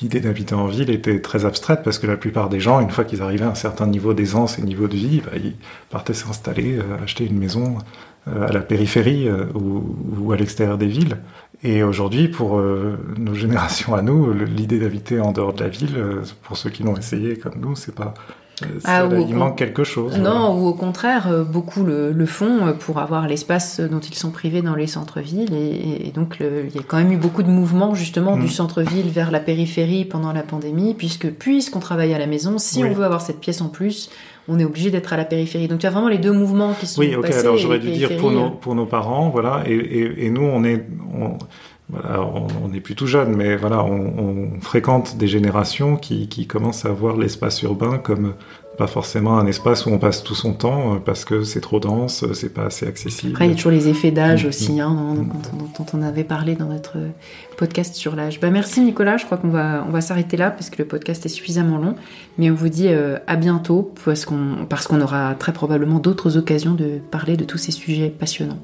l'idée 0.00 0.20
d'habiter 0.20 0.54
en 0.54 0.66
ville 0.66 0.90
était 0.90 1.20
très 1.20 1.44
abstraite 1.44 1.80
parce 1.84 1.98
que 1.98 2.06
la 2.06 2.16
plupart 2.16 2.48
des 2.48 2.58
gens, 2.58 2.80
une 2.80 2.90
fois 2.90 3.04
qu'ils 3.04 3.22
arrivaient 3.22 3.44
à 3.44 3.50
un 3.50 3.54
certain 3.54 3.86
niveau 3.86 4.12
d'aisance 4.12 4.58
et 4.58 4.62
niveau 4.62 4.88
de 4.88 4.96
vie, 4.96 5.22
bah, 5.24 5.32
ils 5.36 5.54
partaient 5.88 6.14
s'installer, 6.14 6.78
euh, 6.78 7.02
acheter 7.02 7.24
une 7.24 7.38
maison 7.38 7.78
euh, 8.26 8.48
à 8.48 8.52
la 8.52 8.60
périphérie 8.60 9.28
ou, 9.54 10.32
à 10.32 10.36
l'extérieur 10.36 10.78
des 10.78 10.88
villes. 10.88 11.18
Et 11.62 11.82
aujourd'hui, 11.82 12.28
pour 12.28 12.60
nos 12.60 13.34
générations 13.34 13.94
à 13.94 14.02
nous, 14.02 14.32
l'idée 14.32 14.78
d'habiter 14.78 15.20
en 15.20 15.32
dehors 15.32 15.54
de 15.54 15.64
la 15.64 15.68
ville, 15.68 15.96
pour 16.42 16.56
ceux 16.56 16.70
qui 16.70 16.82
l'ont 16.82 16.96
essayé 16.96 17.38
comme 17.38 17.54
nous, 17.60 17.74
c'est 17.74 17.94
pas 17.94 18.14
ah, 18.84 19.06
il 19.12 19.34
manque 19.34 19.58
quelque 19.58 19.84
chose. 19.84 20.18
Non, 20.18 20.58
ou 20.58 20.66
au 20.66 20.72
contraire, 20.72 21.28
euh, 21.30 21.44
beaucoup 21.44 21.84
le, 21.84 22.26
font 22.26 22.66
euh, 22.66 22.72
pour 22.72 22.98
avoir 22.98 23.28
l'espace 23.28 23.80
dont 23.80 24.00
ils 24.00 24.14
sont 24.14 24.30
privés 24.30 24.62
dans 24.62 24.74
les 24.74 24.86
centres-villes. 24.86 25.52
Et, 25.52 26.10
donc, 26.14 26.38
il 26.40 26.74
y 26.74 26.78
a 26.78 26.82
quand 26.86 26.96
même 26.96 27.12
eu 27.12 27.18
beaucoup 27.18 27.42
de 27.42 27.50
mouvements 27.50 27.94
justement 27.94 28.36
du 28.36 28.46
mm. 28.46 28.50
centre-ville 28.50 29.08
vers 29.08 29.30
la 29.30 29.40
périphérie 29.40 30.04
pendant 30.04 30.32
la 30.32 30.42
pandémie, 30.42 30.94
puisque 30.94 31.30
puisqu'on 31.30 31.80
travaille 31.80 32.14
à 32.14 32.18
la 32.18 32.26
maison, 32.26 32.58
si 32.58 32.82
on 32.82 32.92
veut 32.92 33.04
avoir 33.04 33.20
cette 33.20 33.40
pièce 33.40 33.60
en 33.60 33.68
plus, 33.68 34.10
on 34.48 34.58
est 34.58 34.64
obligé 34.64 34.90
d'être 34.90 35.12
à 35.12 35.16
la 35.16 35.24
périphérie. 35.24 35.68
Donc, 35.68 35.80
tu 35.80 35.86
as 35.86 35.90
vraiment 35.90 36.08
les 36.08 36.18
deux 36.18 36.32
mouvements 36.32 36.74
qui 36.74 36.86
sont 36.86 37.00
Oui, 37.00 37.14
ok, 37.14 37.30
alors 37.30 37.56
j'aurais 37.56 37.78
dû 37.78 37.90
dire 37.90 38.16
pour 38.16 38.30
nos, 38.30 38.50
pour 38.50 38.74
nos 38.74 38.86
parents, 38.86 39.30
voilà, 39.30 39.62
et, 39.66 40.26
et, 40.26 40.30
nous, 40.30 40.42
on 40.42 40.64
est... 40.64 40.84
voilà, 41.88 42.20
on, 42.62 42.72
est 42.72 42.80
plutôt 42.80 43.06
jeune, 43.06 43.34
mais 43.36 43.56
voilà, 43.56 43.82
on, 43.84 43.90
on, 44.18 44.60
fréquente 44.60 45.16
des 45.16 45.28
générations 45.28 45.96
qui, 45.96 46.28
qui 46.28 46.46
commencent 46.46 46.84
à 46.84 46.90
voir 46.90 47.16
l'espace 47.16 47.62
urbain 47.62 47.98
comme 47.98 48.34
pas 48.76 48.86
forcément 48.86 49.38
un 49.38 49.46
espace 49.46 49.86
où 49.86 49.90
on 49.90 49.98
passe 49.98 50.22
tout 50.22 50.34
son 50.34 50.52
temps 50.52 50.94
euh, 50.94 50.98
parce 50.98 51.24
que 51.24 51.42
c'est 51.42 51.60
trop 51.60 51.80
dense, 51.80 52.22
euh, 52.22 52.34
c'est 52.34 52.52
pas 52.52 52.66
assez 52.66 52.86
accessible. 52.86 53.32
Après, 53.32 53.46
il 53.46 53.50
y 53.50 53.52
a 53.52 53.56
toujours 53.56 53.72
les 53.72 53.88
effets 53.88 54.10
d'âge 54.10 54.44
mm, 54.44 54.48
aussi, 54.48 54.72
mm. 54.74 54.80
hein, 54.80 55.14
dont, 55.78 55.86
on 55.94 56.02
avait 56.02 56.24
parlé 56.24 56.54
dans 56.54 56.66
notre 56.66 56.96
podcast 57.56 57.94
sur 57.94 58.14
l'âge. 58.16 58.40
Bah, 58.40 58.50
merci 58.50 58.80
Nicolas, 58.80 59.16
je 59.16 59.24
crois 59.24 59.38
qu'on 59.38 59.48
va, 59.48 59.84
on 59.88 59.90
va 59.90 60.00
s'arrêter 60.00 60.36
là 60.36 60.50
parce 60.50 60.70
que 60.70 60.78
le 60.78 60.86
podcast 60.86 61.24
est 61.24 61.30
suffisamment 61.30 61.78
long, 61.78 61.94
mais 62.38 62.50
on 62.50 62.54
vous 62.54 62.68
dit 62.68 62.88
euh, 62.88 63.18
à 63.26 63.36
bientôt 63.36 63.92
parce 64.04 64.24
qu'on, 64.24 64.66
parce 64.68 64.86
qu'on 64.86 65.00
aura 65.00 65.34
très 65.34 65.52
probablement 65.52 65.98
d'autres 65.98 66.36
occasions 66.36 66.74
de 66.74 66.98
parler 67.10 67.36
de 67.36 67.44
tous 67.44 67.58
ces 67.58 67.72
sujets 67.72 68.10
passionnants. 68.10 68.58